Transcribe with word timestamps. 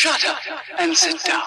Shut 0.00 0.24
up 0.24 0.38
and 0.78 0.96
sit 0.96 1.22
down. 1.24 1.42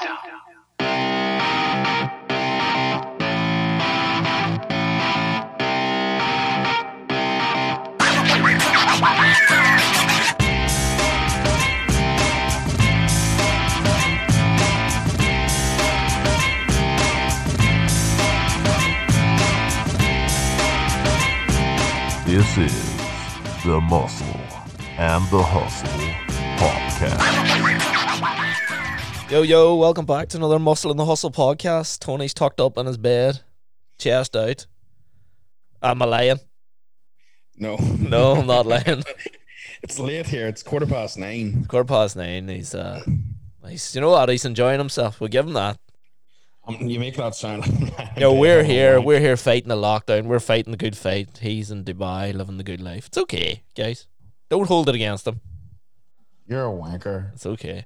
This 22.28 22.58
is 22.60 23.64
the 23.64 23.82
Muscle 23.82 24.28
and 25.00 25.28
the 25.32 25.42
Hustle 25.42 25.90
podcast. 26.60 27.93
Yo, 29.34 29.42
yo, 29.42 29.74
welcome 29.74 30.06
back 30.06 30.30
to 30.30 30.38
another 30.38 30.60
Muscle 30.60 30.92
in 30.92 30.98
the 30.98 31.06
Hustle 31.06 31.32
podcast. 31.32 31.98
Tony's 31.98 32.36
tucked 32.36 32.62
up 32.62 32.78
in 32.78 32.86
his 32.86 32.98
bed, 32.98 33.42
chest 33.98 34.36
out. 34.36 34.68
Am 35.82 36.04
I 36.04 36.06
lying? 36.06 36.40
No. 37.58 37.76
No, 38.00 38.34
I'm 38.34 38.46
not 38.46 38.68
lying. 38.68 39.04
It's 39.82 39.98
late 39.98 40.28
here. 40.28 40.48
It's 40.48 40.62
quarter 40.62 40.86
past 40.86 41.18
nine. 41.18 41.66
Quarter 41.68 41.88
past 41.88 42.16
nine. 42.16 42.48
He's, 42.48 42.76
uh, 42.76 43.04
he's, 43.68 43.96
you 43.96 44.02
know 44.02 44.12
what? 44.12 44.30
He's 44.30 44.46
enjoying 44.46 44.78
himself. 44.78 45.20
We'll 45.20 45.30
give 45.30 45.48
him 45.48 45.54
that. 45.54 45.80
Um, 46.68 46.88
you 46.88 47.00
make 47.00 47.16
that 47.16 47.34
sound. 47.34 47.66
Yo, 48.16 48.36
we're 48.36 48.64
here. 48.64 49.02
We're 49.02 49.20
here 49.20 49.36
fighting 49.36 49.70
the 49.70 49.76
lockdown. 49.76 50.26
We're 50.26 50.40
fighting 50.42 50.70
the 50.70 50.78
good 50.78 50.96
fight. 50.96 51.40
He's 51.42 51.72
in 51.72 51.86
Dubai 51.86 52.36
living 52.36 52.58
the 52.58 52.64
good 52.64 52.82
life. 52.82 53.08
It's 53.08 53.18
okay, 53.18 53.64
guys. 53.76 54.06
Don't 54.52 54.68
hold 54.68 54.90
it 54.90 54.96
against 54.96 55.26
him. 55.26 55.42
You're 56.48 56.68
a 56.68 56.72
wanker. 56.72 57.34
It's 57.34 57.46
okay. 57.46 57.86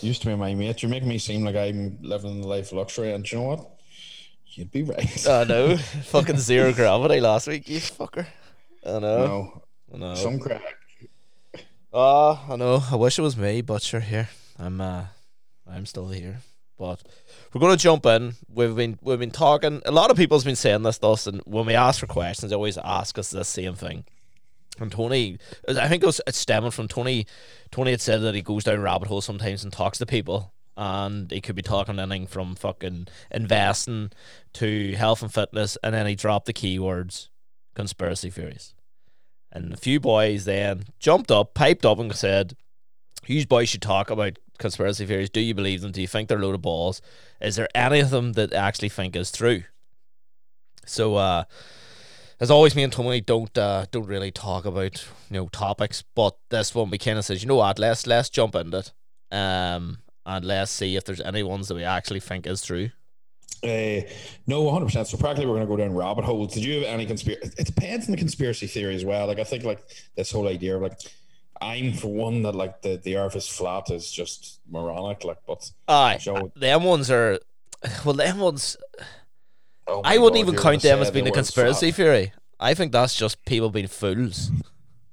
Used 0.00 0.22
to 0.22 0.28
be 0.28 0.34
my 0.34 0.54
mate. 0.54 0.82
You 0.82 0.88
make 0.88 1.04
me 1.04 1.18
seem 1.18 1.44
like 1.44 1.56
I'm 1.56 1.98
living 2.02 2.40
the 2.40 2.48
life 2.48 2.72
of 2.72 2.78
luxury, 2.78 3.12
and 3.12 3.30
you 3.30 3.38
know 3.38 3.44
what? 3.44 3.70
You'd 4.46 4.70
be 4.70 4.82
right. 4.82 5.26
I 5.28 5.44
know. 5.44 5.76
Fucking 5.76 6.38
zero 6.38 6.72
gravity 6.72 7.20
last 7.20 7.46
week, 7.46 7.68
you 7.68 7.78
fucker. 7.78 8.26
I 8.84 8.98
know. 8.98 8.98
no, 9.00 9.62
I 9.94 9.96
know. 9.98 10.14
some 10.14 10.38
crack. 10.38 10.62
Oh, 11.92 12.44
I 12.48 12.56
know. 12.56 12.82
I 12.90 12.96
wish 12.96 13.18
it 13.18 13.22
was 13.22 13.36
me, 13.36 13.60
but 13.60 13.82
sure, 13.82 14.00
here 14.00 14.28
I'm. 14.58 14.80
Uh, 14.80 15.04
I'm 15.66 15.86
still 15.86 16.08
here. 16.08 16.40
But 16.78 17.02
we're 17.52 17.60
gonna 17.60 17.76
jump 17.76 18.04
in. 18.06 18.34
We've 18.52 18.74
been 18.74 18.98
we've 19.02 19.18
been 19.18 19.30
talking. 19.30 19.82
A 19.84 19.92
lot 19.92 20.10
of 20.10 20.16
people's 20.16 20.44
been 20.44 20.56
saying 20.56 20.82
this 20.82 20.98
to 20.98 21.08
us, 21.08 21.26
and 21.26 21.40
when 21.44 21.66
we 21.66 21.74
ask 21.74 22.00
for 22.00 22.06
questions, 22.06 22.50
they 22.50 22.56
always 22.56 22.78
ask 22.78 23.18
us 23.18 23.30
the 23.30 23.44
same 23.44 23.74
thing. 23.74 24.04
And 24.78 24.90
Tony, 24.90 25.38
I 25.68 25.88
think 25.88 26.02
it 26.02 26.06
was 26.06 26.20
it's 26.26 26.38
stemming 26.38 26.70
from 26.70 26.88
Tony. 26.88 27.26
Tony 27.70 27.90
had 27.90 28.00
said 28.00 28.22
that 28.22 28.34
he 28.34 28.42
goes 28.42 28.64
down 28.64 28.80
rabbit 28.80 29.08
holes 29.08 29.24
sometimes 29.24 29.62
and 29.62 29.72
talks 29.72 29.98
to 29.98 30.06
people, 30.06 30.52
and 30.76 31.30
he 31.30 31.40
could 31.40 31.56
be 31.56 31.62
talking 31.62 31.98
anything 31.98 32.26
from 32.26 32.54
fucking 32.54 33.08
investing 33.30 34.10
to 34.54 34.92
health 34.94 35.22
and 35.22 35.32
fitness, 35.32 35.76
and 35.82 35.94
then 35.94 36.06
he 36.06 36.14
dropped 36.14 36.46
the 36.46 36.52
keywords 36.52 37.28
conspiracy 37.74 38.30
theories. 38.30 38.74
And 39.50 39.72
a 39.72 39.76
few 39.76 40.00
boys 40.00 40.46
then 40.46 40.84
jumped 40.98 41.30
up, 41.30 41.54
piped 41.54 41.84
up, 41.84 41.98
and 41.98 42.14
said, 42.14 42.56
"You 43.26 43.46
boys 43.46 43.68
should 43.68 43.82
talk 43.82 44.10
about 44.10 44.38
conspiracy 44.58 45.04
theories. 45.04 45.28
Do 45.28 45.40
you 45.40 45.54
believe 45.54 45.82
them? 45.82 45.92
Do 45.92 46.00
you 46.00 46.06
think 46.06 46.28
they're 46.28 46.38
load 46.38 46.54
of 46.54 46.62
balls? 46.62 47.02
Is 47.40 47.56
there 47.56 47.68
any 47.74 48.00
of 48.00 48.10
them 48.10 48.32
that 48.32 48.54
actually 48.54 48.88
think 48.88 49.14
is 49.14 49.30
true?" 49.30 49.64
So, 50.86 51.16
uh, 51.16 51.44
as 52.42 52.50
always, 52.50 52.74
me 52.74 52.82
and 52.82 52.92
Tommy 52.92 53.20
don't 53.20 53.56
uh, 53.56 53.86
don't 53.92 54.06
really 54.06 54.32
talk 54.32 54.64
about 54.64 55.06
you 55.30 55.34
know 55.34 55.46
topics, 55.48 56.02
but 56.16 56.36
this 56.50 56.74
one 56.74 56.90
we 56.90 56.98
kind 56.98 57.16
of 57.16 57.24
says, 57.24 57.40
you 57.40 57.48
know 57.48 57.54
what, 57.54 57.78
let's 57.78 58.04
let's 58.04 58.28
jump 58.28 58.56
into 58.56 58.78
it, 58.78 58.92
um, 59.30 59.98
and 60.26 60.44
let's 60.44 60.72
see 60.72 60.96
if 60.96 61.04
there's 61.04 61.20
any 61.20 61.44
ones 61.44 61.68
that 61.68 61.76
we 61.76 61.84
actually 61.84 62.18
think 62.18 62.44
is 62.48 62.62
true. 62.64 62.90
Uh, 63.62 64.02
no, 64.48 64.62
100. 64.62 64.86
percent 64.86 65.06
So 65.06 65.16
practically, 65.18 65.46
we're 65.46 65.54
going 65.64 65.68
to 65.68 65.70
go 65.70 65.76
down 65.76 65.94
rabbit 65.94 66.24
holes. 66.24 66.52
Did 66.52 66.64
you 66.64 66.74
have 66.80 66.84
any 66.84 67.06
conspiracy? 67.06 67.52
It 67.56 67.66
depends 67.66 68.06
on 68.06 68.10
the 68.10 68.18
conspiracy 68.18 68.66
theory 68.66 68.96
as 68.96 69.04
well. 69.04 69.28
Like 69.28 69.38
I 69.38 69.44
think, 69.44 69.62
like 69.62 69.84
this 70.16 70.32
whole 70.32 70.48
idea 70.48 70.74
of 70.74 70.82
like, 70.82 70.98
I'm 71.60 71.92
for 71.92 72.08
one 72.08 72.42
that 72.42 72.56
like 72.56 72.82
the 72.82 72.96
the 72.96 73.18
Earth 73.18 73.36
is 73.36 73.46
flat 73.46 73.88
is 73.92 74.10
just 74.10 74.58
moronic. 74.68 75.22
Like, 75.22 75.38
but 75.46 75.70
Aye, 75.86 76.18
So- 76.20 76.50
them 76.56 76.82
ones 76.82 77.08
are, 77.08 77.38
well, 78.04 78.14
them 78.14 78.38
ones. 78.40 78.76
Oh 79.92 80.02
I 80.04 80.18
wouldn't 80.18 80.44
God, 80.44 80.52
even 80.52 80.60
count 80.62 80.82
them 80.82 81.00
as 81.00 81.10
being 81.10 81.28
a 81.28 81.30
conspiracy 81.30 81.90
flat. 81.92 81.96
theory. 81.96 82.32
I 82.58 82.74
think 82.74 82.92
that's 82.92 83.14
just 83.14 83.44
people 83.44 83.70
being 83.70 83.88
fools. 83.88 84.50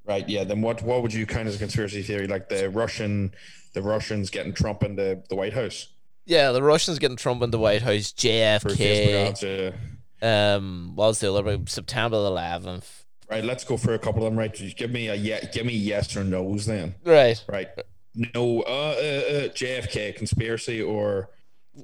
Right. 0.06 0.28
Yeah. 0.28 0.44
Then 0.44 0.62
what? 0.62 0.82
What 0.82 1.02
would 1.02 1.14
you 1.14 1.26
count 1.26 1.48
as 1.48 1.56
a 1.56 1.60
conspiracy 1.60 2.02
theory? 2.02 2.28
Like 2.28 2.50
the 2.50 2.70
Russian, 2.70 3.34
the 3.74 3.82
Russians 3.82 4.30
getting 4.30 4.54
Trump 4.54 4.84
into 4.84 5.22
the 5.30 5.36
White 5.36 5.54
House 5.54 5.88
Yeah, 6.26 6.52
the 6.52 6.64
Russians 6.64 7.00
getting 7.00 7.18
Trump 7.18 7.42
in 7.44 7.52
the 7.52 7.60
White 7.60 7.82
House, 7.82 8.12
JFK. 8.14 9.74
Um, 10.22 10.92
what 10.96 11.08
was 11.08 11.20
the 11.20 11.34
other? 11.34 11.60
September 11.68 12.18
the 12.18 12.28
eleventh. 12.28 13.06
Right. 13.30 13.44
Let's 13.44 13.64
go 13.64 13.78
for 13.78 13.94
a 13.94 14.00
couple 14.00 14.26
of 14.26 14.32
them. 14.32 14.40
Right. 14.40 14.54
Just 14.54 14.78
give 14.78 14.92
me 14.92 15.08
a 15.08 15.16
yeah. 15.16 15.46
Give 15.46 15.66
me 15.66 15.74
yes 15.74 16.16
or 16.18 16.24
no's 16.24 16.66
then. 16.66 16.96
Right. 17.06 17.44
Right. 17.48 17.68
No. 18.16 18.62
Uh. 18.64 18.66
uh, 18.66 19.02
uh 19.02 19.48
JFK 19.50 20.16
conspiracy 20.16 20.82
or 20.82 21.30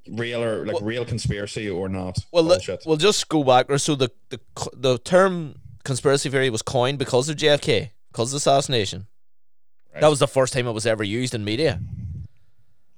real 0.09 0.43
or 0.43 0.65
like 0.65 0.77
real 0.81 1.05
conspiracy 1.05 1.69
or 1.69 1.89
not? 1.89 2.17
Well, 2.31 2.43
Bullshit. 2.43 2.83
we'll 2.85 2.97
just 2.97 3.27
go 3.29 3.43
back. 3.43 3.67
So 3.79 3.95
the, 3.95 4.09
the 4.29 4.39
the 4.73 4.97
term 4.99 5.55
conspiracy 5.83 6.29
theory 6.29 6.49
was 6.49 6.61
coined 6.61 6.97
because 6.99 7.29
of 7.29 7.37
JFK, 7.37 7.91
because 8.11 8.29
of 8.29 8.31
the 8.31 8.37
assassination. 8.37 9.07
Right. 9.93 10.01
That 10.01 10.09
was 10.09 10.19
the 10.19 10.27
first 10.27 10.53
time 10.53 10.67
it 10.67 10.71
was 10.73 10.85
ever 10.85 11.03
used 11.03 11.33
in 11.33 11.43
media. 11.45 11.79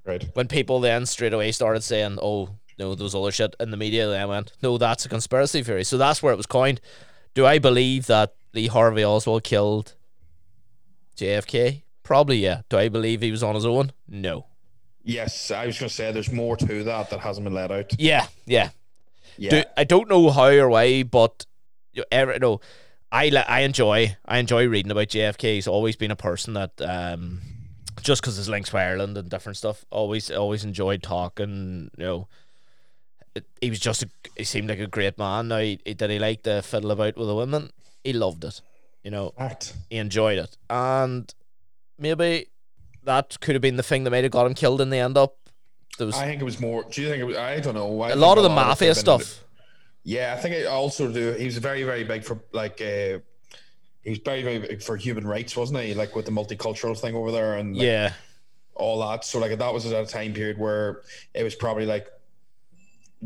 right. 0.04 0.24
When 0.34 0.48
people 0.48 0.80
then 0.80 1.06
straight 1.06 1.32
away 1.32 1.52
started 1.52 1.82
saying, 1.82 2.18
"Oh, 2.20 2.50
no, 2.78 2.94
there 2.94 3.04
was 3.04 3.14
other 3.14 3.30
shit," 3.30 3.54
in 3.60 3.70
the 3.70 3.76
media, 3.76 4.08
then 4.08 4.28
went, 4.28 4.52
"No, 4.62 4.78
that's 4.78 5.04
a 5.06 5.08
conspiracy 5.08 5.62
theory." 5.62 5.84
So 5.84 5.96
that's 5.98 6.22
where 6.22 6.32
it 6.32 6.36
was 6.36 6.46
coined. 6.46 6.80
Do 7.34 7.46
I 7.46 7.58
believe 7.58 8.06
that 8.06 8.34
Lee 8.54 8.66
Harvey 8.66 9.04
Oswald 9.04 9.44
killed 9.44 9.94
JFK? 11.16 11.82
Probably, 12.02 12.38
yeah. 12.38 12.62
Do 12.68 12.78
I 12.78 12.88
believe 12.88 13.20
he 13.20 13.30
was 13.30 13.42
on 13.42 13.54
his 13.54 13.66
own? 13.66 13.92
No. 14.08 14.46
Yes, 15.08 15.50
I 15.50 15.64
was 15.64 15.78
going 15.78 15.88
to 15.88 15.94
say 15.94 16.12
there's 16.12 16.30
more 16.30 16.54
to 16.58 16.84
that 16.84 17.08
that 17.08 17.20
hasn't 17.20 17.44
been 17.44 17.54
let 17.54 17.70
out. 17.70 17.98
Yeah, 17.98 18.26
yeah. 18.44 18.68
Yeah. 19.38 19.50
Do, 19.50 19.64
I 19.74 19.84
don't 19.84 20.06
know 20.06 20.28
how 20.28 20.50
or 20.50 20.68
why, 20.68 21.02
but 21.02 21.46
you 21.94 22.04
know, 22.12 22.60
I 23.10 23.30
I 23.48 23.60
enjoy 23.60 24.18
I 24.26 24.36
enjoy 24.36 24.68
reading 24.68 24.92
about 24.92 25.08
JFK. 25.08 25.54
He's 25.54 25.66
always 25.66 25.96
been 25.96 26.10
a 26.10 26.16
person 26.16 26.52
that 26.54 26.72
um, 26.82 27.40
just 28.02 28.20
because 28.20 28.36
his 28.36 28.50
links 28.50 28.68
to 28.68 28.76
Ireland 28.76 29.16
and 29.16 29.30
different 29.30 29.56
stuff, 29.56 29.82
always 29.90 30.30
always 30.30 30.62
enjoyed 30.62 31.02
talking. 31.02 31.90
You 31.96 32.04
know, 32.04 32.28
it, 33.34 33.46
he 33.62 33.70
was 33.70 33.80
just 33.80 34.02
a, 34.02 34.10
he 34.36 34.44
seemed 34.44 34.68
like 34.68 34.78
a 34.78 34.86
great 34.86 35.16
man. 35.16 35.48
Now, 35.48 35.60
he, 35.60 35.80
he, 35.86 35.94
did 35.94 36.10
he 36.10 36.18
like 36.18 36.42
to 36.42 36.60
fiddle 36.60 36.90
about 36.90 37.16
with 37.16 37.28
the 37.28 37.34
women? 37.34 37.70
He 38.04 38.12
loved 38.12 38.44
it. 38.44 38.60
You 39.02 39.10
know, 39.10 39.30
Fact. 39.38 39.72
he 39.88 39.96
enjoyed 39.96 40.38
it, 40.38 40.58
and 40.68 41.32
maybe 41.98 42.48
that 43.08 43.40
could 43.40 43.54
have 43.54 43.62
been 43.62 43.76
the 43.76 43.82
thing 43.82 44.04
that 44.04 44.10
might 44.10 44.22
have 44.22 44.30
got 44.32 44.46
him 44.46 44.54
killed 44.54 44.80
in 44.80 44.90
the 44.90 44.98
end 44.98 45.16
up. 45.16 45.36
There 45.96 46.06
was 46.06 46.14
I 46.16 46.26
think 46.26 46.40
it 46.40 46.44
was 46.44 46.60
more. 46.60 46.84
Do 46.84 47.02
you 47.02 47.08
think 47.08 47.20
it 47.20 47.24
was? 47.24 47.36
I 47.36 47.58
don't 47.60 47.74
know. 47.74 48.00
I 48.02 48.10
a 48.10 48.16
lot 48.16 48.38
of 48.38 48.44
the 48.44 48.50
mafia 48.50 48.94
could 48.94 49.06
have 49.06 49.18
been- 49.18 49.26
stuff. 49.26 49.44
Yeah, 50.04 50.34
I 50.36 50.40
think 50.40 50.54
I 50.54 50.64
also 50.66 51.12
do. 51.12 51.32
He 51.32 51.44
was 51.44 51.58
very, 51.58 51.82
very 51.82 52.04
big 52.04 52.24
for 52.24 52.38
like. 52.52 52.80
Uh, 52.80 53.18
he 54.04 54.10
was 54.10 54.20
very, 54.24 54.42
very 54.42 54.58
big 54.58 54.82
for 54.82 54.96
human 54.96 55.26
rights, 55.26 55.56
wasn't 55.56 55.80
he? 55.80 55.92
Like 55.92 56.14
with 56.16 56.24
the 56.24 56.30
multicultural 56.30 56.98
thing 56.98 57.14
over 57.14 57.30
there 57.32 57.56
and 57.56 57.76
like, 57.76 57.84
yeah, 57.84 58.12
all 58.74 59.00
that. 59.00 59.24
So 59.24 59.38
like 59.38 59.58
that 59.58 59.74
was 59.74 59.84
at 59.86 60.02
a 60.02 60.06
time 60.06 60.32
period 60.32 60.56
where 60.58 61.02
it 61.34 61.42
was 61.42 61.54
probably 61.54 61.84
like 61.84 62.08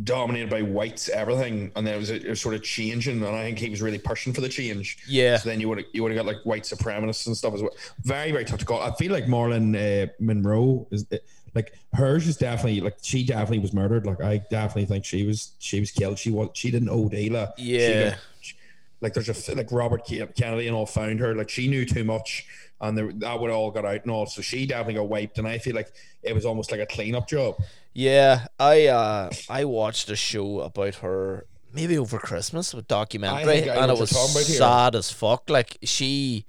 dominated 0.05 0.49
by 0.49 0.63
whites, 0.63 1.09
everything, 1.11 1.71
and 1.77 1.87
then 1.87 1.95
it 1.95 1.99
was, 1.99 2.11
it 2.11 2.27
was 2.29 2.41
sort 2.41 2.55
of 2.55 2.63
changing. 2.63 3.17
And 3.23 3.37
I 3.37 3.43
think 3.45 3.59
he 3.59 3.69
was 3.69 3.83
really 3.83 3.99
pushing 3.99 4.33
for 4.33 4.41
the 4.41 4.49
change. 4.49 4.99
yeah. 5.07 5.37
So 5.37 5.49
then 5.49 5.61
you 5.61 5.69
would 5.69 5.85
you 5.93 6.03
would 6.03 6.13
have 6.13 6.25
got 6.25 6.27
like 6.27 6.43
white 6.45 6.63
supremacists 6.63 7.27
and 7.27 7.37
stuff 7.37 7.55
as 7.55 7.63
well. 7.63 7.75
Very 8.03 8.33
very 8.33 8.45
tough 8.45 8.59
to 8.61 8.65
call. 8.65 8.81
I 8.81 8.93
feel 8.95 9.13
like 9.13 9.29
Marilyn 9.29 9.75
uh, 9.77 10.07
Monroe 10.19 10.87
is 10.91 11.07
like 11.55 11.75
hers 11.93 12.27
is 12.27 12.37
definitely 12.39 12.81
like 12.81 12.97
she 13.03 13.25
definitely 13.25 13.59
was 13.59 13.73
murdered. 13.75 14.07
Like 14.07 14.23
I 14.23 14.39
definitely 14.51 14.87
think 14.87 15.05
she 15.05 15.27
was 15.27 15.53
she 15.59 15.81
was 15.81 15.91
killed. 15.91 16.19
She 16.19 16.31
was 16.31 16.49
she 16.55 16.71
didn't 16.71 16.89
owe 16.89 17.09
Dela. 17.09 17.53
Yeah. 17.59 18.11
got- 18.11 18.19
she- 18.41 18.57
like 19.03 19.15
there's 19.15 19.49
a 19.49 19.55
like 19.57 19.73
Robert 19.73 20.07
Kennedy 20.07 20.69
and 20.69 20.77
all 20.77 20.87
found 20.87 21.19
her. 21.21 21.35
Like 21.35 21.51
she 21.51 21.69
knew 21.69 21.85
too 21.85 22.05
much. 22.05 22.47
And 22.81 22.97
there, 22.99 23.13
that 23.15 23.39
would 23.39 23.51
all 23.51 23.71
got 23.71 23.85
out 23.85 24.03
and 24.03 24.11
all, 24.11 24.27
so 24.27 24.43
she 24.43 24.67
definitely 24.67 24.95
got 24.95 25.09
wiped. 25.09 25.39
And 25.39 25.47
I 25.47 25.59
feel 25.59 25.75
like 25.75 25.93
it 26.25 26.35
was 26.35 26.45
almost 26.45 26.71
like 26.73 26.81
a 26.81 26.87
cleanup 26.87 27.29
job. 27.29 27.57
Yeah, 27.95 28.47
I 28.59 28.87
uh 28.87 29.31
I 29.49 29.65
watched 29.65 30.11
a 30.11 30.17
show 30.17 30.61
about 30.61 30.97
her 30.97 31.47
maybe 31.73 31.99
over 31.99 32.19
Christmas, 32.19 32.75
a 32.75 32.83
documentary, 32.83 33.45
think 33.45 33.69
I 33.69 33.77
and 33.77 33.91
it 33.91 33.99
was 33.99 34.13
you're 34.13 34.21
talking 34.21 34.33
about 34.37 34.47
here. 34.47 34.57
sad 34.57 34.95
as 34.95 35.11
fuck. 35.11 35.49
Like 35.51 35.79
she 35.83 36.47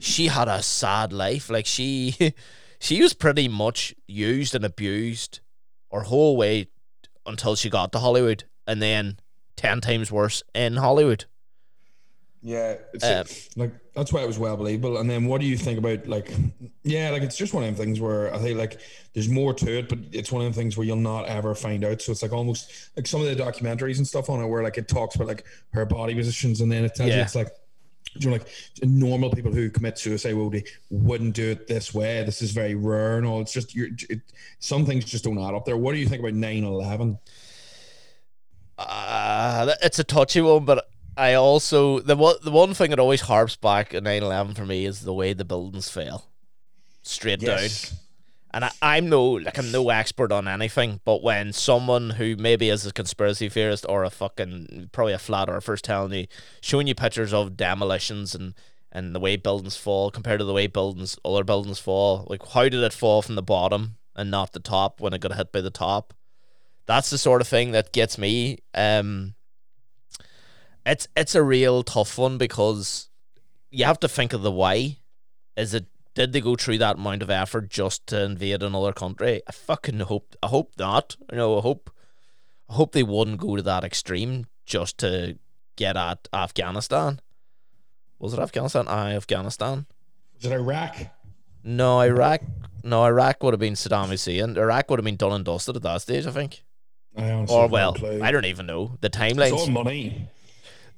she 0.00 0.28
had 0.28 0.48
a 0.48 0.62
sad 0.62 1.12
life. 1.12 1.50
Like 1.50 1.66
she 1.66 2.34
she 2.78 3.02
was 3.02 3.14
pretty 3.14 3.48
much 3.48 3.94
used 4.06 4.54
and 4.54 4.64
abused 4.64 5.40
her 5.92 6.02
whole 6.02 6.36
way 6.36 6.68
until 7.26 7.54
she 7.56 7.68
got 7.70 7.92
to 7.92 7.98
Hollywood, 7.98 8.44
and 8.66 8.80
then 8.80 9.18
ten 9.56 9.80
times 9.80 10.10
worse 10.10 10.42
in 10.54 10.76
Hollywood. 10.76 11.26
Yeah, 12.40 12.76
it's 12.94 13.04
Um, 13.04 13.26
like 13.56 13.72
that's 13.94 14.12
why 14.12 14.22
it 14.22 14.26
was 14.26 14.38
well 14.38 14.56
believable. 14.56 14.98
And 14.98 15.10
then 15.10 15.26
what 15.26 15.40
do 15.40 15.46
you 15.46 15.56
think 15.56 15.78
about 15.78 16.06
like, 16.06 16.32
yeah, 16.84 17.10
like 17.10 17.22
it's 17.22 17.36
just 17.36 17.52
one 17.52 17.64
of 17.64 17.66
them 17.66 17.84
things 17.84 18.00
where 18.00 18.32
I 18.32 18.38
think 18.38 18.56
like 18.56 18.80
there's 19.12 19.28
more 19.28 19.52
to 19.54 19.78
it, 19.78 19.88
but 19.88 19.98
it's 20.12 20.30
one 20.30 20.42
of 20.42 20.46
them 20.46 20.52
things 20.52 20.76
where 20.76 20.86
you'll 20.86 20.96
not 20.96 21.26
ever 21.26 21.54
find 21.54 21.84
out. 21.84 22.00
So 22.00 22.12
it's 22.12 22.22
like 22.22 22.32
almost 22.32 22.90
like 22.96 23.08
some 23.08 23.20
of 23.20 23.26
the 23.26 23.42
documentaries 23.42 23.98
and 23.98 24.06
stuff 24.06 24.30
on 24.30 24.40
it 24.40 24.46
where 24.46 24.62
like 24.62 24.78
it 24.78 24.86
talks 24.86 25.16
about 25.16 25.26
like 25.26 25.44
her 25.72 25.84
body 25.84 26.14
positions, 26.14 26.60
and 26.60 26.70
then 26.70 26.84
it 26.84 26.94
tells 26.94 27.10
you 27.10 27.22
it's 27.22 27.34
like. 27.34 27.50
You 28.14 28.30
know, 28.30 28.32
like 28.32 28.48
normal 28.82 29.30
people 29.30 29.52
who 29.52 29.68
commit 29.68 29.98
suicide, 29.98 30.34
well, 30.34 30.48
they 30.48 30.64
wouldn't 30.90 31.34
do 31.34 31.50
it 31.50 31.68
this 31.68 31.92
way. 31.92 32.24
This 32.24 32.40
is 32.40 32.52
very 32.52 32.74
rare 32.74 33.18
and 33.18 33.26
all. 33.26 33.42
It's 33.42 33.52
just 33.52 33.74
you're, 33.76 33.90
it, 34.08 34.22
some 34.60 34.86
things 34.86 35.04
just 35.04 35.24
don't 35.24 35.38
add 35.38 35.54
up 35.54 35.66
there. 35.66 35.76
What 35.76 35.92
do 35.92 35.98
you 35.98 36.08
think 36.08 36.20
about 36.20 36.32
9-11? 36.32 37.18
Uh, 38.78 39.74
it's 39.82 39.98
a 39.98 40.04
touchy 40.04 40.40
one, 40.40 40.64
but 40.64 40.88
I 41.18 41.34
also 41.34 41.98
the 41.98 42.16
one 42.16 42.36
the 42.42 42.52
one 42.52 42.74
thing 42.74 42.90
that 42.90 43.00
always 43.00 43.22
harps 43.22 43.56
back 43.56 43.92
at 43.92 44.04
9-11 44.04 44.56
for 44.56 44.64
me 44.64 44.86
is 44.86 45.00
the 45.00 45.12
way 45.12 45.32
the 45.32 45.44
buildings 45.44 45.90
fell, 45.90 46.30
straight 47.02 47.40
down. 47.40 47.58
And 48.54 48.64
I, 48.64 48.70
I'm 48.80 49.08
no 49.08 49.24
like 49.24 49.58
I'm 49.58 49.72
no 49.72 49.90
expert 49.90 50.30
on 50.30 50.46
anything, 50.46 51.00
but 51.04 51.22
when 51.22 51.52
someone 51.52 52.10
who 52.10 52.36
maybe 52.36 52.70
is 52.70 52.86
a 52.86 52.92
conspiracy 52.92 53.48
theorist 53.48 53.84
or 53.88 54.04
a 54.04 54.10
fucking 54.10 54.90
probably 54.92 55.12
a 55.12 55.18
flat 55.18 55.50
earther's 55.50 55.82
telling 55.82 56.12
you, 56.12 56.26
showing 56.60 56.86
you 56.86 56.94
pictures 56.94 57.34
of 57.34 57.56
demolitions 57.56 58.34
and 58.34 58.54
and 58.92 59.14
the 59.14 59.20
way 59.20 59.36
buildings 59.36 59.76
fall 59.76 60.10
compared 60.10 60.38
to 60.38 60.44
the 60.44 60.54
way 60.54 60.68
buildings 60.68 61.18
other 61.24 61.44
buildings 61.44 61.80
fall, 61.80 62.26
like 62.30 62.46
how 62.46 62.62
did 62.62 62.82
it 62.82 62.92
fall 62.92 63.22
from 63.22 63.34
the 63.34 63.42
bottom 63.42 63.96
and 64.14 64.30
not 64.30 64.52
the 64.52 64.60
top 64.60 65.00
when 65.00 65.12
it 65.12 65.20
got 65.20 65.34
hit 65.34 65.50
by 65.50 65.60
the 65.60 65.70
top? 65.70 66.14
That's 66.86 67.10
the 67.10 67.18
sort 67.18 67.42
of 67.42 67.48
thing 67.48 67.72
that 67.72 67.92
gets 67.92 68.16
me. 68.16 68.60
Um, 68.72 69.34
it's 70.88 71.06
it's 71.16 71.34
a 71.34 71.42
real 71.42 71.82
tough 71.82 72.18
one 72.18 72.38
because 72.38 73.10
you 73.70 73.84
have 73.84 74.00
to 74.00 74.08
think 74.08 74.32
of 74.32 74.42
the 74.42 74.50
why. 74.50 74.98
Is 75.56 75.74
it 75.74 75.86
did 76.14 76.32
they 76.32 76.40
go 76.40 76.56
through 76.56 76.78
that 76.78 76.96
amount 76.96 77.22
of 77.22 77.30
effort 77.30 77.68
just 77.68 78.06
to 78.08 78.22
invade 78.24 78.62
another 78.62 78.92
country? 78.92 79.42
I 79.46 79.52
fucking 79.52 80.00
hope 80.00 80.34
I 80.42 80.48
hope 80.48 80.72
not. 80.78 81.16
You 81.30 81.38
know, 81.38 81.58
I 81.58 81.60
hope 81.60 81.90
I 82.68 82.74
hope 82.74 82.92
they 82.92 83.02
wouldn't 83.02 83.38
go 83.38 83.56
to 83.56 83.62
that 83.62 83.84
extreme 83.84 84.46
just 84.66 84.98
to 84.98 85.38
get 85.76 85.96
at 85.96 86.28
Afghanistan. 86.32 87.20
Was 88.18 88.34
it 88.34 88.40
Afghanistan? 88.40 88.88
Aye, 88.88 89.14
Afghanistan. 89.14 89.86
Was 90.34 90.46
it 90.46 90.52
Iraq? 90.52 90.96
No, 91.62 92.00
Iraq. 92.00 92.42
No, 92.82 93.04
Iraq 93.04 93.42
would 93.42 93.52
have 93.54 93.60
been 93.60 93.74
Saddam 93.74 94.08
Hussein. 94.08 94.56
Iraq 94.56 94.90
would 94.90 94.98
have 94.98 95.04
been 95.04 95.16
done 95.16 95.32
and 95.32 95.44
dusted 95.44 95.76
at 95.76 95.82
that 95.82 96.02
stage, 96.02 96.26
I 96.26 96.30
think. 96.30 96.64
I 97.16 97.30
honestly 97.30 97.56
Or 97.56 97.68
well. 97.68 97.96
I 98.22 98.30
don't 98.30 98.44
even 98.44 98.66
know 98.66 98.96
the 99.00 99.10
It's 99.12 99.52
all 99.52 99.66
money. 99.68 100.28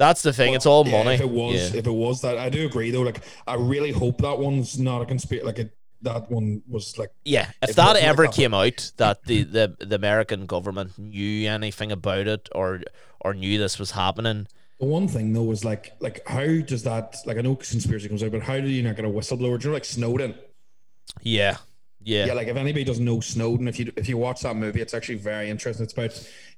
That's 0.01 0.23
the 0.23 0.33
thing. 0.33 0.55
It's 0.55 0.67
all 0.67 0.87
Yeah, 0.87 0.93
money. 1.05 1.17
If 1.17 1.21
it 1.21 1.31
was, 1.31 1.75
Yeah. 1.75 1.79
if 1.81 1.87
it 1.87 1.93
was 1.93 2.23
that, 2.23 2.39
I 2.39 2.51
do 2.51 2.67
agree 2.67 2.91
though. 2.91 3.03
Like, 3.03 3.23
I 3.47 3.55
really 3.57 3.93
hope 3.93 4.19
that 4.23 4.39
one's 4.41 4.79
not 4.81 5.03
a 5.03 5.07
conspiracy. 5.07 5.47
Like, 5.47 5.61
it, 5.61 5.77
that 6.03 6.31
one 6.31 6.63
was 6.69 6.99
like, 6.99 7.13
Yeah, 7.25 7.53
if 7.63 7.75
that 7.77 7.99
wasn't 7.99 8.01
like 8.01 8.11
ever 8.11 8.27
that. 8.27 8.33
came 8.33 8.55
out 8.55 8.93
that 8.97 9.25
the, 9.27 9.45
the, 9.45 9.77
the 9.81 9.97
American 9.97 10.47
government 10.47 10.99
knew 10.99 11.49
anything 11.49 11.93
about 11.93 12.27
it 12.29 12.49
or 12.53 12.83
or 13.21 13.35
knew 13.35 13.59
this 13.59 13.79
was 13.79 13.93
happening, 13.93 14.49
the 14.81 14.87
one 14.87 15.09
thing 15.09 15.33
though 15.35 15.43
was 15.45 15.65
like, 15.65 15.93
like 16.01 16.27
how 16.27 16.61
does 16.63 16.85
that? 16.85 17.17
Like, 17.27 17.37
I 17.39 17.43
know 17.43 17.57
conspiracy 17.57 18.09
comes 18.09 18.23
out, 18.23 18.33
but 18.33 18.43
how 18.43 18.59
do 18.61 18.69
you 18.69 18.83
not 18.83 18.97
get 18.97 19.05
a 19.05 19.09
whistleblower? 19.09 19.59
Do 19.61 19.65
you 19.69 19.71
know, 19.71 19.75
like 19.75 19.85
Snowden? 19.85 20.35
yeah, 21.23 21.59
yeah, 22.03 22.27
Yeah, 22.27 22.33
like 22.35 22.49
if 22.49 22.57
anybody 22.57 22.85
doesn't 22.85 23.05
know 23.05 23.21
Snowden, 23.21 23.69
if 23.69 23.79
you 23.79 23.93
if 23.97 24.09
you 24.09 24.17
watch 24.17 24.41
that 24.43 24.57
movie, 24.57 24.81
it's 24.81 24.95
actually 24.95 25.17
very 25.19 25.51
interesting. 25.51 25.85
It's 25.85 25.93
about, 25.93 26.13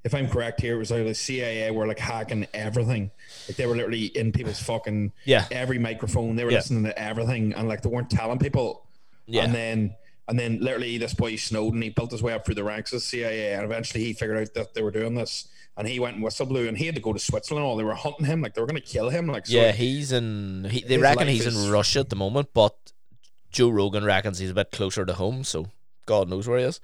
if 0.05 0.15
I'm 0.15 0.29
correct 0.29 0.61
here, 0.61 0.75
it 0.75 0.79
was 0.79 0.91
like 0.91 1.05
the 1.05 1.15
CIA 1.15 1.71
were 1.71 1.87
like 1.87 1.99
hacking 1.99 2.47
everything. 2.55 3.11
Like 3.49 3.57
they 3.57 3.67
were 3.67 3.75
literally 3.77 4.07
in 4.07 4.33
people's 4.33 4.61
fucking 4.61 5.13
Yeah. 5.25 5.47
every 5.51 5.79
microphone. 5.79 6.37
They 6.37 6.45
were 6.45 6.51
Yeah. 6.53 6.59
listening 6.59 6.85
to 6.85 6.99
everything, 6.99 7.53
and 7.55 7.69
like 7.69 7.83
they 7.83 7.89
weren't 7.89 8.11
telling 8.11 8.39
people. 8.39 8.87
yeah, 9.27 9.45
And 9.45 9.55
then 9.55 9.95
and 10.29 10.39
then 10.39 10.59
literally 10.61 10.99
this 10.99 11.15
boy 11.15 11.35
Snowden, 11.37 11.83
he 11.83 11.89
built 11.91 12.13
his 12.13 12.23
way 12.23 12.33
up 12.33 12.45
through 12.47 12.55
the 12.55 12.65
ranks 12.65 12.93
of 12.93 12.99
the 12.99 13.01
CIA, 13.05 13.55
and 13.55 13.65
eventually 13.65 14.05
he 14.05 14.13
figured 14.13 14.39
out 14.39 14.55
that 14.55 14.75
they 14.75 14.83
were 14.83 14.91
doing 14.93 15.15
this, 15.15 15.49
and 15.77 15.87
he 15.89 15.99
went 15.99 16.17
and 16.17 16.25
whistleblew, 16.25 16.69
and 16.69 16.79
he 16.79 16.87
had 16.87 16.95
to 16.95 17.01
go 17.01 17.13
to 17.13 17.19
Switzerland. 17.19 17.67
All 17.67 17.77
they 17.77 17.83
were 17.85 17.95
hunting 17.95 18.27
him, 18.27 18.41
like 18.43 18.55
they 18.55 18.61
were 18.61 18.67
going 18.69 18.81
to 18.81 18.87
kill 18.87 19.11
him. 19.11 19.27
Like 19.27 19.47
so 19.47 19.57
yeah. 19.57 19.73
He's 19.73 20.13
in. 20.13 20.65
He, 20.71 20.83
they 20.83 20.99
reckon 20.99 21.27
he's 21.27 21.47
is- 21.47 21.65
in 21.67 21.73
Russia 21.73 22.01
at 22.01 22.11
the 22.11 22.17
moment, 22.17 22.51
but 22.55 22.77
Joe 23.53 23.69
Rogan 23.69 24.05
reckons 24.05 24.39
he's 24.39 24.51
a 24.51 24.55
bit 24.55 24.71
closer 24.73 25.05
to 25.05 25.15
home, 25.15 25.45
so 25.45 25.67
God 26.07 26.29
knows 26.29 26.49
where 26.49 26.59
he 26.59 26.65
is. 26.65 26.81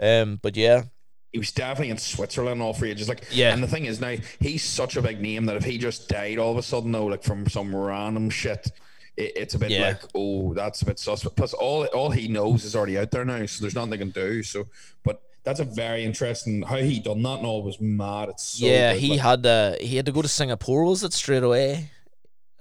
Um, 0.00 0.38
but 0.42 0.56
yeah, 0.56 0.84
he 1.32 1.38
was 1.38 1.50
definitely 1.50 1.90
in 1.90 1.98
Switzerland 1.98 2.60
all 2.60 2.74
for 2.74 2.86
ages. 2.86 3.08
Like, 3.08 3.24
Yeah. 3.30 3.52
And 3.54 3.62
the 3.62 3.66
thing 3.68 3.86
is 3.86 4.00
now 4.00 4.16
he's 4.38 4.62
such 4.64 4.96
a 4.96 5.02
big 5.02 5.20
name 5.20 5.46
that 5.46 5.56
if 5.56 5.64
he 5.64 5.78
just 5.78 6.08
died 6.08 6.38
all 6.38 6.52
of 6.52 6.58
a 6.58 6.62
sudden, 6.62 6.92
though, 6.92 7.06
like 7.06 7.22
from 7.22 7.48
some 7.48 7.74
random 7.74 8.28
shit, 8.28 8.70
it, 9.16 9.32
it's 9.36 9.54
a 9.54 9.58
bit 9.58 9.70
Yeah. 9.70 9.88
like, 9.88 10.02
oh, 10.14 10.52
that's 10.54 10.82
a 10.82 10.84
bit 10.84 10.98
suspect. 10.98 11.36
Plus, 11.36 11.54
all 11.54 11.86
all 11.86 12.10
he 12.10 12.28
knows 12.28 12.64
is 12.64 12.76
already 12.76 12.98
out 12.98 13.10
there 13.10 13.24
now, 13.24 13.44
so 13.46 13.62
there's 13.62 13.74
nothing 13.74 13.90
they 13.90 13.98
can 13.98 14.10
do. 14.10 14.42
So, 14.42 14.66
but 15.04 15.22
that's 15.44 15.60
a 15.60 15.64
very 15.64 16.04
interesting 16.04 16.62
how 16.62 16.76
he 16.76 17.00
done 17.00 17.22
that 17.22 17.38
and 17.38 17.46
all 17.46 17.62
was 17.62 17.80
mad. 17.80 18.28
It's 18.28 18.44
so 18.44 18.66
yeah. 18.66 18.92
good, 18.92 19.00
He 19.00 19.08
like, 19.10 19.20
had 19.20 19.46
uh, 19.46 19.74
he 19.80 19.96
had 19.96 20.06
to 20.06 20.12
go 20.12 20.22
to 20.22 20.28
Singapore. 20.28 20.84
Was 20.84 21.02
it 21.02 21.12
straight 21.12 21.42
away? 21.42 21.90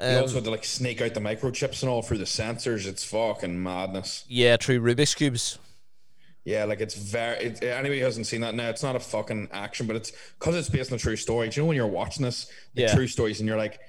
Um, 0.02 0.22
also 0.24 0.36
had 0.36 0.44
to 0.46 0.50
like 0.52 0.66
snake 0.66 1.02
out 1.02 1.14
the 1.14 1.20
microchips 1.20 1.84
and 1.84 1.90
all 1.90 2.02
through 2.02 2.18
the 2.18 2.26
sensors. 2.26 2.88
It's 2.88 3.04
fucking 3.04 3.62
madness. 3.62 4.26
yeah, 4.28 4.58
true. 4.58 4.80
Rubik's 4.82 5.14
cubes. 5.16 5.60
Yeah, 6.44 6.64
like 6.66 6.82
it's 6.82 6.96
very. 6.96 7.38
It, 7.46 7.64
anybody 7.64 8.00
who 8.00 8.06
hasn't 8.06 8.26
seen 8.26 8.42
that 8.42 8.56
now, 8.56 8.70
it's 8.70 8.82
not 8.82 8.96
a 8.96 9.00
fucking 9.00 9.50
action, 9.52 9.86
but 9.86 9.96
it's 9.96 10.12
because 10.40 10.56
it's 10.56 10.70
based 10.70 10.92
on 10.92 10.96
a 10.96 11.00
true 11.00 11.16
story. 11.16 11.50
Do 11.50 11.56
you 11.60 11.64
know 11.64 11.68
when 11.68 11.76
you're 11.78 11.86
watching 11.86 12.24
this, 12.26 12.52
the 12.74 12.82
Yeah. 12.84 12.96
true 12.96 13.06
stories, 13.08 13.40
and 13.40 13.48
you're 13.48 13.58
like, 13.60 13.80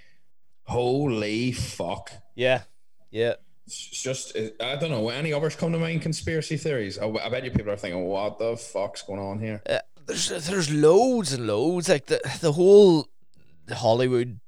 holy 0.64 1.52
fuck. 1.52 2.12
Yeah, 2.34 2.62
yeah. 3.10 3.34
It's 3.66 3.78
just, 4.02 4.36
I 4.60 4.76
don't 4.76 4.90
know. 4.90 5.08
Any 5.08 5.32
others 5.32 5.54
come 5.56 5.72
to 5.72 5.78
mind? 5.78 6.02
Conspiracy 6.02 6.56
theories? 6.56 6.98
I, 6.98 7.06
I 7.06 7.28
bet 7.28 7.44
you 7.44 7.50
people 7.52 7.70
are 7.72 7.76
thinking, 7.76 8.04
what 8.04 8.38
the 8.38 8.56
fuck's 8.56 9.02
going 9.02 9.20
on 9.20 9.38
here? 9.38 9.62
Uh, 9.68 9.78
there's 10.06 10.28
there's 10.28 10.70
loads 10.72 11.32
and 11.32 11.46
loads 11.46 11.88
like 11.88 12.06
the 12.06 12.20
the 12.40 12.52
whole 12.52 13.08
Hollywood 13.70 14.40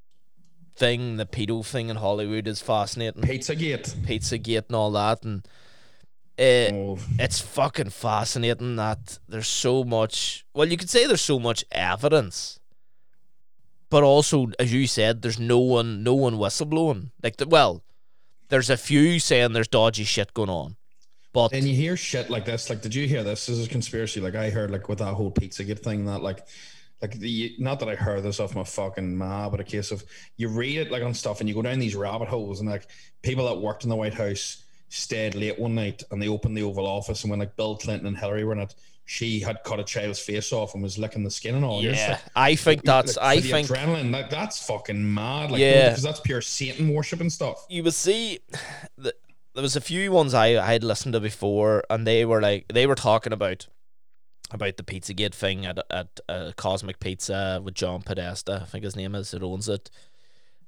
thing, 0.76 1.16
the 1.16 1.26
pedo 1.26 1.64
thing 1.64 1.88
in 1.88 1.96
Hollywood 1.96 2.46
is 2.46 2.60
fascinating. 2.60 3.22
Pizzagate. 3.22 3.94
Pizzagate 4.06 4.66
and 4.66 4.76
all 4.76 4.90
that, 4.92 5.24
and 5.24 5.46
uh, 6.38 6.74
Oh, 6.74 6.98
it's 7.18 7.40
fucking 7.40 7.90
fascinating 7.90 8.76
that 8.76 9.18
there's 9.28 9.46
so 9.48 9.84
much. 9.84 10.44
Well, 10.52 10.68
you 10.68 10.76
could 10.76 10.90
say 10.90 11.06
there's 11.06 11.20
so 11.20 11.38
much 11.38 11.64
evidence, 11.70 12.58
but 13.88 14.02
also, 14.02 14.48
as 14.58 14.72
you 14.72 14.86
said, 14.86 15.22
there's 15.22 15.38
no 15.38 15.60
one, 15.60 16.02
no 16.02 16.14
one 16.14 16.34
whistleblowing. 16.34 17.10
Like, 17.22 17.36
the, 17.36 17.46
well, 17.46 17.84
there's 18.48 18.70
a 18.70 18.76
few 18.76 19.20
saying 19.20 19.52
there's 19.52 19.68
dodgy 19.68 20.04
shit 20.04 20.34
going 20.34 20.50
on, 20.50 20.76
but 21.32 21.52
and 21.52 21.68
you 21.68 21.74
hear 21.74 21.96
shit 21.96 22.30
like 22.30 22.44
this. 22.46 22.68
Like, 22.68 22.82
did 22.82 22.94
you 22.94 23.06
hear 23.06 23.22
this? 23.22 23.46
This 23.46 23.58
is 23.58 23.66
a 23.66 23.70
conspiracy. 23.70 24.20
Like, 24.20 24.34
I 24.34 24.50
heard 24.50 24.70
like 24.72 24.88
with 24.88 24.98
that 24.98 25.14
whole 25.14 25.30
Pizzagate 25.30 25.81
thing 25.81 26.06
that 26.06 26.22
like. 26.22 26.46
Like 27.05 27.19
the 27.19 27.55
not 27.58 27.81
that 27.81 27.89
I 27.91 27.94
heard 27.94 28.23
this 28.23 28.41
off 28.41 28.55
my 28.55 28.65
fucking 28.65 29.15
ma, 29.15 29.51
but 29.51 29.61
a 29.61 29.65
case 29.65 29.91
of 29.91 30.03
you 30.39 30.49
read 30.49 30.79
it 30.79 30.91
like 30.91 31.03
on 31.03 31.13
stuff 31.13 31.41
and 31.41 31.49
you 31.49 31.55
go 31.55 31.61
down 31.61 31.79
these 31.79 31.94
rabbit 31.94 32.29
holes 32.29 32.61
and 32.61 32.69
like 32.70 32.87
people 33.20 33.44
that 33.44 33.61
worked 33.61 33.84
in 33.84 33.91
the 33.91 33.96
White 33.96 34.15
House 34.15 34.65
stayed 34.89 35.34
late 35.34 35.58
one 35.58 35.75
night 35.75 36.03
and 36.11 36.23
they 36.23 36.29
opened 36.29 36.56
the 36.56 36.63
Oval 36.63 36.87
Office 36.87 37.23
and 37.23 37.31
when 37.31 37.41
like 37.41 37.55
Bill 37.56 37.77
Clinton 37.77 38.06
and 38.06 38.17
Hillary 38.17 38.43
were 38.43 38.55
in 38.55 38.61
it, 38.61 38.75
she 39.05 39.39
had 39.39 39.63
cut 39.65 39.79
a 39.79 39.84
child's 39.84 40.19
face 40.19 40.51
off 40.51 40.73
and 40.73 40.82
was 40.82 40.96
licking 40.99 41.25
the 41.25 41.31
skin 41.31 41.56
and 41.56 41.65
all. 41.65 41.82
Yeah, 41.82 42.13
like, 42.13 42.20
I 42.34 42.55
think 42.55 42.84
that's. 42.84 43.19
like, 43.19 43.39
I 43.39 43.41
the 43.43 43.51
think 43.51 43.69
adrenaline. 43.69 44.11
Like 44.11 44.31
that's 44.31 44.67
fucking 44.67 45.13
mad. 45.13 45.51
Like, 45.51 45.61
Yeah. 45.61 45.91
because 45.91 46.05
that's 46.05 46.20
pure 46.20 46.41
Satan 46.41 46.89
worship 46.89 47.20
and 47.20 47.31
stuff. 47.31 47.67
you 47.69 47.82
would 47.82 47.93
see 47.93 48.39
the, 48.96 49.15
there 49.55 49.63
was 49.63 49.77
a 49.77 49.81
few 49.82 50.11
ones 50.11 50.32
I, 50.32 50.56
I 50.56 50.73
had 50.73 50.82
listened 50.82 51.13
to 51.13 51.20
before 51.20 51.84
and 51.91 52.06
they 52.06 52.25
were 52.25 52.41
like 52.41 52.67
they 52.73 52.87
were 52.87 52.94
talking 52.94 53.34
about 53.34 53.67
about 54.55 54.77
the 54.77 54.82
Pizzagate 54.82 55.34
thing 55.34 55.67
at 55.67 55.79
at 55.91 56.20
uh, 56.29 56.53
Cosmic 56.56 57.01
Pizza 57.01 57.61
with 57.63 57.75
John 57.75 58.03
Podesta, 58.03 58.61
I 58.63 58.67
think 58.67 58.84
his 58.84 58.96
name 58.96 59.15
is, 59.15 59.31
who 59.31 59.44
owns 59.44 59.69
it. 59.69 59.91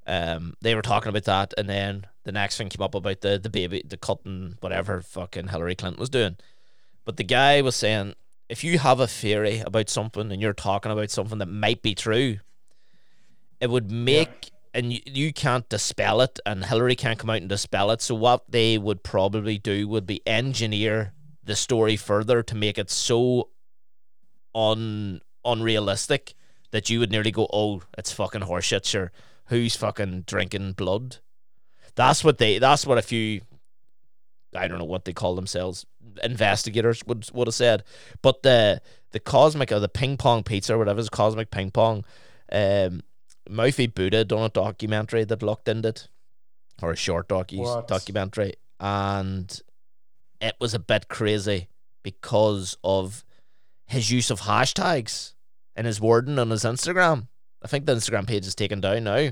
Um, 0.07 0.55
they 0.61 0.75
were 0.75 0.83
talking 0.83 1.09
about 1.09 1.25
that, 1.25 1.55
and 1.59 1.69
then 1.69 2.07
the 2.25 2.33
next 2.33 2.57
thing 2.57 2.69
came 2.69 2.83
up 2.83 2.95
about 2.95 3.21
the 3.21 3.39
the 3.39 3.51
baby, 3.51 3.83
the 3.85 3.97
cutting, 3.97 4.57
whatever 4.61 5.01
fucking 5.03 5.49
Hillary 5.49 5.75
Clinton 5.75 6.01
was 6.01 6.11
doing. 6.11 6.37
But 7.05 7.17
the 7.17 7.25
guy 7.25 7.63
was 7.63 7.77
saying, 7.77 8.15
if 8.49 8.65
you 8.65 8.79
have 8.79 9.01
a 9.01 9.07
theory 9.07 9.61
about 9.61 9.89
something 9.89 10.31
and 10.31 10.43
you're 10.43 10.53
talking 10.53 10.93
about 10.93 11.11
something 11.11 11.39
that 11.39 11.47
might 11.47 11.83
be 11.83 11.95
true, 11.95 12.39
it 13.61 13.71
would 13.71 13.91
make 13.91 14.51
and 14.75 14.93
you, 14.93 15.01
you 15.07 15.33
can't 15.33 15.69
dispel 15.69 16.21
it 16.21 16.39
and 16.45 16.65
Hillary 16.65 16.97
can't 16.97 17.19
come 17.19 17.31
out 17.31 17.39
and 17.39 17.49
dispel 17.49 17.91
it. 17.91 18.03
So 18.03 18.15
what 18.15 18.45
they 18.51 18.77
would 18.77 19.03
probably 19.03 19.59
do 19.59 19.89
would 19.89 20.07
be 20.07 20.21
engineer 20.27 21.13
the 21.43 21.57
story 21.57 21.97
further 21.97 22.43
to 22.43 22.55
make 22.55 22.77
it 22.77 22.91
so 22.91 23.49
un 24.57 25.21
unrealistic 25.45 26.35
that 26.73 26.91
you 26.91 26.99
would 26.99 27.13
nearly 27.13 27.31
go, 27.31 27.47
Oh, 27.53 27.83
it's 27.97 28.13
fucking 28.13 28.41
horseshit, 28.43 28.85
sure. 28.85 29.13
Who's 29.47 29.77
fucking 29.77 30.23
drinking 30.27 30.73
blood? 30.73 31.19
That's 31.95 32.25
what 32.25 32.39
they 32.39 32.59
that's 32.59 32.85
what 32.87 32.99
a 32.99 33.03
few 33.03 33.43
I 34.55 34.69
don't 34.69 34.79
know 34.79 34.85
what 34.85 35.05
they 35.05 35.13
call 35.13 35.35
themselves, 35.35 35.87
investigators 36.23 37.05
would 37.07 37.29
would 37.33 37.47
have 37.47 37.55
said. 37.55 37.85
But 38.23 38.43
the 38.43 38.81
the 39.13 39.21
cosmic 39.21 39.71
or 39.71 39.81
the 39.81 39.89
ping 39.89 40.17
pong 40.17 40.43
pizza 40.43 40.75
or 40.75 40.79
whatever 40.79 41.01
is 41.01 41.09
cosmic 41.09 41.51
ping 41.51 41.71
pong, 41.71 42.05
um, 42.51 43.03
Mouthy 43.49 43.87
Buddha 43.87 44.25
done 44.25 44.43
a 44.43 44.49
documentary 44.49 45.25
that 45.25 45.43
looked 45.43 45.69
into 45.69 45.91
it, 45.91 46.09
or 46.83 46.91
a 46.93 46.97
short 46.97 47.29
docu 47.29 47.59
What? 47.59 47.89
documentary, 47.89 48.55
and 48.81 49.61
it 50.41 50.57
was 50.61 50.75
a 50.75 50.79
bit 50.79 51.09
crazy 51.09 51.69
because 52.03 52.77
of 52.83 53.25
his 53.87 54.11
use 54.11 54.31
of 54.31 54.43
hashtags 54.43 55.33
and 55.75 55.87
his 55.87 56.01
wording 56.01 56.39
on 56.39 56.51
his 56.51 56.65
Instagram. 56.65 57.29
I 57.63 57.69
think 57.69 57.87
the 57.87 57.95
Instagram 57.95 58.27
page 58.27 58.47
is 58.47 58.55
taken 58.55 58.81
down 58.81 59.05
now. 59.05 59.31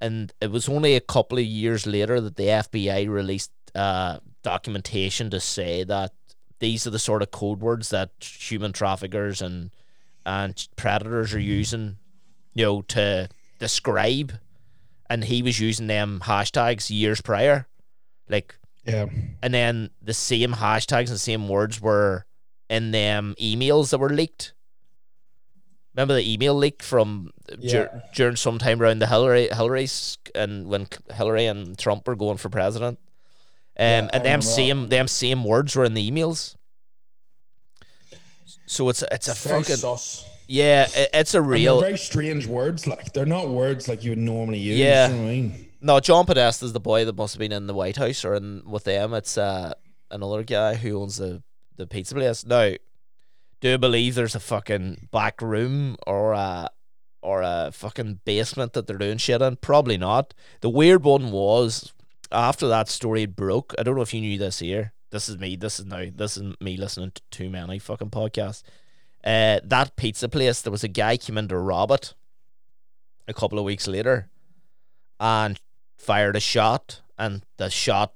And 0.00 0.32
it 0.40 0.50
was 0.50 0.68
only 0.68 0.94
a 0.94 1.00
couple 1.00 1.38
of 1.38 1.44
years 1.44 1.86
later 1.86 2.20
that 2.20 2.36
the 2.36 2.44
FBI 2.46 3.08
released 3.08 3.50
uh, 3.74 4.18
documentation 4.42 5.30
to 5.30 5.40
say 5.40 5.84
that 5.84 6.12
these 6.60 6.86
are 6.86 6.90
the 6.90 6.98
sort 6.98 7.22
of 7.22 7.30
code 7.30 7.60
words 7.60 7.90
that 7.90 8.10
human 8.20 8.72
traffickers 8.72 9.42
and 9.42 9.70
and 10.26 10.68
predators 10.76 11.32
are 11.32 11.40
using, 11.40 11.96
you 12.54 12.64
know, 12.64 12.82
to 12.82 13.28
describe. 13.58 14.34
And 15.08 15.24
he 15.24 15.42
was 15.42 15.58
using 15.58 15.86
them 15.86 16.20
hashtags 16.24 16.90
years 16.90 17.20
prior, 17.22 17.66
like 18.28 18.54
Yeah. 18.84 19.06
and 19.42 19.54
then 19.54 19.90
the 20.02 20.12
same 20.14 20.52
hashtags 20.52 21.06
and 21.06 21.14
the 21.14 21.18
same 21.18 21.48
words 21.48 21.80
were 21.80 22.26
in 22.70 22.90
them 22.90 23.34
emails 23.40 23.90
that 23.90 23.98
were 23.98 24.10
leaked. 24.10 24.52
Remember 25.94 26.14
the 26.14 26.32
email 26.32 26.54
leak 26.54 26.82
from 26.82 27.30
dur- 27.60 28.02
during 28.14 28.36
some 28.36 28.58
time 28.58 28.80
around 28.80 29.00
the 29.00 29.06
Hillary 29.08 29.48
Hillary's 29.50 30.16
and 30.34 30.68
when 30.68 30.86
Hillary 31.12 31.46
and 31.46 31.76
Trump 31.78 32.06
were 32.06 32.14
going 32.14 32.36
for 32.36 32.48
president. 32.48 32.98
Um, 33.80 33.84
Yeah, 33.84 34.08
and 34.12 34.24
them 34.24 34.40
that. 34.40 34.46
same 34.46 34.88
them 34.88 35.08
same 35.08 35.44
words 35.44 35.74
were 35.74 35.84
in 35.84 35.94
the 35.94 36.08
emails. 36.10 36.54
So 38.66 38.88
it's 38.88 39.02
it's 39.10 39.28
a 39.28 39.32
It's 39.32 39.44
fucking 39.44 39.76
sus. 39.76 40.24
yeah, 40.46 40.86
it, 40.94 41.10
it's 41.14 41.34
a 41.34 41.38
And 41.40 41.48
real 41.50 41.80
very 41.80 41.98
strange 41.98 42.46
words. 42.46 42.86
Like 42.86 43.12
they're 43.12 43.26
not 43.26 43.48
words 43.48 43.88
like 43.88 44.04
you 44.04 44.10
would 44.12 44.18
normally 44.18 44.58
use. 44.58 44.78
Yeah. 44.78 45.08
You 45.08 45.14
know 45.14 45.22
what 45.22 45.28
I 45.28 45.32
mean? 45.32 45.64
No, 45.80 46.00
John 46.00 46.26
Podesta's 46.26 46.72
the 46.72 46.80
boy 46.80 47.04
that 47.04 47.16
must 47.16 47.34
have 47.34 47.38
been 47.38 47.52
in 47.52 47.66
the 47.66 47.74
White 47.74 47.96
House 47.96 48.24
or 48.24 48.34
in 48.34 48.62
with 48.66 48.84
them. 48.84 49.14
It's 49.14 49.38
uh, 49.38 49.74
another 50.10 50.42
guy 50.42 50.74
who 50.74 51.00
owns 51.00 51.18
the, 51.18 51.40
the 51.78 51.86
pizza 51.86 52.14
place. 52.14 52.44
Now, 52.44 52.74
do 53.60 53.70
you 53.70 53.78
believe 53.78 54.14
there's 54.14 54.34
a 54.34 54.40
fucking 54.40 55.08
back 55.10 55.40
room 55.40 55.96
or 56.06 56.32
a 56.32 56.68
or 57.20 57.42
a 57.42 57.70
fucking 57.72 58.20
basement 58.24 58.74
that 58.74 58.86
they're 58.86 58.98
doing 58.98 59.18
shit 59.18 59.42
in? 59.42 59.56
Probably 59.56 59.96
not. 59.96 60.34
The 60.60 60.68
weird 60.68 61.04
one 61.04 61.30
was 61.30 61.92
after 62.30 62.68
that 62.68 62.88
story 62.88 63.26
broke. 63.26 63.74
I 63.78 63.82
don't 63.82 63.96
know 63.96 64.02
if 64.02 64.14
you 64.14 64.20
knew 64.20 64.38
this 64.38 64.58
here. 64.58 64.92
This 65.10 65.28
is 65.28 65.38
me. 65.38 65.56
This 65.56 65.80
is 65.80 65.86
now. 65.86 66.04
This 66.14 66.36
is 66.36 66.54
me 66.60 66.76
listening 66.76 67.12
to 67.12 67.22
too 67.30 67.48
many 67.48 67.78
fucking 67.78 68.10
podcasts. 68.10 68.62
Uh, 69.24 69.60
that 69.64 69.96
pizza 69.96 70.28
place. 70.28 70.60
There 70.60 70.70
was 70.70 70.84
a 70.84 70.88
guy 70.88 71.16
came 71.16 71.38
in 71.38 71.48
to 71.48 71.56
rob 71.56 71.90
it. 71.90 72.14
A 73.26 73.34
couple 73.34 73.58
of 73.58 73.64
weeks 73.64 73.86
later, 73.86 74.30
and 75.20 75.60
fired 75.98 76.34
a 76.34 76.40
shot, 76.40 77.02
and 77.18 77.42
the 77.58 77.68
shot 77.68 78.14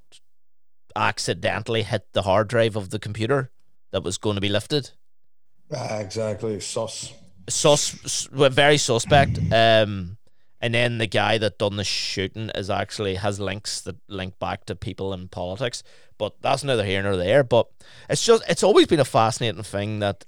accidentally 0.96 1.82
hit 1.82 2.06
the 2.12 2.22
hard 2.22 2.48
drive 2.48 2.76
of 2.76 2.90
the 2.90 2.98
computer 2.98 3.50
that 3.90 4.02
was 4.02 4.18
going 4.18 4.34
to 4.34 4.40
be 4.40 4.48
lifted. 4.48 4.90
Ah, 5.74 5.98
exactly. 5.98 6.60
Sus. 6.60 7.12
Sus, 7.48 8.28
very 8.30 8.78
suspect. 8.78 9.38
Um, 9.52 10.16
and 10.60 10.74
then 10.74 10.98
the 10.98 11.08
guy 11.08 11.38
that 11.38 11.58
done 11.58 11.76
the 11.76 11.84
shooting 11.84 12.50
is 12.54 12.70
actually 12.70 13.16
has 13.16 13.40
links 13.40 13.80
that 13.80 13.96
link 14.08 14.38
back 14.38 14.64
to 14.66 14.76
people 14.76 15.12
in 15.12 15.28
politics, 15.28 15.82
but 16.18 16.40
that's 16.40 16.62
neither 16.62 16.84
here 16.84 17.02
nor 17.02 17.16
there. 17.16 17.42
But 17.42 17.66
it's 18.08 18.24
just 18.24 18.44
it's 18.48 18.62
always 18.62 18.86
been 18.86 19.00
a 19.00 19.04
fascinating 19.04 19.64
thing 19.64 19.98
that 19.98 20.24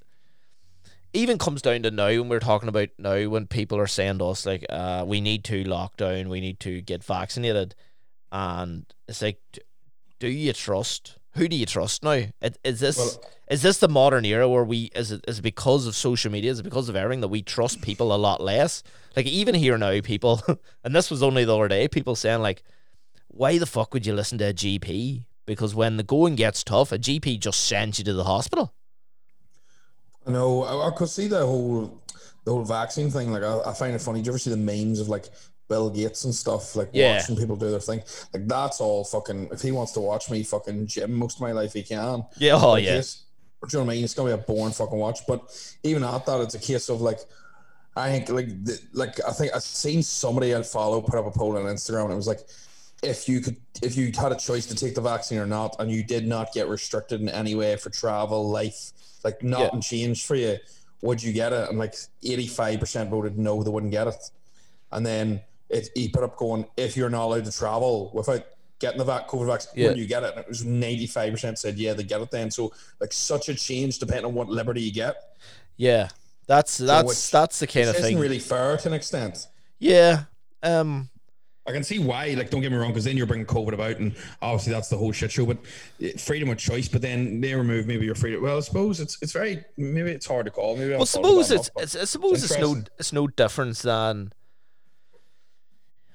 even 1.13 1.39
comes 1.39 1.63
down 1.63 1.83
to 1.85 1.91
now 1.93 2.09
when 2.09 2.29
we're 2.29 2.41
talking 2.41 2.69
about 2.69 2.89
now 2.99 3.29
when 3.29 3.47
people 3.47 3.79
are 3.79 3.87
saying 3.87 4.19
to 4.19 4.27
us 4.27 4.45
like 4.45 4.67
uh, 4.69 5.05
we 5.07 5.21
need 5.21 5.45
to 5.45 5.63
lock 5.63 5.97
down, 5.97 6.29
we 6.29 6.41
need 6.41 6.59
to 6.61 6.81
get 6.81 7.05
vaccinated, 7.05 7.77
and 8.33 8.85
it's 9.07 9.23
like, 9.23 9.39
do 10.25 10.31
you 10.31 10.53
trust? 10.53 11.19
Who 11.35 11.49
do 11.49 11.57
you 11.57 11.67
trust 11.67 12.03
now? 12.03 12.23
Is 12.63 12.81
this 12.81 12.97
Well- 12.97 13.31
is 13.51 13.61
this 13.63 13.79
the 13.79 13.89
modern 13.89 14.25
era 14.25 14.49
where 14.49 14.65
we 14.65 14.91
is 14.95 15.13
it 15.13 15.25
is 15.29 15.39
it 15.41 15.43
because 15.43 15.87
of 15.87 15.95
social 15.95 16.33
media, 16.33 16.51
is 16.51 16.61
it 16.61 16.63
because 16.63 16.89
of 16.89 16.97
everything 16.97 17.21
that 17.21 17.29
we 17.29 17.43
trust 17.43 17.83
people 17.83 18.15
a 18.15 18.17
lot 18.17 18.41
less? 18.41 18.83
Like 19.17 19.27
even 19.27 19.55
here 19.55 19.77
now, 19.77 20.01
people, 20.01 20.43
and 20.85 20.95
this 20.95 21.11
was 21.11 21.23
only 21.23 21.45
the 21.45 21.57
other 21.57 21.69
day, 21.69 21.89
people 21.89 22.17
saying 22.17 22.41
like, 22.41 22.63
why 23.29 23.59
the 23.59 23.67
fuck 23.67 23.93
would 23.93 24.07
you 24.07 24.15
listen 24.15 24.39
to 24.39 24.47
a 24.47 24.55
GP? 24.55 25.25
Because 25.47 25.75
when 25.75 25.99
the 25.99 26.03
going 26.03 26.37
gets 26.37 26.65
tough, 26.65 26.91
a 26.91 26.99
GP 26.99 27.39
just 27.39 27.61
sends 27.65 27.99
you 27.99 28.05
to 28.07 28.15
the 28.15 28.25
hospital. 28.25 28.73
I 30.27 30.31
know. 30.31 30.63
I, 30.63 30.89
I 30.89 30.91
could 30.93 31.11
see 31.11 31.29
the 31.29 31.45
whole 31.45 32.01
the 32.45 32.53
whole 32.53 32.65
vaccine 32.65 33.11
thing. 33.11 33.31
Like 33.31 33.43
I, 33.43 33.61
I 33.67 33.75
find 33.75 33.95
it 33.95 34.01
funny. 34.01 34.23
Do 34.23 34.27
you 34.27 34.33
ever 34.33 34.39
see 34.39 34.51
the 34.51 34.57
memes 34.57 35.01
of 35.01 35.09
like 35.09 35.27
Bill 35.75 35.91
Gates 35.91 36.25
and 36.25 36.35
stuff? 36.35 36.77
Like 36.77 36.91
Yeah. 36.93 37.17
watching 37.17 37.37
people 37.37 37.57
do 37.57 37.69
their 37.71 37.81
thing. 37.91 38.01
Like 38.33 38.47
that's 38.47 38.81
all 38.81 39.03
fucking. 39.05 39.49
If 39.51 39.61
he 39.63 39.73
wants 39.73 39.93
to 39.97 40.01
watch 40.01 40.31
me 40.31 40.45
fucking 40.45 40.87
gym 40.87 41.13
most 41.15 41.39
of 41.39 41.41
my 41.41 41.53
life, 41.61 41.73
he 41.73 41.83
can. 41.83 42.25
Yeah, 42.39 42.55
oh 42.63 42.73
Like, 42.73 42.85
yeah, 42.85 43.01
Do 43.01 43.07
you 43.73 43.79
know 43.79 43.85
what 43.85 43.93
I 43.93 43.95
mean? 43.97 44.05
It's 44.05 44.15
gonna 44.15 44.37
be 44.37 44.41
a 44.43 44.47
boring 44.51 44.73
fucking 44.73 44.99
watch. 45.07 45.21
But 45.27 45.41
even 45.83 46.05
at 46.05 46.25
that, 46.27 46.41
it's 46.43 46.55
a 46.55 46.59
case 46.61 46.89
of 46.89 47.01
like, 47.01 47.19
I 47.97 48.11
think 48.13 48.29
like 48.39 48.49
the, 48.65 48.79
like 48.93 49.15
I 49.27 49.33
think 49.33 49.53
I've 49.55 49.63
seen 49.63 50.03
somebody 50.03 50.55
I 50.55 50.63
follow 50.63 51.01
put 51.01 51.19
up 51.19 51.27
a 51.27 51.31
poll 51.37 51.57
on 51.57 51.65
Instagram, 51.65 52.05
and 52.05 52.13
it 52.13 52.17
was 52.25 52.29
like, 52.29 52.43
if 53.03 53.29
you 53.29 53.41
could, 53.41 53.57
if 53.83 53.97
you 53.97 54.13
had 54.17 54.33
a 54.33 54.37
choice 54.37 54.67
to 54.67 54.75
take 54.75 54.95
the 54.95 55.01
vaccine 55.01 55.39
or 55.39 55.47
not, 55.59 55.77
and 55.81 55.91
you 55.91 56.03
did 56.05 56.27
not 56.27 56.53
get 56.53 56.69
restricted 56.69 57.21
in 57.21 57.29
any 57.29 57.55
way 57.55 57.77
for 57.77 57.91
travel, 57.91 58.49
life, 58.49 58.93
like 59.25 59.43
nothing 59.43 59.81
changed 59.81 60.27
for 60.27 60.37
you, 60.37 60.57
would 61.03 61.23
you 61.23 61.33
get 61.33 61.53
it? 61.53 61.69
And 61.69 61.79
like 61.79 61.95
eighty 62.23 62.47
five 62.47 62.81
percent 62.81 63.11
voted 63.11 63.39
no, 63.39 63.63
they 63.63 63.71
wouldn't 63.71 63.93
get 63.93 64.07
it. 64.09 64.31
And 64.93 65.05
then 65.05 65.41
it, 65.71 65.89
he 65.95 66.09
put 66.09 66.23
up 66.25 66.37
going, 66.37 66.67
if 66.77 66.97
you're 66.97 67.11
not 67.11 67.25
allowed 67.25 67.45
to 67.47 67.53
travel 67.53 68.11
without 68.15 68.45
getting 68.81 68.99
the 68.99 69.05
vac- 69.05 69.29
COVID 69.29 69.47
vaccine, 69.47 69.73
Yeah. 69.77 69.89
would 69.89 69.99
you 69.99 70.07
get 70.07 70.23
it? 70.25 70.31
And 70.35 70.41
it 70.41 70.49
was 70.49 70.65
95% 70.65 71.59
said, 71.59 71.79
yeah, 71.79 71.93
they 71.95 72.03
get 72.03 72.21
it 72.21 72.31
then. 72.31 72.51
So, 72.51 72.73
like, 73.01 73.13
such 73.13 73.49
a 73.49 73.55
change 73.55 73.99
depending 73.99 74.27
on 74.27 74.35
what 74.35 74.49
liberty 74.49 74.83
you 74.83 74.93
get. 74.93 75.17
yeah. 75.77 76.09
That's 76.47 76.77
that's 76.77 77.09
which- 77.09 77.31
that's 77.31 77.59
the 77.61 77.67
kind 77.67 77.89
of 77.89 77.95
isn't 77.95 78.05
thing. 78.07 78.19
really 78.19 78.39
fair 78.39 78.77
to 78.77 78.89
an 78.89 78.93
extent. 78.95 79.47
yeah. 79.79 80.25
Um. 80.63 81.09
I 81.67 81.73
can 81.73 81.83
see 81.83 81.99
why, 81.99 82.35
like, 82.37 82.51
don't 82.51 82.61
get 82.61 82.71
me 82.71 82.77
wrong, 82.77 82.91
because 82.91 83.05
then 83.05 83.17
you're 83.17 83.25
bringing 83.27 83.47
COVID 83.47 83.73
about, 83.73 83.97
and 83.97 84.15
obviously 84.43 84.71
that's 84.75 84.91
the 84.91 84.99
whole 84.99 85.13
shit 85.13 85.33
show. 85.33 85.47
But 85.47 85.57
eh, 86.03 86.13
freedom 86.19 86.51
of 86.51 86.59
choice, 86.59 86.89
but 86.89 87.01
then 87.01 87.41
they 87.41 87.55
remove 87.55 87.87
maybe 87.87 88.05
your 88.05 88.15
freedom. 88.15 88.43
Well, 88.43 88.59
I 88.59 88.61
suppose 88.61 89.01
it's 89.01 89.17
it's 89.23 89.33
very 89.33 89.65
maybe 89.79 90.11
it's 90.11 90.27
hard 90.27 90.45
to 90.45 90.51
call. 90.53 90.77
Maybe 90.77 90.91
Well, 90.91 90.97
about 90.99 91.09
suppose 91.09 91.51
it's, 91.51 91.69
enough, 91.69 91.83
it's 91.85 91.97
I 91.97 92.05
suppose 92.05 92.45
it's 92.45 92.59
no 92.59 92.83
it's 92.99 93.15
no 93.15 93.27
difference 93.29 93.81
than. 93.81 94.35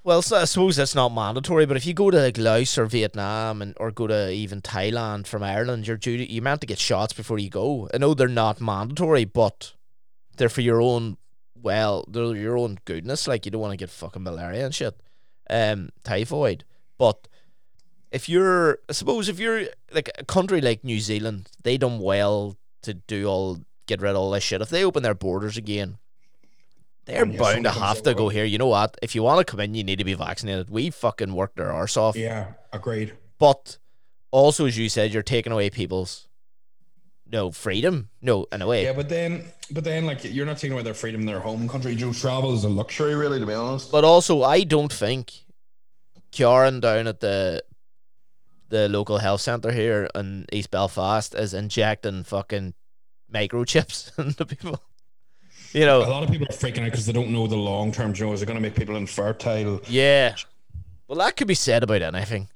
Well, 0.10 0.24
so 0.24 0.38
I 0.38 0.46
suppose 0.46 0.76
that's 0.76 0.96
not 0.96 1.14
mandatory, 1.14 1.68
but 1.68 1.78
if 1.78 1.86
you 1.86 1.94
go 1.94 2.10
to 2.10 2.20
like 2.20 2.40
Laos 2.40 2.80
or 2.80 2.88
Vietnam 2.88 3.62
and 3.62 3.76
or 3.78 3.92
go 3.92 4.08
to 4.08 4.32
even 4.32 4.60
Thailand 4.60 5.28
from 5.28 5.44
Ireland, 5.44 5.86
you're 5.86 5.98
due 5.98 6.18
to, 6.18 6.28
you 6.28 6.42
meant 6.42 6.62
to 6.62 6.68
get 6.68 6.80
shots 6.80 7.14
before 7.14 7.38
you 7.38 7.52
go. 7.52 7.88
I 7.94 8.00
know 8.00 8.16
they're 8.16 8.28
not 8.28 8.60
mandatory, 8.60 9.26
but 9.26 9.76
they're 10.38 10.50
for 10.50 10.62
your 10.62 10.82
own 10.82 11.18
well, 11.62 12.06
they're 12.10 12.36
your 12.36 12.58
own 12.58 12.80
goodness. 12.86 13.28
Like 13.28 13.46
you 13.46 13.52
don't 13.52 13.62
want 13.62 13.74
to 13.74 13.78
get 13.78 13.92
fucking 13.92 14.24
malaria 14.24 14.66
and 14.66 14.74
shit, 14.74 15.00
um, 15.48 15.90
typhoid. 16.04 16.64
But 16.98 17.28
if 18.12 18.28
you're, 18.28 18.80
I 18.90 18.94
suppose 18.94 19.30
if 19.30 19.38
you're 19.38 19.66
like 19.94 20.10
a 20.18 20.26
country 20.26 20.60
like 20.60 20.84
New 20.84 21.02
Zealand, 21.02 21.52
they 21.62 21.78
done 21.78 22.00
well 22.00 22.58
to 22.82 22.96
do 22.96 23.28
all 23.28 23.60
get 23.86 24.02
rid 24.02 24.10
of 24.10 24.18
all 24.18 24.32
this 24.32 24.44
shit. 24.44 24.64
If 24.64 24.70
they 24.70 24.84
open 24.84 25.04
their 25.04 25.14
borders 25.14 25.56
again, 25.56 26.00
they're 27.10 27.26
bound 27.26 27.64
to 27.66 27.72
have 27.72 28.04
to 28.04 28.14
go 28.14 28.30
here. 28.30 28.46
You 28.46 28.58
know 28.58 28.68
what? 28.68 28.98
If 29.02 29.16
you 29.16 29.24
want 29.24 29.46
to 29.46 29.50
come 29.50 29.60
in, 29.60 29.76
you 29.76 29.84
need 29.84 30.00
to 30.00 30.06
be 30.06 30.14
vaccinated. 30.14 30.70
We 30.70 30.90
fucking 30.90 31.34
worked 31.34 31.60
our 31.60 31.72
arse 31.72 31.98
off. 31.98 32.16
Yeah, 32.16 32.54
agreed. 32.72 33.14
But 33.38 33.78
also, 34.32 34.66
as 34.66 34.78
you 34.78 34.90
said, 34.90 35.14
you're 35.14 35.24
taking 35.24 35.52
away 35.52 35.70
people's 35.70 36.28
no 37.32 37.52
freedom. 37.52 38.10
No, 38.22 38.46
in 38.52 38.62
a 38.62 38.68
way. 38.68 38.84
Yeah, 38.84 38.94
but 38.94 39.10
then, 39.10 39.46
but 39.72 39.84
then, 39.84 40.06
like, 40.06 40.24
you're 40.24 40.46
not 40.46 40.58
taking 40.58 40.74
away 40.74 40.84
their 40.84 40.94
freedom 40.94 41.22
in 41.22 41.28
their 41.28 41.40
home 41.40 41.68
country. 41.68 41.96
Joe, 41.96 42.14
travel 42.14 42.54
is 42.54 42.64
a 42.64 42.70
luxury, 42.70 43.16
really, 43.16 43.40
to 43.40 43.46
be 43.46 43.54
honest. 43.54 43.92
But 43.92 44.04
also, 44.04 44.44
I 44.44 44.64
don't 44.64 44.92
think 44.92 45.34
Kieran 46.32 46.80
down 46.80 47.08
at 47.08 47.20
the 47.20 47.64
the 48.70 48.88
local 48.88 49.18
health 49.18 49.42
centre 49.42 49.72
here 49.72 50.08
in 50.14 50.46
East 50.52 50.70
Belfast 50.70 51.34
is 51.34 51.56
injecting 51.56 52.24
fucking 52.24 52.76
microchips 53.34 54.18
into 54.24 54.46
people. 54.46 54.80
You 55.74 55.86
know, 55.86 56.00
A 56.04 56.10
lot 56.10 56.24
of 56.24 56.32
people 56.32 56.48
are 56.50 56.56
freaking 56.56 56.80
out 56.80 56.86
because 56.86 57.06
they 57.06 57.14
don't 57.14 57.30
know 57.30 57.46
the 57.48 57.56
long 57.56 57.92
term. 57.92 58.14
Joe, 58.14 58.34
is 58.34 58.42
it 58.42 58.46
going 58.48 58.58
to 58.58 58.62
make 58.62 58.76
people 58.76 58.96
infertile? 58.96 59.82
yeah. 59.88 60.36
Well, 61.08 61.18
that 61.20 61.36
could 61.38 61.48
be 61.48 61.56
said 61.56 61.82
about 61.84 62.02
anything. 62.04 62.50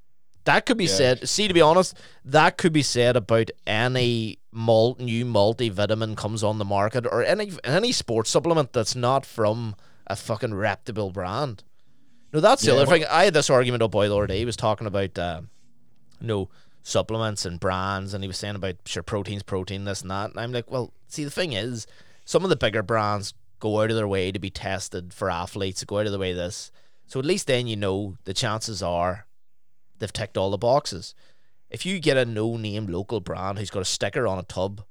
That 0.46 0.65
could 0.65 0.77
be 0.77 0.86
Yeah. 0.86 0.91
said. 0.91 1.29
See, 1.29 1.48
to 1.48 1.53
be 1.53 1.62
honest, 1.62 1.98
that 2.25 2.58
could 2.58 2.74
be 2.74 2.84
said 2.84 3.15
about 3.15 3.50
any 3.65 4.38
malt 4.51 5.00
new 5.00 5.25
multivitamin 5.25 6.15
comes 6.17 6.43
on 6.43 6.60
the 6.60 6.65
market 6.65 7.05
or 7.08 7.24
any 7.24 7.51
any 7.63 7.91
sports 7.91 8.29
supplement 8.29 8.72
that's 8.74 8.96
not 8.96 9.25
from 9.25 9.75
a 10.05 10.15
fucking 10.15 10.53
reputable 10.53 11.12
brand. 11.12 11.63
No, 12.32 12.39
that's 12.39 12.62
the 12.63 12.67
Yeah, 12.67 12.74
other 12.77 12.86
what- 12.86 12.93
thing. 13.00 13.05
I 13.10 13.25
had 13.25 13.34
this 13.34 13.50
argument 13.50 13.82
up 13.84 13.91
by 13.91 14.08
the 14.08 14.15
other 14.15 14.27
day. 14.27 14.39
He 14.39 14.46
was 14.46 14.55
talking 14.58 14.86
about 14.86 15.17
uh, 15.17 15.41
you 16.20 16.27
know 16.27 16.50
supplements 16.84 17.46
and 17.46 17.60
brands, 17.60 18.13
and 18.13 18.24
he 18.24 18.27
was 18.27 18.38
saying 18.38 18.55
about 18.55 18.75
sure 18.86 19.01
proteins, 19.03 19.41
protein, 19.43 19.86
this 19.86 20.01
and 20.01 20.12
that. 20.12 20.32
And 20.32 20.39
I'm 20.39 20.51
like, 20.51 20.70
well, 20.70 20.91
see, 21.08 21.24
the 21.24 21.32
thing 21.32 21.53
is, 21.53 21.88
some 22.25 22.44
of 22.44 22.50
the 22.50 22.56
bigger 22.56 22.84
brands 22.84 23.34
go 23.60 23.82
out 23.82 23.89
of 23.89 23.96
their 23.96 24.08
way 24.08 24.32
to 24.32 24.39
be 24.39 24.50
tested 24.50 25.13
for 25.13 25.30
athletes, 25.30 25.80
to 25.80 25.86
go 25.86 26.00
out 26.00 26.06
of 26.06 26.12
the 26.12 26.20
way 26.20 26.34
this. 26.34 26.72
So 27.06 27.20
at 27.20 27.25
least 27.25 27.48
then 27.48 27.68
you 27.68 27.75
know 27.75 28.18
the 28.24 28.34
chances 28.34 28.82
are 28.82 29.25
they've 30.00 30.12
ticked 30.12 30.38
all 30.38 30.51
the 30.51 30.58
boxes. 30.58 31.15
If 31.70 31.86
you 31.86 32.00
get 32.00 32.18
a 32.18 32.25
no 32.25 32.58
name 32.58 32.88
local 32.88 33.20
brand 33.20 33.58
who's 33.58 33.70
got 33.70 33.82
a 33.82 33.86
sticker 33.86 34.27
on 34.27 34.38
a 34.38 34.44
tub, 34.44 34.84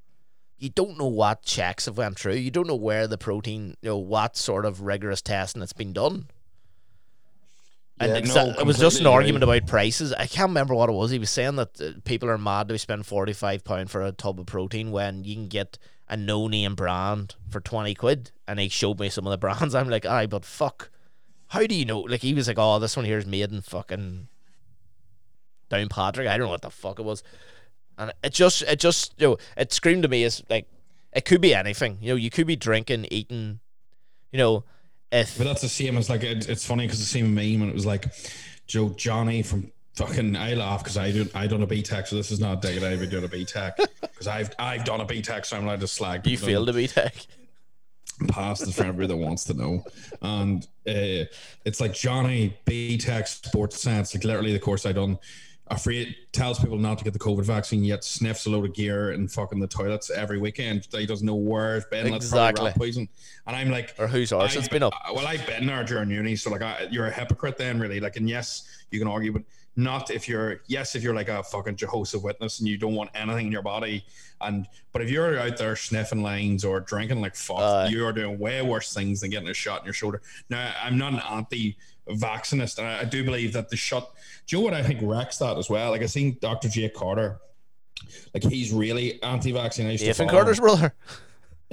you 0.58 0.68
don't 0.68 0.98
know 0.98 1.06
what 1.06 1.42
checks 1.42 1.86
have 1.86 1.98
went 1.98 2.18
through. 2.18 2.34
You 2.34 2.50
don't 2.50 2.66
know 2.66 2.76
where 2.76 3.06
the 3.06 3.18
protein, 3.18 3.76
you 3.82 3.90
know, 3.90 3.98
what 3.98 4.36
sort 4.36 4.64
of 4.64 4.82
rigorous 4.82 5.22
testing 5.22 5.60
that's 5.60 5.72
been 5.72 5.92
done. 5.92 6.26
And 7.98 8.12
Yeah, 8.12 8.20
exa- 8.20 8.54
no, 8.54 8.60
it 8.60 8.66
was 8.66 8.78
just 8.78 9.00
an 9.00 9.06
argument 9.06 9.44
about 9.44 9.66
prices. 9.66 10.12
I 10.12 10.26
can't 10.26 10.50
remember 10.50 10.74
what 10.74 10.88
it 10.88 10.92
was. 10.92 11.10
He 11.10 11.18
was 11.18 11.30
saying 11.30 11.56
that 11.56 11.80
uh, 11.80 11.90
people 12.04 12.30
are 12.30 12.38
mad 12.38 12.68
to 12.68 12.78
spend 12.78 13.06
forty 13.06 13.32
five 13.32 13.64
pound 13.64 13.90
for 13.90 14.02
a 14.02 14.12
tub 14.12 14.40
of 14.40 14.46
protein 14.46 14.90
when 14.92 15.24
you 15.24 15.34
can 15.34 15.48
get 15.48 15.78
a 16.12 16.16
no 16.16 16.46
name 16.46 16.74
brand 16.74 17.34
for 17.48 17.60
twenty 17.60 17.94
quid. 17.94 18.30
And 18.46 18.60
he 18.60 18.68
showed 18.68 19.00
me 19.00 19.08
some 19.08 19.26
of 19.26 19.30
the 19.30 19.38
brands. 19.38 19.74
I'm 19.74 19.88
like, 19.88 20.06
aye, 20.06 20.26
but 20.26 20.44
fuck, 20.44 20.90
how 21.48 21.66
do 21.66 21.74
you 21.74 21.84
know? 21.84 22.00
Like 22.00 22.20
he 22.20 22.34
was 22.34 22.46
like, 22.46 22.58
oh, 22.58 22.78
this 22.78 22.96
one 22.96 23.06
here 23.06 23.18
is 23.18 23.26
made 23.26 23.50
in 23.50 23.62
fucking 23.62 24.28
Downpatrick. 25.70 26.28
I 26.28 26.36
don't 26.36 26.46
know 26.46 26.50
what 26.50 26.62
the 26.62 26.70
fuck 26.70 26.98
it 26.98 27.04
was, 27.04 27.22
and 27.96 28.12
it 28.22 28.32
just, 28.32 28.62
it 28.62 28.78
just, 28.78 29.14
you 29.18 29.28
know, 29.28 29.36
it 29.56 29.72
screamed 29.72 30.02
to 30.02 30.08
me 30.08 30.22
as 30.24 30.42
like, 30.48 30.68
it 31.12 31.24
could 31.24 31.40
be 31.40 31.54
anything. 31.54 31.98
You 32.00 32.10
know, 32.10 32.16
you 32.16 32.30
could 32.30 32.46
be 32.46 32.56
drinking, 32.56 33.06
eating, 33.10 33.60
you 34.30 34.38
know, 34.38 34.64
if 35.10 35.38
But 35.38 35.44
that's 35.44 35.62
the 35.62 35.68
same 35.68 35.96
as 35.96 36.10
like 36.10 36.22
it, 36.22 36.48
it's 36.48 36.66
funny 36.66 36.86
because 36.86 36.98
the 36.98 37.06
same 37.06 37.34
meme 37.34 37.60
when 37.60 37.68
it 37.70 37.74
was 37.74 37.86
like 37.86 38.06
Joe 38.66 38.90
Johnny 38.90 39.42
from 39.42 39.71
fucking 39.94 40.36
I 40.36 40.54
laugh 40.54 40.82
because 40.82 40.96
I 40.96 41.10
do 41.12 41.28
I 41.34 41.46
done 41.46 41.62
a 41.62 41.66
BTEC 41.66 42.06
so 42.08 42.16
this 42.16 42.30
is 42.30 42.40
not 42.40 42.58
a 42.58 42.60
digging 42.68 42.84
I've 42.84 43.00
been 43.00 43.10
doing 43.10 43.24
a 43.24 43.28
BTEC 43.28 43.72
because 44.00 44.26
I've 44.26 44.50
I've 44.58 44.84
done 44.84 45.00
a 45.00 45.06
BTEC 45.06 45.44
so 45.46 45.56
I'm 45.56 45.64
allowed 45.64 45.80
to 45.80 45.86
slag. 45.86 46.26
you 46.26 46.36
on 46.60 46.66
to 46.66 46.72
BTEC. 46.72 47.26
past 48.28 48.62
is 48.62 48.74
for 48.74 48.84
everybody 48.84 49.08
that 49.08 49.16
wants 49.16 49.44
to 49.44 49.54
know, 49.54 49.84
and 50.20 50.64
uh, 50.88 51.24
it's 51.64 51.80
like 51.80 51.92
Johnny 51.92 52.56
BTEC 52.66 53.26
sports 53.26 53.80
science 53.80 54.14
like 54.14 54.24
literally 54.24 54.52
the 54.52 54.58
course 54.60 54.86
I 54.86 54.92
done. 54.92 55.18
Afraid 55.68 56.14
tells 56.32 56.58
people 56.58 56.76
not 56.76 56.98
to 56.98 57.04
get 57.04 57.14
the 57.14 57.18
COVID 57.18 57.44
vaccine, 57.44 57.82
yet 57.82 58.04
sniffs 58.04 58.44
a 58.44 58.50
load 58.50 58.66
of 58.66 58.74
gear 58.74 59.12
and 59.12 59.30
fucking 59.32 59.58
the 59.58 59.66
toilets 59.66 60.10
every 60.10 60.36
weekend. 60.36 60.86
He 60.92 61.06
doesn't 61.06 61.26
know 61.26 61.36
where 61.36 61.76
it's 61.78 61.86
been. 61.86 62.12
Exactly. 62.12 62.66
rat 62.66 62.76
poison. 62.76 63.08
And 63.46 63.56
I'm 63.56 63.70
like, 63.70 63.94
Or 63.98 64.06
whose 64.06 64.32
arse 64.32 64.54
it's 64.54 64.68
been 64.68 64.82
up. 64.82 64.92
uh, 64.92 65.14
Well, 65.14 65.26
I've 65.26 65.46
been 65.46 65.64
there 65.66 65.82
during 65.82 66.10
uni, 66.10 66.36
so 66.36 66.50
like 66.50 66.60
I, 66.60 66.88
you're 66.90 67.06
a 67.06 67.10
hypocrite 67.10 67.56
then, 67.56 67.80
really. 67.80 68.00
Like, 68.00 68.16
and 68.16 68.28
yes, 68.28 68.68
you 68.90 68.98
can 68.98 69.08
argue, 69.08 69.32
but 69.32 69.42
not 69.74 70.10
if 70.10 70.28
you're 70.28 70.60
yes, 70.66 70.94
if 70.94 71.02
you're 71.02 71.14
like 71.14 71.28
a 71.28 71.42
fucking 71.42 71.76
Jehovah's 71.76 72.14
Witness 72.14 72.58
and 72.58 72.68
you 72.68 72.76
don't 72.76 72.94
want 72.94 73.10
anything 73.14 73.46
in 73.46 73.52
your 73.52 73.62
body. 73.62 74.04
And 74.40 74.66
but 74.92 75.00
if 75.02 75.10
you're 75.10 75.38
out 75.38 75.56
there 75.56 75.76
sniffing 75.76 76.22
lines 76.22 76.64
or 76.64 76.80
drinking 76.80 77.20
like 77.20 77.34
fuck, 77.36 77.58
Aye. 77.60 77.86
you 77.88 78.04
are 78.06 78.12
doing 78.12 78.38
way 78.38 78.60
worse 78.62 78.92
things 78.92 79.20
than 79.20 79.30
getting 79.30 79.48
a 79.48 79.54
shot 79.54 79.80
in 79.80 79.86
your 79.86 79.94
shoulder. 79.94 80.20
Now, 80.50 80.72
I'm 80.82 80.98
not 80.98 81.12
an 81.14 81.20
anti-vaccinist, 81.30 82.78
and 82.78 82.86
I, 82.86 83.00
I 83.00 83.04
do 83.04 83.24
believe 83.24 83.52
that 83.54 83.68
the 83.70 83.76
shot. 83.76 84.10
Do 84.46 84.56
you 84.56 84.60
know 84.62 84.64
what 84.64 84.74
I 84.74 84.82
think 84.82 85.00
wrecks 85.02 85.38
that 85.38 85.56
as 85.56 85.70
well? 85.70 85.90
Like 85.90 86.02
I 86.02 86.06
seen 86.06 86.36
Dr. 86.40 86.68
Jake 86.68 86.94
Carter. 86.94 87.38
Like 88.34 88.42
he's 88.42 88.72
really 88.72 89.22
anti-vaccine. 89.22 89.86
I 89.86 89.92
used 89.92 90.02
to 90.02 90.08
Nathan 90.08 90.28
follow 90.28 90.38
him. 90.40 90.44
Carter's 90.44 90.60
brother 90.60 90.94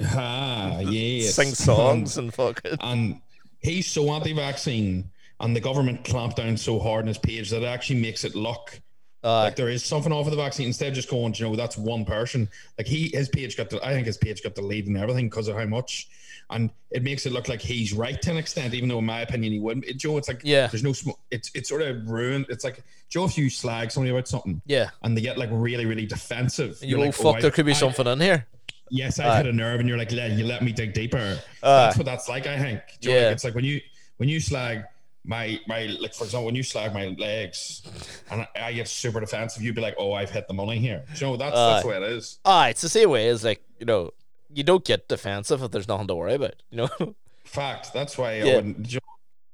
Ah, 0.14 0.78
yes. 0.80 1.34
sing 1.34 1.48
songs 1.54 2.16
and 2.16 2.32
fucking. 2.32 2.76
and 2.80 3.20
he's 3.58 3.86
so 3.90 4.10
anti-vaccine 4.12 5.10
and 5.40 5.56
the 5.56 5.60
government 5.60 6.04
clamped 6.04 6.36
down 6.36 6.56
so 6.56 6.78
hard 6.78 7.02
on 7.02 7.08
his 7.08 7.18
page 7.18 7.50
that 7.50 7.62
it 7.62 7.66
actually 7.66 8.00
makes 8.00 8.24
it 8.24 8.34
look 8.34 8.80
Uh, 9.24 9.44
like 9.44 9.56
there 9.56 9.68
is 9.68 9.84
something 9.84 10.12
off 10.12 10.26
of 10.26 10.30
the 10.30 10.36
vaccine 10.36 10.66
instead 10.66 10.88
of 10.88 10.94
just 10.94 11.10
going 11.10 11.34
you 11.34 11.44
know 11.46 11.54
that's 11.56 11.76
one 11.76 12.04
person 12.04 12.48
like 12.78 12.86
he 12.86 13.08
his 13.12 13.28
page 13.28 13.56
got 13.56 13.68
the, 13.70 13.78
i 13.86 13.92
think 13.92 14.06
his 14.06 14.16
page 14.16 14.42
got 14.42 14.54
the 14.54 14.62
lead 14.62 14.86
and 14.86 14.96
everything 14.96 15.28
because 15.28 15.46
of 15.48 15.56
how 15.56 15.64
much 15.66 16.08
and 16.48 16.70
it 16.90 17.02
makes 17.02 17.26
it 17.26 17.32
look 17.32 17.46
like 17.48 17.60
he's 17.60 17.92
right 17.92 18.20
to 18.22 18.30
an 18.30 18.36
extent 18.38 18.72
even 18.74 18.88
though 18.88 18.98
in 18.98 19.04
my 19.04 19.20
opinion 19.20 19.52
he 19.52 19.58
wouldn't 19.60 19.84
it, 19.84 19.98
joe 19.98 20.16
it's 20.16 20.26
like 20.28 20.40
Yeah. 20.42 20.66
there's 20.68 20.82
no 20.82 20.92
smoke 20.94 21.18
it's 21.30 21.50
it's 21.54 21.68
sort 21.68 21.82
of 21.82 22.08
ruined 22.08 22.46
it's 22.48 22.64
like 22.64 22.82
joe 23.10 23.24
if 23.26 23.36
you 23.36 23.50
slag 23.50 23.90
somebody 23.90 24.10
about 24.10 24.26
something 24.26 24.60
yeah. 24.66 24.88
and 25.02 25.14
they 25.16 25.20
get 25.20 25.36
like 25.36 25.50
really 25.52 25.84
really 25.84 26.06
defensive 26.06 26.78
You 26.82 26.96
like, 26.98 27.12
fuck, 27.14 27.26
oh, 27.26 27.34
I- 27.36 27.40
there 27.42 27.50
could 27.50 27.66
be 27.66 27.72
I- 27.72 27.82
something 27.84 28.06
in 28.06 28.20
here. 28.20 28.46
yes, 28.90 29.18
I've 29.20 29.26
Aye. 29.32 29.36
hit 29.38 29.46
a 29.46 29.52
nerve, 29.52 29.78
and 29.80 29.88
you're 29.88 29.98
like, 29.98 30.10
let 30.12 30.30
you 30.32 30.44
let 30.46 30.62
me 30.62 30.72
dig 30.72 30.94
deeper. 30.94 31.18
Aye. 31.62 31.82
that's 31.84 31.96
what 31.98 32.06
that's 32.06 32.26
like. 32.28 32.46
I 32.46 32.58
think. 32.58 32.80
Know, 33.04 33.12
Yeah. 33.12 33.24
like, 33.26 33.32
it's 33.34 33.44
like 33.44 33.54
when 33.54 33.64
you 33.64 33.80
when 34.18 34.28
you 34.28 34.40
slag 34.40 34.84
my 35.24 35.60
my 35.66 35.86
like 36.00 36.14
for 36.14 36.24
example 36.24 36.46
when 36.46 36.54
you 36.54 36.62
slag 36.62 36.94
my 36.94 37.14
legs, 37.18 37.82
and 38.30 38.42
I, 38.42 38.48
I 38.56 38.72
get 38.72 38.88
super 38.88 39.20
defensive, 39.20 39.62
you'd 39.62 39.74
be 39.74 39.80
like, 39.82 39.94
oh, 39.98 40.12
I've 40.12 40.30
hit 40.30 40.48
the 40.48 40.54
money 40.54 40.78
here. 40.78 41.04
You 41.16 41.26
know, 41.26 41.36
that's 41.36 41.54
that's 41.54 41.78
Aye. 41.78 41.82
the 41.82 41.88
way 41.88 41.96
it 41.96 42.12
is. 42.14 42.38
Ah, 42.44 42.68
it's 42.68 42.80
the 42.80 42.88
same 42.88 43.10
way 43.10 43.28
as 43.28 43.44
like 43.44 43.62
you 43.78 43.86
know, 43.86 44.10
you 44.52 44.62
don't 44.62 44.84
get 44.84 45.08
defensive 45.08 45.62
if 45.62 45.70
there's 45.70 45.88
nothing 45.88 46.06
to 46.08 46.14
worry 46.14 46.34
about. 46.34 46.54
You 46.70 46.78
know, 46.78 47.14
Fact. 47.44 47.92
That's 47.92 48.16
why 48.16 48.36
Yeah. 48.38 48.44
I 48.52 48.54
wouldn't. 48.56 48.92
you 48.92 48.96
know, 48.96 49.00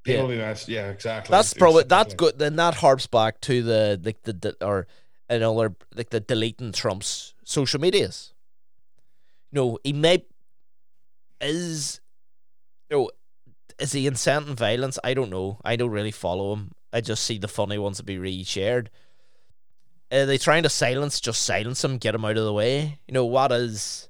People 0.05 0.29
be 0.29 0.37
nice. 0.39 0.69
Yeah, 0.69 0.91
exactly. 0.91 1.33
that's 1.33 1.53
probably 1.55 1.83
that's 1.83 2.15
good. 2.15 2.39
Then 2.39 2.55
that 2.57 2.75
harps 2.75 3.09
back 3.09 3.41
to 3.43 3.61
the 3.63 4.01
like 4.05 4.23
the, 4.23 4.33
the 4.35 4.57
or 4.65 4.87
another 5.29 5.75
like 5.97 6.11
the 6.11 6.21
deleting 6.21 6.71
Trump's 6.71 7.35
social 7.43 7.81
medias. 7.81 8.33
You 9.51 9.57
know, 9.61 9.79
he 9.83 9.93
may 9.93 10.25
is 11.41 12.01
you 12.91 12.97
know 12.97 13.11
is 13.79 13.93
he 13.93 14.07
inciting 14.07 14.55
violence? 14.55 14.99
I 15.05 15.15
don't 15.15 15.31
know. 15.31 15.59
I 15.65 15.77
don't 15.77 15.91
really 15.91 16.11
follow 16.11 16.55
him. 16.55 16.73
I 16.93 17.01
just 17.01 17.25
see 17.25 17.39
the 17.39 17.49
funny 17.49 17.79
ones 17.79 17.99
that 17.99 18.07
be 18.07 18.17
reshared. 18.17 18.89
Are 20.13 20.25
they 20.25 20.39
trying 20.39 20.63
to 20.63 20.69
silence? 20.69 21.21
Just 21.21 21.43
silence 21.43 21.85
him, 21.85 21.99
get 21.99 22.15
him 22.15 22.25
out 22.25 22.37
of 22.37 22.45
the 22.45 22.53
way. 22.53 23.01
You 23.07 23.15
know 23.15 23.25
what 23.25 23.53
is? 23.53 24.09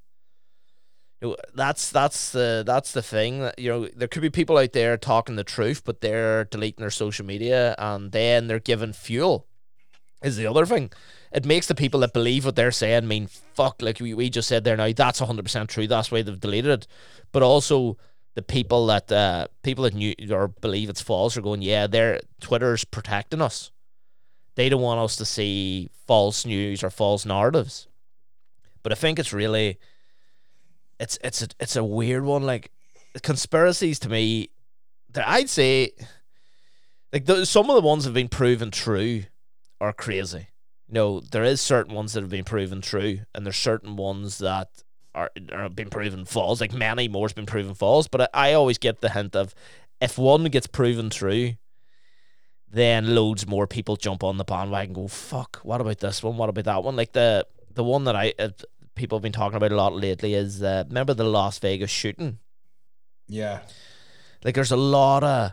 You 1.20 1.28
know, 1.28 1.36
that's 1.54 1.90
that's 1.90 2.30
the 2.32 2.62
that's 2.66 2.92
the 2.92 3.02
thing. 3.02 3.50
You 3.56 3.70
know, 3.70 3.88
there 3.96 4.08
could 4.08 4.22
be 4.22 4.30
people 4.30 4.58
out 4.58 4.72
there 4.72 4.96
talking 4.98 5.36
the 5.36 5.44
truth, 5.44 5.82
but 5.84 6.00
they're 6.00 6.44
deleting 6.44 6.82
their 6.82 6.90
social 6.90 7.24
media, 7.24 7.74
and 7.78 8.12
then 8.12 8.46
they're 8.46 8.60
given 8.60 8.92
fuel. 8.92 9.46
Is 10.22 10.36
the 10.36 10.46
other 10.46 10.66
thing. 10.66 10.92
It 11.32 11.44
makes 11.44 11.66
the 11.66 11.74
people 11.74 12.00
that 12.00 12.12
believe 12.12 12.44
what 12.44 12.56
they're 12.56 12.70
saying 12.70 13.08
mean 13.08 13.26
fuck. 13.26 13.80
Like 13.80 14.00
we, 14.00 14.14
we 14.14 14.30
just 14.30 14.48
said 14.48 14.64
there 14.64 14.76
now, 14.76 14.92
that's 14.92 15.18
hundred 15.18 15.44
percent 15.44 15.70
true. 15.70 15.86
That's 15.86 16.10
why 16.10 16.22
they've 16.22 16.40
deleted 16.40 16.70
it. 16.70 16.86
But 17.32 17.42
also 17.42 17.96
the 18.36 18.42
people 18.42 18.86
that 18.86 19.10
uh, 19.10 19.48
people 19.62 19.84
that 19.84 19.94
knew 19.94 20.14
or 20.30 20.48
believe 20.48 20.90
it's 20.90 21.00
false 21.00 21.36
are 21.36 21.42
going, 21.42 21.62
yeah, 21.62 21.86
they're 21.86 22.20
Twitter's 22.40 22.84
protecting 22.84 23.40
us. 23.40 23.72
They 24.54 24.68
don't 24.68 24.82
want 24.82 25.00
us 25.00 25.16
to 25.16 25.24
see 25.24 25.88
false 26.06 26.44
news 26.44 26.84
or 26.84 26.90
false 26.90 27.24
narratives. 27.24 27.88
But 28.82 28.92
I 28.92 28.94
think 28.94 29.18
it's 29.18 29.32
really, 29.32 29.78
it's 31.00 31.18
it's 31.24 31.42
a, 31.42 31.48
it's 31.58 31.76
a 31.76 31.82
weird 31.82 32.24
one. 32.24 32.42
Like 32.42 32.70
conspiracies 33.22 33.98
to 34.00 34.10
me, 34.10 34.50
that 35.14 35.26
I'd 35.26 35.48
say, 35.48 35.92
like 37.14 37.24
the, 37.24 37.46
some 37.46 37.70
of 37.70 37.76
the 37.76 37.88
ones 37.88 38.04
have 38.04 38.14
been 38.14 38.28
proven 38.28 38.70
true 38.70 39.24
are 39.80 39.94
crazy. 39.94 40.48
You 40.88 40.94
know, 40.94 41.20
there 41.20 41.42
is 41.42 41.62
certain 41.62 41.94
ones 41.94 42.12
that 42.12 42.20
have 42.20 42.30
been 42.30 42.44
proven 42.44 42.82
true, 42.82 43.20
and 43.34 43.46
there's 43.46 43.56
certain 43.56 43.96
ones 43.96 44.38
that 44.38 44.68
are 45.16 45.30
are 45.52 45.68
been 45.68 45.90
proven 45.90 46.24
false. 46.24 46.60
Like 46.60 46.72
many 46.72 47.08
more's 47.08 47.32
been 47.32 47.46
proven 47.46 47.74
false, 47.74 48.06
but 48.06 48.20
I, 48.20 48.28
I 48.50 48.52
always 48.52 48.78
get 48.78 49.00
the 49.00 49.10
hint 49.10 49.34
of 49.34 49.54
if 50.00 50.18
one 50.18 50.44
gets 50.44 50.66
proven 50.66 51.10
true, 51.10 51.54
then 52.70 53.14
loads 53.14 53.46
more 53.46 53.66
people 53.66 53.96
jump 53.96 54.22
on 54.22 54.36
the 54.36 54.44
bandwagon. 54.44 54.90
and 54.90 54.94
Go 54.94 55.08
fuck! 55.08 55.60
What 55.62 55.80
about 55.80 55.98
this 55.98 56.22
one? 56.22 56.36
What 56.36 56.50
about 56.50 56.64
that 56.64 56.84
one? 56.84 56.94
Like 56.94 57.12
the 57.12 57.46
the 57.74 57.82
one 57.82 58.04
that 58.04 58.14
I 58.14 58.34
uh, 58.38 58.50
people 58.94 59.18
have 59.18 59.22
been 59.22 59.32
talking 59.32 59.56
about 59.56 59.72
a 59.72 59.76
lot 59.76 59.94
lately 59.94 60.34
is 60.34 60.62
uh, 60.62 60.84
remember 60.86 61.14
the 61.14 61.24
Las 61.24 61.58
Vegas 61.58 61.90
shooting. 61.90 62.38
Yeah. 63.28 63.60
Like 64.44 64.54
there's 64.54 64.72
a 64.72 64.76
lot 64.76 65.24
of 65.24 65.52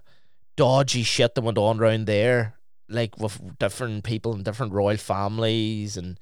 dodgy 0.56 1.04
shit 1.04 1.36
that 1.36 1.42
went 1.42 1.58
on 1.58 1.80
around 1.80 2.06
there, 2.06 2.56
like 2.90 3.18
with 3.18 3.58
different 3.58 4.04
people 4.04 4.34
and 4.34 4.44
different 4.44 4.74
royal 4.74 4.98
families, 4.98 5.98
and 5.98 6.20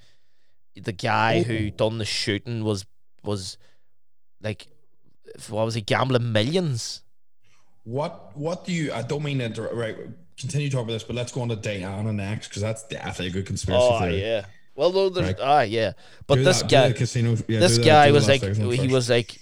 the 0.76 0.94
guy 0.94 1.44
who 1.44 1.70
done 1.70 1.98
the 1.98 2.06
shooting 2.06 2.64
was 2.64 2.86
was 3.24 3.58
like, 4.42 4.68
what 5.50 5.66
was 5.66 5.76
he 5.76 5.82
gambling 5.82 6.32
millions? 6.32 7.02
What 7.84 8.36
What 8.38 8.66
do 8.66 8.72
you? 8.72 8.94
I 8.94 9.02
don't 9.02 9.24
mean 9.24 9.40
to 9.40 9.46
inter- 9.46 9.74
right. 9.74 9.96
Continue 10.40 10.70
talking 10.70 10.86
about 10.86 10.94
this, 10.94 11.04
but 11.04 11.16
let's 11.16 11.32
go 11.32 11.42
on 11.42 11.50
to 11.50 11.56
Diana 11.56 12.12
next 12.14 12.48
because 12.48 12.62
that's 12.62 12.84
definitely 12.88 13.28
a 13.28 13.32
good 13.32 13.46
conspiracy 13.46 13.84
Oh 13.90 14.00
theory. 14.00 14.22
yeah. 14.22 14.46
Well, 14.76 14.92
though 14.92 15.10
there's 15.10 15.28
Right. 15.28 15.38
ah 15.42 15.62
yeah, 15.62 15.92
but 16.28 16.36
Do 16.36 16.44
this 16.44 16.62
that- 16.62 16.70
guy 16.72 16.92
casino. 16.94 17.36
Yeah, 17.48 17.60
this 17.60 17.78
the- 17.78 17.84
guy 17.84 18.12
was 18.12 18.28
like 18.28 18.42
he 18.42 18.54
first. 18.54 18.92
was 18.92 19.10
like 19.10 19.38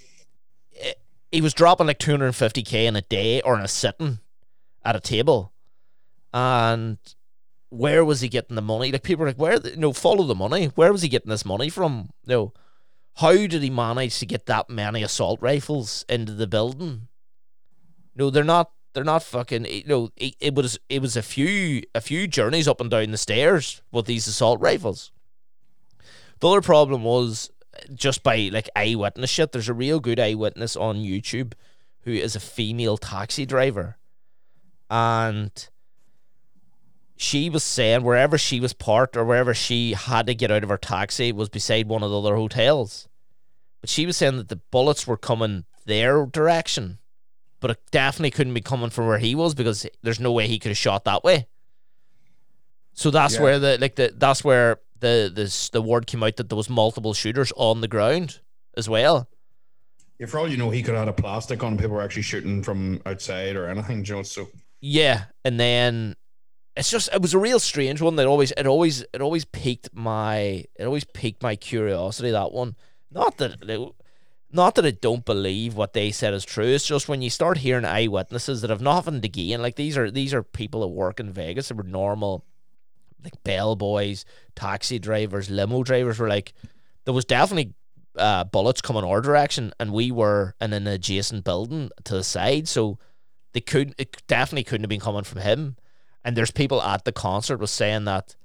eh, 0.81 0.93
he 1.31 1.41
was 1.41 1.53
dropping 1.53 1.87
like 1.87 1.99
250k 1.99 2.85
in 2.85 2.95
a 2.95 3.01
day 3.01 3.41
or 3.41 3.55
in 3.55 3.61
a 3.61 3.67
sitting 3.67 4.19
at 4.83 4.95
a 4.95 4.99
table 4.99 5.53
and 6.33 6.97
where 7.69 8.03
was 8.03 8.21
he 8.21 8.29
getting 8.29 8.55
the 8.55 8.61
money 8.61 8.91
like 8.91 9.03
people 9.03 9.21
were 9.21 9.29
like 9.29 9.37
where 9.37 9.59
the, 9.59 9.75
no 9.75 9.93
follow 9.93 10.23
the 10.23 10.35
money 10.35 10.65
where 10.75 10.91
was 10.91 11.01
he 11.01 11.09
getting 11.09 11.29
this 11.29 11.45
money 11.45 11.69
from 11.69 12.09
no 12.25 12.53
how 13.19 13.33
did 13.33 13.61
he 13.61 13.69
manage 13.69 14.19
to 14.19 14.25
get 14.25 14.45
that 14.45 14.69
many 14.69 15.03
assault 15.03 15.39
rifles 15.41 16.05
into 16.09 16.33
the 16.33 16.47
building 16.47 17.07
no 18.15 18.29
they're 18.29 18.43
not 18.43 18.71
they're 18.93 19.03
not 19.03 19.23
fucking 19.23 19.65
you 19.65 19.83
know 19.85 20.09
it, 20.15 20.35
it 20.39 20.55
was 20.55 20.77
it 20.89 21.01
was 21.01 21.15
a 21.15 21.21
few 21.21 21.81
a 21.93 22.01
few 22.01 22.27
journeys 22.27 22.67
up 22.67 22.81
and 22.81 22.89
down 22.89 23.11
the 23.11 23.17
stairs 23.17 23.81
with 23.91 24.05
these 24.05 24.27
assault 24.27 24.59
rifles 24.59 25.11
the 26.39 26.47
other 26.47 26.61
problem 26.61 27.03
was 27.03 27.51
eh, 27.75 27.87
just 27.93 28.23
by 28.23 28.49
like 28.51 28.69
eyewitness 28.75 29.29
shit. 29.29 29.51
There's 29.51 29.69
a 29.69 29.73
real 29.73 29.99
good 29.99 30.19
eyewitness 30.19 30.75
on 30.75 30.97
YouTube 30.97 31.53
who 32.01 32.11
is 32.11 32.35
a 32.35 32.39
female 32.39 32.97
taxi 32.97 33.45
driver, 33.45 33.97
and 34.89 35.51
she 37.17 37.49
was 37.49 37.63
saying 37.63 38.03
wherever 38.03 38.37
she 38.37 38.59
was 38.61 38.73
parked 38.73 39.17
or 39.17 39.25
wherever 39.25 39.53
she 39.53 39.93
had 39.93 40.27
to 40.27 40.33
get 40.35 40.51
out 40.51 40.63
of 40.63 40.69
her 40.69 40.77
taxi 40.77 41.31
was 41.33 41.49
beside 41.49 41.87
one 41.87 42.03
of 42.03 42.09
the 42.09 42.19
other 42.19 42.35
hotels. 42.35 43.08
But 43.81 43.89
she 43.89 44.05
was 44.05 44.17
saying 44.17 44.37
that 44.37 44.49
the 44.49 44.57
bullets 44.71 45.07
were 45.07 45.17
coming 45.17 45.65
their 45.85 46.25
direction, 46.25 46.99
but 47.59 47.71
it 47.71 47.79
definitely 47.91 48.31
couldn't 48.31 48.53
be 48.53 48.61
coming 48.61 48.89
from 48.89 49.07
where 49.07 49.19
he 49.19 49.35
was 49.35 49.53
because 49.55 49.85
there's 50.03 50.19
no 50.19 50.31
way 50.31 50.47
he 50.47 50.59
could 50.59 50.69
have 50.69 50.77
shot 50.77 51.05
that 51.05 51.23
way. 51.23 51.47
So 52.93 53.11
that's 53.11 53.35
Yeah. 53.35 53.41
where 53.41 53.59
the 53.59 53.77
like 53.79 53.95
the 53.95 54.13
that's 54.15 54.43
where 54.43 54.79
the 54.99 55.31
this 55.33 55.69
the 55.69 55.81
word 55.81 56.07
came 56.07 56.23
out 56.23 56.35
that 56.37 56.49
there 56.49 56.57
was 56.57 56.69
multiple 56.69 57.13
shooters 57.13 57.53
on 57.55 57.81
the 57.81 57.87
ground 57.87 58.41
as 58.75 58.89
well. 58.89 59.29
Yeah, 60.19 60.25
for 60.27 60.39
all 60.39 60.49
you 60.49 60.57
know, 60.57 60.69
he 60.69 60.83
could 60.83 60.95
have 60.95 61.07
had 61.07 61.07
a 61.07 61.13
plastic 61.21 61.63
on. 61.63 61.77
People 61.77 61.91
were 61.91 62.01
actually 62.01 62.23
shooting 62.23 62.61
from 62.61 63.01
outside 63.05 63.55
or 63.55 63.69
anything, 63.69 64.03
you 64.03 64.15
know. 64.15 64.23
So 64.23 64.49
Yeah, 64.81 65.25
and 65.45 65.57
then 65.57 66.15
it's 66.75 66.91
just 66.91 67.09
it 67.13 67.21
was 67.21 67.33
a 67.33 67.39
real 67.39 67.59
strange 67.59 68.01
one 68.01 68.17
that 68.17 68.27
always 68.27 68.51
it 68.57 68.67
always 68.67 69.05
it 69.13 69.21
always 69.21 69.45
piqued 69.45 69.89
my 69.93 70.65
it 70.75 70.83
always 70.85 71.05
piqued 71.05 71.41
my 71.41 71.55
curiosity 71.55 72.31
that 72.31 72.51
one. 72.51 72.75
Not 73.11 73.37
that 73.37 73.57
it, 73.61 73.91
not 74.51 74.75
that 74.75 74.85
I 74.85 74.91
don't 74.91 75.25
believe 75.25 75.75
what 75.75 75.93
they 75.93 76.11
said 76.11 76.33
is 76.33 76.45
true. 76.45 76.65
It's 76.65 76.87
just 76.87 77.07
when 77.07 77.21
you 77.21 77.29
start 77.29 77.59
hearing 77.59 77.85
eyewitnesses 77.85 78.61
that 78.61 78.69
have 78.69 78.81
nothing 78.81 79.21
to 79.21 79.29
gain, 79.29 79.61
like 79.61 79.75
these 79.75 79.97
are 79.97 80.09
these 80.09 80.33
are 80.33 80.43
people 80.43 80.81
that 80.81 80.87
work 80.87 81.19
in 81.19 81.31
Vegas 81.31 81.67
that 81.67 81.75
were 81.75 81.83
normal 81.83 82.45
like 83.23 83.43
bellboys, 83.43 84.25
taxi 84.55 84.97
drivers, 84.97 85.49
limo 85.49 85.83
drivers 85.83 86.19
were 86.19 86.29
like 86.29 86.53
there 87.05 87.13
was 87.13 87.25
definitely 87.25 87.73
uh, 88.17 88.43
bullets 88.43 88.81
coming 88.81 89.03
our 89.03 89.21
direction 89.21 89.71
and 89.79 89.91
we 89.91 90.11
were 90.11 90.55
in 90.59 90.73
an 90.73 90.87
adjacent 90.87 91.43
building 91.43 91.89
to 92.05 92.13
the 92.13 92.23
side, 92.23 92.67
so 92.67 92.97
they 93.53 93.61
could 93.61 93.93
it 93.97 94.15
definitely 94.27 94.63
couldn't 94.63 94.83
have 94.83 94.89
been 94.89 94.99
coming 94.99 95.23
from 95.23 95.41
him. 95.41 95.75
And 96.23 96.35
there's 96.35 96.51
people 96.51 96.81
at 96.81 97.05
the 97.05 97.11
concert 97.11 97.59
was 97.59 97.71
saying 97.71 98.05
that 98.05 98.35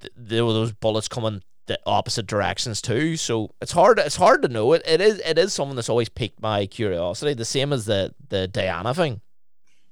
th- 0.00 0.12
there 0.16 0.44
were 0.44 0.52
those 0.52 0.72
bullets 0.72 1.08
coming 1.08 1.42
the 1.66 1.78
opposite 1.86 2.26
directions 2.26 2.80
too. 2.80 3.16
So 3.16 3.50
it's 3.60 3.72
hard. 3.72 3.98
It's 3.98 4.16
hard 4.16 4.42
to 4.42 4.48
know. 4.48 4.72
It 4.72 4.82
it 4.86 5.00
is 5.00 5.18
it 5.20 5.38
is 5.38 5.52
something 5.52 5.76
that's 5.76 5.88
always 5.88 6.08
piqued 6.08 6.40
my 6.40 6.66
curiosity. 6.66 7.34
The 7.34 7.44
same 7.44 7.72
as 7.72 7.86
the 7.86 8.14
the 8.28 8.46
Diana 8.48 8.94
thing. 8.94 9.20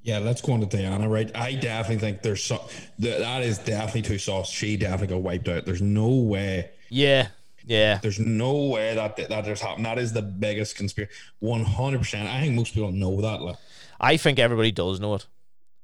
yeah, 0.02 0.18
let's 0.18 0.40
go 0.42 0.52
on 0.52 0.60
to 0.60 0.66
Diana. 0.66 1.08
Right, 1.08 1.30
I 1.37 1.54
definitely 1.54 2.00
think 2.00 2.22
there's 2.22 2.44
so 2.44 2.62
that 3.00 3.18
that 3.20 3.42
is 3.42 3.58
definitely 3.58 4.02
too 4.02 4.18
soft. 4.18 4.50
She 4.50 4.76
definitely 4.76 5.08
got 5.14 5.22
wiped 5.22 5.48
out. 5.48 5.64
There's 5.64 5.82
no 5.82 6.08
way. 6.08 6.70
Yeah, 6.90 7.28
yeah, 7.64 7.98
There's 8.02 8.20
no 8.20 8.66
way 8.66 8.94
that 8.94 9.16
that 9.16 9.44
just 9.44 9.62
happened. 9.62 9.87
That 9.87 9.98
is 9.98 10.12
the 10.12 10.22
biggest 10.22 10.76
conspiracy. 10.76 11.12
One 11.40 11.64
hundred 11.64 11.98
percent. 12.00 12.28
I 12.28 12.40
think 12.40 12.54
most 12.54 12.74
people 12.74 12.92
know 12.92 13.20
that. 13.22 13.40
Like, 13.40 13.56
I 13.98 14.16
think 14.18 14.38
everybody 14.38 14.70
does 14.70 15.00
know 15.00 15.14
it. 15.14 15.26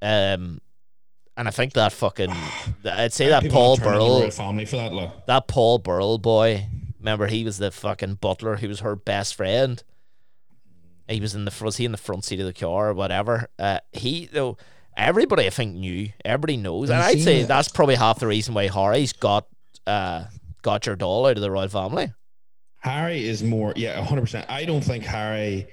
Um, 0.02 0.60
and 1.40 1.48
I 1.48 1.50
think 1.50 1.72
that 1.72 1.92
fucking 1.92 2.30
I'd 2.84 3.14
say 3.14 3.28
that 3.28 3.50
Paul 3.50 3.78
Burrell 3.78 4.30
family 4.30 4.66
for 4.66 4.76
that. 4.76 4.92
Like, 4.92 5.26
that 5.26 5.48
Paul 5.48 5.78
Burrell 5.78 6.18
boy. 6.18 6.66
Remember, 6.98 7.28
he 7.28 7.44
was 7.44 7.56
the 7.56 7.70
fucking 7.70 8.16
butler. 8.16 8.56
He 8.56 8.66
was 8.66 8.80
her 8.80 8.94
best 8.94 9.34
friend. 9.34 9.82
He 11.08 11.18
was 11.18 11.34
in 11.34 11.46
the 11.46 11.64
was 11.64 11.78
he 11.78 11.86
in 11.86 11.92
the 11.92 11.98
front 11.98 12.24
seat 12.24 12.40
of 12.40 12.46
the 12.46 12.52
car 12.52 12.90
or 12.90 12.94
whatever. 12.94 13.48
Uh, 13.58 13.80
he 13.90 14.28
though 14.30 14.58
everybody 14.98 15.46
I 15.46 15.50
think 15.50 15.76
knew. 15.76 16.10
Everybody 16.26 16.58
knows, 16.58 16.90
and 16.90 17.00
I'd 17.00 17.22
say 17.22 17.40
it? 17.40 17.48
that's 17.48 17.68
probably 17.68 17.94
half 17.94 18.20
the 18.20 18.26
reason 18.26 18.52
why 18.52 18.68
Harry's 18.68 19.14
got 19.14 19.46
uh 19.86 20.24
got 20.60 20.84
your 20.84 20.94
doll 20.94 21.24
out 21.24 21.36
of 21.36 21.42
the 21.42 21.50
royal 21.50 21.68
family. 21.68 22.12
Harry 22.80 23.26
is 23.26 23.42
more. 23.42 23.72
Yeah, 23.76 23.98
hundred 24.04 24.22
percent. 24.22 24.44
I 24.50 24.66
don't 24.66 24.84
think 24.84 25.04
Harry 25.04 25.68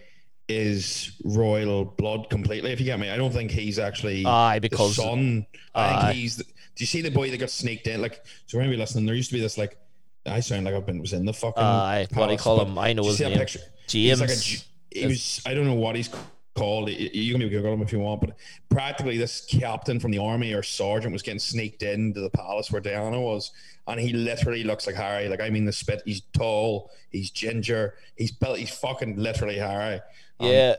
is 0.50 1.12
royal 1.24 1.86
blood 1.86 2.30
completely. 2.30 2.72
If 2.72 2.80
you 2.80 2.86
get 2.86 3.00
me, 3.00 3.10
I 3.10 3.18
don't 3.18 3.34
think 3.34 3.52
he's 3.52 3.80
actually 3.80 4.26
Aye, 4.26 4.60
the 4.60 4.70
because 4.70 4.96
son. 4.96 5.46
I 5.76 5.84
Aye. 5.84 6.02
think 6.02 6.14
he's. 6.16 6.38
The, 6.38 6.44
do 6.44 6.84
you 6.84 6.86
see 6.86 7.02
the 7.02 7.12
boy 7.12 7.32
that 7.32 7.38
got 7.38 7.50
sneaked 7.50 7.88
in? 7.88 8.02
Like, 8.02 8.24
so 8.46 8.60
anybody 8.60 8.78
listening, 8.78 9.06
there 9.06 9.16
used 9.16 9.30
to 9.30 9.36
be 9.36 9.42
this 9.42 9.58
like. 9.58 9.78
I 10.26 10.42
sound 10.42 10.66
like 10.66 10.74
I've 10.74 10.86
been 10.86 11.00
was 11.00 11.14
in 11.14 11.26
the 11.26 11.34
fucking. 11.34 11.64
Aye, 11.64 12.08
what 12.14 12.28
do 12.28 12.34
you 12.34 12.38
call 12.38 12.62
him? 12.62 12.78
I 12.78 12.94
know 12.94 13.04
his 13.04 13.20
name. 13.20 13.38
picture? 13.38 13.60
He's 13.90 14.20
like 14.20 14.30
a, 14.30 15.00
he 15.00 15.08
was. 15.08 15.42
I 15.46 15.54
don't 15.54 15.66
know 15.66 15.74
what 15.74 15.96
he's 15.96 16.10
called. 16.58 16.90
You 16.90 17.10
you 17.14 17.38
can 17.38 17.48
Google 17.50 17.74
him 17.74 17.82
if 17.82 17.92
you 17.94 18.00
want, 18.00 18.22
but 18.22 18.36
practically 18.70 19.18
this 19.18 19.46
captain 19.50 20.00
from 20.00 20.12
the 20.12 20.18
army 20.18 20.54
or 20.54 20.64
sergeant 20.64 21.14
was 21.14 21.22
getting 21.22 21.40
sneaked 21.40 21.84
into 21.84 22.20
the 22.20 22.30
palace 22.30 22.72
where 22.72 22.82
Diana 22.82 23.22
was, 23.22 23.52
and 23.88 24.00
he 24.00 24.12
literally 24.14 24.64
looks 24.64 24.86
like 24.88 24.96
Harry. 24.96 25.30
Like 25.30 25.42
I 25.42 25.50
mean, 25.50 25.66
the 25.66 25.72
spit. 25.72 26.02
He's 26.06 26.22
tall. 26.38 26.92
He's 27.12 27.32
ginger. 27.32 27.94
He's 28.16 28.32
built. 28.32 28.58
He's 28.58 28.72
fucking 28.78 29.16
literally 29.18 29.58
Harry. 29.58 30.02
Um, 30.40 30.48
yeah, 30.50 30.76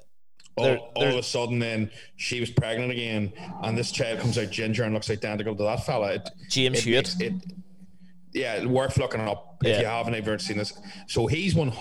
all, 0.57 0.65
There- 0.65 0.79
all 0.79 1.09
of 1.09 1.15
a 1.17 1.23
sudden, 1.23 1.59
then 1.59 1.91
she 2.17 2.41
was 2.41 2.51
pregnant 2.51 2.93
again, 2.93 3.33
and 3.63 3.77
this 3.79 3.91
child 3.93 4.21
comes 4.21 4.37
out 4.39 4.51
ginger 4.51 4.85
and 4.85 4.93
looks 4.95 5.11
identical 5.11 5.55
to 5.57 5.63
that 5.63 5.87
fella. 5.87 6.15
It, 6.15 6.29
James 6.51 6.79
it 6.79 6.85
Hewitt. 6.85 6.97
makes 7.19 7.21
it 7.21 7.33
yeah 8.39 8.65
worth 8.65 8.97
looking 8.99 9.21
up 9.21 9.57
if 9.63 9.69
Yeah. 9.69 9.81
you 9.81 9.87
haven't 9.87 10.15
ever 10.15 10.39
seen 10.39 10.57
this. 10.59 10.73
So 11.09 11.27
he's 11.27 11.55
one 11.55 11.73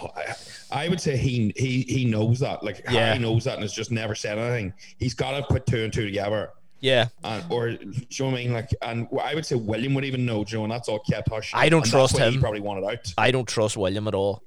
i 0.71 0.89
would 0.89 0.99
say 0.99 1.15
he 1.15 1.53
he 1.55 1.81
he 1.87 2.05
knows 2.05 2.39
that. 2.39 2.63
Like 2.63 2.81
Yeah. 2.85 3.07
harry 3.07 3.19
knows 3.19 3.43
that 3.45 3.53
and 3.53 3.61
has 3.63 3.73
just 3.73 3.91
never 3.91 4.15
said 4.15 4.37
anything. 4.37 4.73
He's 4.97 5.13
got 5.13 5.31
to 5.37 5.43
put 5.43 5.65
two 5.65 5.83
and 5.83 5.93
two 5.93 6.05
together. 6.05 6.49
Yeah, 6.79 7.07
and 7.23 7.43
or 7.49 7.71
do 7.71 7.77
you 7.81 7.91
know 8.19 8.25
what 8.31 8.33
i 8.39 8.43
mean? 8.43 8.53
Like 8.53 8.69
and 8.83 9.07
i 9.23 9.33
would 9.33 9.45
say 9.47 9.55
william 9.55 9.95
would 9.95 10.05
even 10.05 10.25
know 10.27 10.43
joe 10.43 10.61
and 10.63 10.71
that's 10.71 10.87
all 10.87 10.99
kept 10.99 11.27
hush. 11.29 11.51
I 11.55 11.69
don't 11.69 11.83
trust 11.85 12.13
why 12.19 12.29
he 12.29 12.35
him. 12.35 12.41
probably 12.41 12.59
wanted 12.61 12.83
out. 12.85 13.13
I 13.17 13.31
don't 13.31 13.47
trust 13.47 13.77
William 13.77 14.07
at 14.07 14.13
all. 14.13 14.43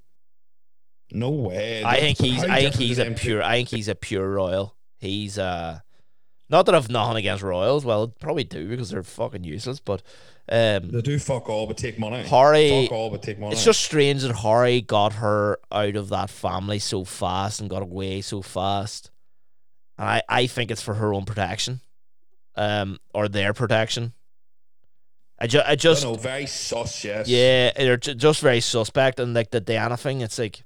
no 1.12 1.30
way. 1.30 1.82
I 1.84 1.98
think 2.00 2.18
he's 2.18 2.44
I 2.44 2.60
think 2.62 2.74
he's 2.76 2.98
a 3.00 3.10
pure 3.10 3.42
I 3.42 3.56
think 3.56 3.68
he's 3.70 3.88
a 3.88 3.94
pure 3.96 4.28
royal. 4.30 4.76
He's 4.98 5.38
uh 5.38 5.80
not 6.48 6.66
that 6.66 6.74
I've 6.74 6.88
nothing 6.90 7.16
against 7.16 7.42
royals, 7.42 7.84
well 7.84 8.08
probably 8.08 8.44
do 8.44 8.68
because 8.68 8.90
they're 8.90 9.02
fucking 9.02 9.42
useless, 9.44 9.80
but 9.80 10.02
um 10.50 10.88
they 10.90 11.00
do 11.02 11.18
fuck 11.18 11.48
all 11.48 11.66
but 11.66 11.76
take 11.76 11.98
money 11.98 12.22
Harry- 12.24 12.86
fuck 12.86 12.92
all 12.92 13.10
but 13.10 13.22
take 13.22 13.38
money 13.38 13.52
it's 13.52 13.64
just 13.64 13.80
strange 13.80 14.22
that 14.22 14.34
Harry 14.36 14.80
got 14.80 15.12
her 15.14 15.58
out 15.70 15.94
of 15.96 16.08
that 16.08 16.28
family 16.30 16.78
so 16.80 17.04
fast 17.04 17.60
and 17.60 17.70
got 17.70 17.82
away 17.82 18.20
so 18.20 18.42
fast. 18.42 19.10
And 19.96 20.08
I, 20.08 20.22
I 20.28 20.46
think 20.46 20.70
it's 20.70 20.82
for 20.82 20.94
her 20.94 21.14
own 21.14 21.24
protection. 21.24 21.80
Um 22.56 22.98
or 23.14 23.28
their 23.28 23.52
protection. 23.52 24.12
I, 25.38 25.46
ju- 25.46 25.60
I 25.60 25.72
I 25.72 25.76
just 25.76 26.02
don't 26.02 26.12
know 26.14 26.18
very 26.18 26.46
sus 26.46 27.04
yes 27.04 27.28
Yeah, 27.28 27.70
they're 27.76 27.96
ju- 27.96 28.14
just 28.14 28.40
very 28.42 28.60
suspect, 28.60 29.20
and 29.20 29.32
like 29.32 29.50
the 29.50 29.60
Diana 29.60 29.96
thing, 29.96 30.20
it's 30.20 30.38
like, 30.38 30.64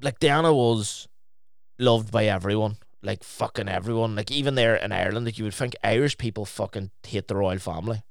like 0.00 0.18
Diana 0.18 0.52
was 0.52 1.06
loved 1.78 2.10
by 2.10 2.24
everyone, 2.26 2.76
like 3.02 3.22
fucking 3.24 3.68
everyone, 3.68 4.16
like 4.16 4.30
even 4.30 4.54
there 4.54 4.76
in 4.76 4.92
Ireland, 4.92 5.26
like 5.26 5.38
you 5.38 5.44
would 5.44 5.54
think 5.54 5.76
Irish 5.84 6.18
people 6.18 6.44
fucking 6.44 6.90
hate 7.06 7.28
the 7.28 7.36
royal 7.36 7.58
family, 7.58 8.02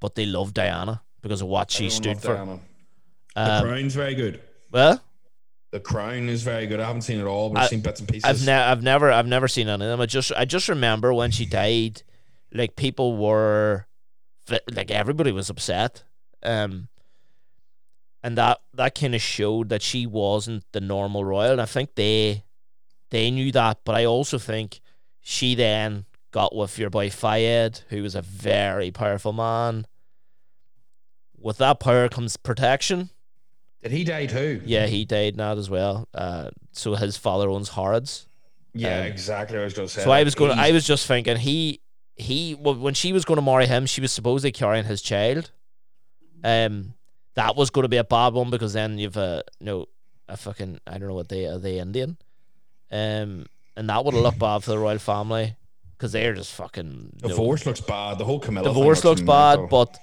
but 0.00 0.14
they 0.14 0.26
love 0.26 0.54
Diana 0.54 1.02
because 1.22 1.42
of 1.42 1.48
what 1.48 1.70
she 1.70 1.90
stood 1.90 2.20
for. 2.20 2.34
Diana. 2.34 2.60
the 3.34 3.40
Um, 3.56 3.64
crown's 3.64 3.94
very 3.94 4.14
good 4.14 4.40
well, 4.70 5.02
The 5.72 5.80
Crown 5.80 6.28
is 6.28 6.42
very 6.44 6.66
good. 6.66 6.78
I 6.80 6.86
haven't 6.86 7.02
seen 7.02 7.18
it 7.20 7.24
all, 7.24 7.50
but 7.50 7.60
I- 7.60 7.62
I've 7.64 7.68
seen 7.70 7.80
bits 7.80 7.98
and 8.00 8.08
pieces. 8.08 8.24
I've 8.24 8.46
ne- 8.46 8.52
I've 8.52 8.82
never 8.82 9.10
I've 9.10 9.26
never 9.26 9.48
seen 9.48 9.68
any 9.68 9.84
of 9.84 9.90
them. 9.90 10.00
I 10.00 10.06
just 10.06 10.30
I 10.36 10.44
just 10.44 10.68
remember 10.68 11.12
when 11.12 11.30
she 11.32 11.44
died, 11.46 12.02
like 12.52 12.76
people 12.76 13.16
were, 13.16 13.86
like 14.70 14.90
everybody 14.92 15.32
was 15.32 15.50
upset, 15.50 16.04
um, 16.44 16.88
and 18.22 18.38
that 18.38 18.60
that 18.74 18.94
kind 18.94 19.14
of 19.14 19.20
showed 19.22 19.68
that 19.70 19.82
she 19.82 20.06
wasn't 20.06 20.64
the 20.72 20.80
normal 20.80 21.24
royal. 21.24 21.52
And 21.52 21.60
I 21.60 21.66
think 21.66 21.94
they 21.96 22.43
they 23.14 23.30
knew 23.30 23.52
that, 23.52 23.78
but 23.84 23.94
I 23.94 24.04
also 24.04 24.38
think 24.38 24.80
she 25.20 25.54
then 25.54 26.04
got 26.32 26.54
with 26.54 26.78
your 26.78 26.90
boy 26.90 27.10
Fayed, 27.10 27.80
who 27.88 28.02
was 28.02 28.14
a 28.14 28.22
very 28.22 28.90
powerful 28.90 29.32
man. 29.32 29.86
With 31.38 31.58
that 31.58 31.78
power 31.80 32.08
comes 32.08 32.36
protection. 32.36 33.10
Did 33.82 33.92
he 33.92 34.02
die 34.02 34.26
too? 34.26 34.62
Yeah, 34.64 34.86
he 34.86 35.04
died 35.04 35.36
now 35.36 35.52
as 35.52 35.68
well. 35.70 36.08
Uh, 36.14 36.50
so 36.72 36.94
his 36.94 37.16
father 37.16 37.50
owns 37.50 37.68
Harrods. 37.68 38.26
Yeah, 38.72 39.00
Um, 39.00 39.06
exactly. 39.06 39.58
I 39.58 39.64
was 39.64 39.74
going 39.74 39.86
to 39.86 39.94
say. 39.94 40.02
So 40.02 40.10
I 40.10 40.24
was 40.24 40.34
going. 40.34 40.58
I 40.58 40.72
was 40.72 40.86
just 40.86 41.06
thinking 41.06 41.36
he 41.36 41.80
he 42.16 42.54
when 42.54 42.94
she 42.94 43.12
was 43.12 43.24
going 43.24 43.36
to 43.36 43.42
marry 43.42 43.66
him, 43.66 43.86
she 43.86 44.00
was 44.00 44.10
supposedly 44.10 44.52
carrying 44.52 44.84
his 44.86 45.02
child. 45.02 45.50
Um, 46.42 46.94
that 47.34 47.56
was 47.56 47.70
going 47.70 47.84
to 47.84 47.88
be 47.88 47.96
a 47.98 48.04
bad 48.04 48.32
one 48.32 48.50
because 48.50 48.72
then 48.72 48.98
you've 48.98 49.16
a 49.16 49.44
you 49.60 49.66
know 49.66 49.86
a 50.28 50.36
fucking 50.36 50.80
I 50.86 50.98
don't 50.98 51.08
know 51.08 51.14
what 51.14 51.28
they 51.28 51.46
are 51.46 51.58
they 51.58 51.78
Indian, 51.78 52.16
um, 52.94 53.46
and 53.76 53.88
that 53.90 54.04
would 54.04 54.14
have 54.14 54.22
looked 54.22 54.38
bad 54.38 54.62
for 54.62 54.70
the 54.70 54.78
royal 54.78 54.98
family 54.98 55.56
because 55.96 56.12
they're 56.12 56.34
just 56.34 56.52
fucking 56.54 57.12
divorce 57.16 57.66
looks 57.66 57.80
bad. 57.80 58.18
The 58.18 58.24
whole 58.24 58.38
Camilla 58.38 58.68
thing 58.68 58.74
divorce 58.74 59.04
looks 59.04 59.20
bad, 59.20 59.58
mental. 59.58 59.68
but 59.84 59.98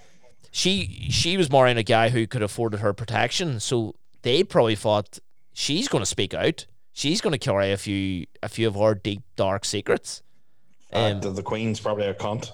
she 0.52 1.08
she 1.10 1.38
was 1.38 1.50
marrying 1.50 1.78
a 1.78 1.84
guy 1.84 2.10
who 2.10 2.28
could 2.28 2.44
afforded 2.44 2.82
her 2.82 2.94
protection, 2.94 3.60
so 3.60 3.96
they 4.24 4.44
probably 4.44 4.76
thought 4.76 5.20
she's 5.54 5.88
going 5.88 6.02
to 6.02 6.06
speak 6.06 6.34
out. 6.34 6.66
She's 6.94 7.22
going 7.22 7.32
to 7.32 7.40
carry 7.40 7.72
a 7.72 7.78
few 7.78 8.26
a 8.44 8.50
few 8.50 8.68
of 8.68 8.76
her 8.76 8.94
deep 8.96 9.22
dark 9.38 9.64
secrets. 9.64 10.22
Uh, 10.92 10.98
Um, 10.98 11.22
the, 11.22 11.30
the 11.32 11.44
Queen's 11.44 11.80
probably 11.80 12.08
a 12.08 12.14
cunt. 12.14 12.52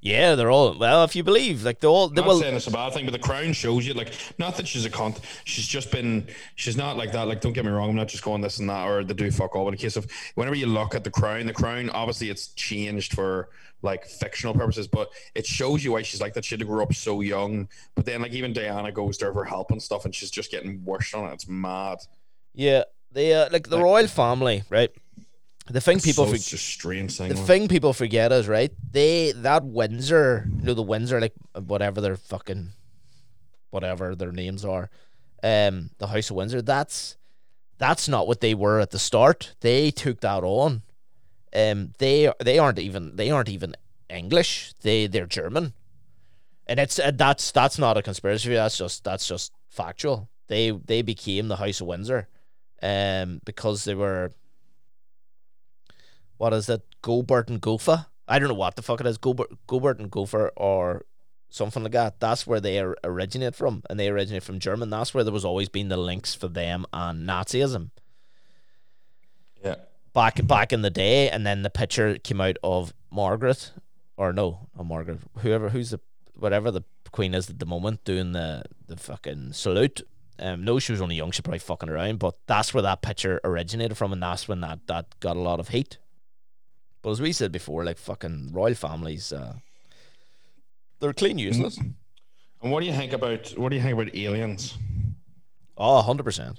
Yeah, 0.00 0.36
they're 0.36 0.50
all 0.50 0.78
well. 0.78 1.02
If 1.02 1.16
you 1.16 1.24
believe, 1.24 1.64
like 1.64 1.80
they're 1.80 1.90
all, 1.90 2.08
they 2.08 2.20
I'm 2.20 2.26
not 2.26 2.34
will. 2.34 2.40
saying 2.40 2.54
it's 2.54 2.68
a 2.68 2.70
bad 2.70 2.92
thing, 2.92 3.04
but 3.04 3.10
the 3.10 3.18
crown 3.18 3.52
shows 3.52 3.86
you 3.86 3.94
like 3.94 4.12
not 4.38 4.56
that 4.56 4.68
she's 4.68 4.84
a 4.84 4.90
cunt. 4.90 5.18
She's 5.44 5.66
just 5.66 5.90
been 5.90 6.28
she's 6.54 6.76
not 6.76 6.96
like 6.96 7.10
that. 7.12 7.26
Like 7.26 7.40
don't 7.40 7.52
get 7.52 7.64
me 7.64 7.72
wrong, 7.72 7.90
I'm 7.90 7.96
not 7.96 8.06
just 8.06 8.22
going 8.22 8.40
this 8.40 8.60
and 8.60 8.70
that 8.70 8.86
or 8.88 9.02
the 9.02 9.14
do 9.14 9.28
fuck 9.30 9.56
all. 9.56 9.64
But 9.64 9.74
in 9.74 9.78
case 9.78 9.96
of 9.96 10.06
whenever 10.36 10.54
you 10.54 10.66
look 10.66 10.94
at 10.94 11.02
the 11.02 11.10
crown, 11.10 11.46
the 11.46 11.52
crown 11.52 11.90
obviously 11.90 12.30
it's 12.30 12.48
changed 12.54 13.14
for 13.14 13.48
like 13.82 14.04
fictional 14.04 14.54
purposes, 14.54 14.86
but 14.88 15.10
it 15.34 15.46
shows 15.46 15.84
you 15.84 15.92
why 15.92 16.02
she's 16.02 16.20
like 16.20 16.34
that. 16.34 16.44
She 16.44 16.56
grow 16.56 16.82
up 16.82 16.94
so 16.94 17.20
young. 17.20 17.68
But 17.94 18.06
then 18.06 18.22
like 18.22 18.32
even 18.32 18.52
Diana 18.52 18.92
goes 18.92 19.18
there 19.18 19.32
for 19.32 19.44
help 19.44 19.70
and 19.70 19.82
stuff, 19.82 20.04
and 20.04 20.14
she's 20.14 20.30
just 20.30 20.50
getting 20.50 20.84
worse 20.84 21.14
on 21.14 21.28
it. 21.28 21.34
It's 21.34 21.48
mad. 21.48 21.98
Yeah, 22.54 22.84
they 23.12 23.34
uh, 23.34 23.48
like 23.52 23.68
the 23.68 23.80
royal 23.80 24.08
family, 24.08 24.64
right? 24.70 24.90
The 25.70 25.80
thing 25.80 26.00
people 26.00 26.26
so 26.26 26.32
for- 26.32 26.38
strange 26.38 27.16
thing. 27.16 27.28
the 27.28 27.34
like. 27.36 27.46
thing 27.46 27.68
people 27.68 27.92
forget 27.92 28.32
is 28.32 28.48
right. 28.48 28.72
They 28.90 29.32
that 29.32 29.64
Windsor, 29.64 30.48
you 30.56 30.62
know, 30.62 30.74
the 30.74 30.82
Windsor, 30.82 31.20
like 31.20 31.34
whatever 31.54 32.00
their 32.00 32.16
fucking, 32.16 32.70
whatever 33.70 34.14
their 34.14 34.32
names 34.32 34.64
are, 34.64 34.90
um, 35.42 35.90
the 35.98 36.06
House 36.06 36.30
of 36.30 36.36
Windsor. 36.36 36.62
That's 36.62 37.16
that's 37.78 38.08
not 38.08 38.26
what 38.26 38.40
they 38.40 38.54
were 38.54 38.80
at 38.80 38.90
the 38.90 38.98
start. 38.98 39.54
They 39.60 39.90
took 39.90 40.20
that 40.20 40.42
on. 40.42 40.82
Um, 41.54 41.92
they 41.98 42.32
they 42.40 42.58
aren't 42.58 42.78
even 42.78 43.16
they 43.16 43.30
aren't 43.30 43.48
even 43.48 43.74
English. 44.08 44.72
They 44.82 45.06
they're 45.06 45.26
German, 45.26 45.72
and 46.66 46.80
it's 46.80 46.98
uh, 46.98 47.12
that's 47.14 47.50
that's 47.52 47.78
not 47.78 47.96
a 47.96 48.02
conspiracy. 48.02 48.54
That's 48.54 48.78
just 48.78 49.04
that's 49.04 49.26
just 49.28 49.52
factual. 49.68 50.28
They 50.48 50.70
they 50.70 51.02
became 51.02 51.48
the 51.48 51.56
House 51.56 51.80
of 51.80 51.86
Windsor, 51.86 52.28
um, 52.82 53.40
because 53.44 53.84
they 53.84 53.94
were 53.94 54.32
what 56.38 56.52
is 56.52 56.68
it? 56.68 56.82
Gobert 57.02 57.48
and 57.48 57.60
Gofa. 57.60 58.06
I 58.26 58.38
don't 58.38 58.48
know 58.48 58.54
what 58.54 58.76
the 58.76 58.82
fuck 58.82 59.00
it 59.00 59.06
is. 59.06 59.18
Gobert, 59.18 59.50
Gobert 59.66 59.98
and 59.98 60.10
Gopher 60.10 60.52
or 60.56 61.04
something 61.48 61.82
like 61.82 61.92
that. 61.92 62.20
That's 62.20 62.46
where 62.46 62.60
they 62.60 62.80
or- 62.80 62.96
originate 63.04 63.54
from, 63.54 63.82
and 63.88 63.98
they 63.98 64.08
originate 64.08 64.42
from 64.42 64.58
German. 64.58 64.90
That's 64.90 65.14
where 65.14 65.24
there 65.24 65.32
was 65.32 65.44
always 65.44 65.68
been 65.68 65.88
the 65.88 65.96
links 65.96 66.34
for 66.34 66.48
them 66.48 66.86
and 66.92 67.28
Nazism 67.28 67.90
yeah. 69.64 69.76
back 70.12 70.44
back 70.46 70.72
in 70.72 70.82
the 70.82 70.90
day. 70.90 71.30
And 71.30 71.46
then 71.46 71.62
the 71.62 71.70
picture 71.70 72.18
came 72.18 72.40
out 72.40 72.56
of 72.62 72.92
Margaret, 73.10 73.72
or 74.16 74.32
no, 74.32 74.68
not 74.76 74.86
Margaret. 74.86 75.20
Whoever, 75.38 75.70
who's 75.70 75.90
the 75.90 76.00
whatever 76.34 76.70
the 76.70 76.82
queen 77.10 77.34
is 77.34 77.50
at 77.50 77.58
the 77.58 77.66
moment 77.66 78.04
doing 78.04 78.32
the 78.32 78.62
the 78.86 78.96
fucking 78.96 79.52
salute. 79.52 80.02
Um, 80.40 80.64
no, 80.64 80.78
she 80.78 80.92
was 80.92 81.00
only 81.00 81.16
young. 81.16 81.32
She 81.32 81.42
probably 81.42 81.58
fucking 81.58 81.88
around, 81.88 82.20
but 82.20 82.36
that's 82.46 82.72
where 82.72 82.82
that 82.82 83.02
picture 83.02 83.40
originated 83.42 83.96
from, 83.96 84.12
and 84.12 84.22
that's 84.22 84.46
when 84.46 84.60
that 84.60 84.86
that 84.86 85.18
got 85.20 85.36
a 85.36 85.40
lot 85.40 85.60
of 85.60 85.68
hate. 85.68 85.98
But 87.02 87.10
as 87.10 87.20
we 87.20 87.32
said 87.32 87.52
before, 87.52 87.84
like 87.84 87.98
fucking 87.98 88.50
royal 88.52 88.74
families, 88.74 89.32
uh, 89.32 89.54
they're 91.00 91.12
clean 91.12 91.38
useless. 91.38 91.78
And 92.60 92.72
what 92.72 92.80
do 92.80 92.86
you 92.86 92.92
think 92.92 93.12
about 93.12 93.50
what 93.56 93.68
do 93.70 93.76
you 93.76 93.82
think 93.82 93.94
about 93.94 94.14
aliens? 94.16 94.76
Oh, 95.76 96.02
100%. 96.06 96.56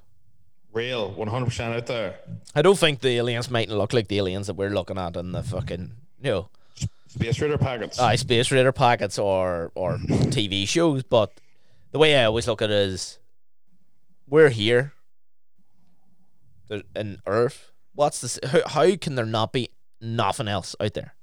Real, 0.71 1.12
one 1.12 1.28
hundred 1.28 1.45
percent 1.45 1.73
out 1.75 1.88
there. 1.88 2.19
I 2.54 2.62
don't 2.62 2.78
think 2.78 2.99
the 3.02 3.17
aliens 3.17 3.49
mightn't 3.49 3.75
look 3.78 3.91
like 3.91 4.08
the 4.08 4.19
aliens 4.19 4.45
that 4.47 4.54
we're 4.54 4.69
looking 4.69 4.99
at 4.99 5.17
in 5.17 5.32
the 5.32 5.41
fucking, 5.41 5.91
you 6.21 6.32
know, 6.32 6.49
Space 7.08 7.39
Raider 7.41 7.58
packets. 7.58 7.99
uh, 7.99 8.15
Space 8.15 8.52
Raider 8.52 8.71
packets 8.71 9.17
or, 9.17 9.71
or 9.73 9.97
TV 10.30 10.67
shows. 10.67 11.02
But 11.02 11.32
the 11.91 11.97
way 11.97 12.15
I 12.15 12.25
always 12.25 12.47
look 12.47 12.62
at 12.62 12.69
it 12.69 12.75
is 12.75 13.17
we're 14.28 14.49
here 14.49 14.93
in 16.95 17.17
Earth. 17.25 17.71
What's 17.95 18.21
this? 18.21 18.39
How, 18.45 18.62
how 18.67 18.95
can 18.95 19.15
there 19.15 19.25
not 19.25 19.52
be 19.52 19.69
nothing 20.01 20.47
else 20.47 20.75
out 20.79 20.93
there? 20.93 21.13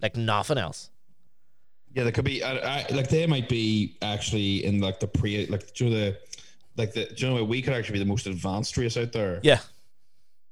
Like 0.00 0.16
nothing 0.16 0.58
else. 0.58 0.90
Yeah, 1.94 2.04
there 2.04 2.12
could 2.12 2.24
be. 2.24 2.42
I, 2.42 2.80
I, 2.80 2.86
like 2.90 3.08
they 3.08 3.26
might 3.26 3.48
be 3.48 3.96
actually 4.02 4.64
in 4.64 4.80
like 4.80 5.00
the 5.00 5.08
pre, 5.08 5.46
like 5.46 5.72
do 5.74 5.86
you 5.86 5.90
know 5.90 5.96
the, 5.96 6.18
like 6.76 6.92
the 6.92 7.06
do 7.06 7.14
you 7.16 7.28
know 7.28 7.34
what, 7.40 7.48
we 7.48 7.62
could 7.62 7.72
actually 7.72 7.94
be 7.94 7.98
the 8.00 8.04
most 8.04 8.26
advanced 8.26 8.76
race 8.76 8.96
out 8.96 9.12
there. 9.12 9.40
Yeah. 9.42 9.60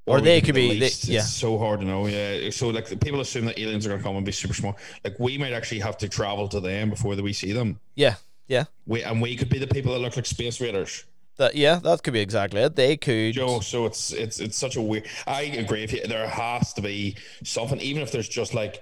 Or, 0.05 0.21
they 0.21 0.39
could 0.39 0.55
be, 0.55 0.79
they, 0.79 0.89
yeah. 1.01 1.19
It's 1.19 1.33
so 1.33 1.57
hard 1.57 1.81
to 1.81 1.85
know. 1.85 2.07
Yeah. 2.07 2.49
So 2.49 2.69
like 2.69 2.87
the 2.87 2.95
people 2.95 3.19
assume 3.19 3.45
that 3.45 3.59
aliens 3.59 3.85
are 3.85 3.89
gonna 3.89 4.01
come 4.01 4.15
and 4.15 4.25
be 4.25 4.31
super 4.31 4.53
smart. 4.53 4.77
Like 5.03 5.19
we 5.19 5.37
might 5.37 5.51
actually 5.51 5.81
have 5.81 5.97
to 5.97 6.07
travel 6.07 6.47
to 6.47 6.61
them 6.61 6.89
before 6.89 7.15
that 7.15 7.23
we 7.23 7.33
see 7.33 7.51
them. 7.51 7.79
Yeah. 7.95 8.15
Yeah. 8.47 8.63
We 8.85 9.03
and 9.03 9.21
we 9.21 9.35
could 9.35 9.49
be 9.49 9.59
the 9.59 9.67
people 9.67 9.93
that 9.93 9.99
look 9.99 10.15
like 10.15 10.25
space 10.25 10.61
raiders. 10.61 11.03
That, 11.37 11.55
yeah, 11.55 11.75
that 11.79 12.01
could 12.03 12.13
be 12.13 12.19
exactly 12.19 12.61
it. 12.61 12.75
They 12.75 12.97
could. 12.97 13.33
Joe, 13.33 13.59
so 13.59 13.85
it's 13.85 14.11
it's 14.11 14.39
it's 14.39 14.57
such 14.57 14.75
a 14.75 14.81
weird. 14.81 15.07
I 15.27 15.43
agree. 15.43 15.83
If 15.83 15.93
you, 15.93 16.05
there 16.07 16.27
has 16.27 16.73
to 16.73 16.81
be 16.81 17.15
something, 17.43 17.79
even 17.79 18.01
if 18.01 18.11
there's 18.11 18.27
just 18.27 18.53
like, 18.55 18.81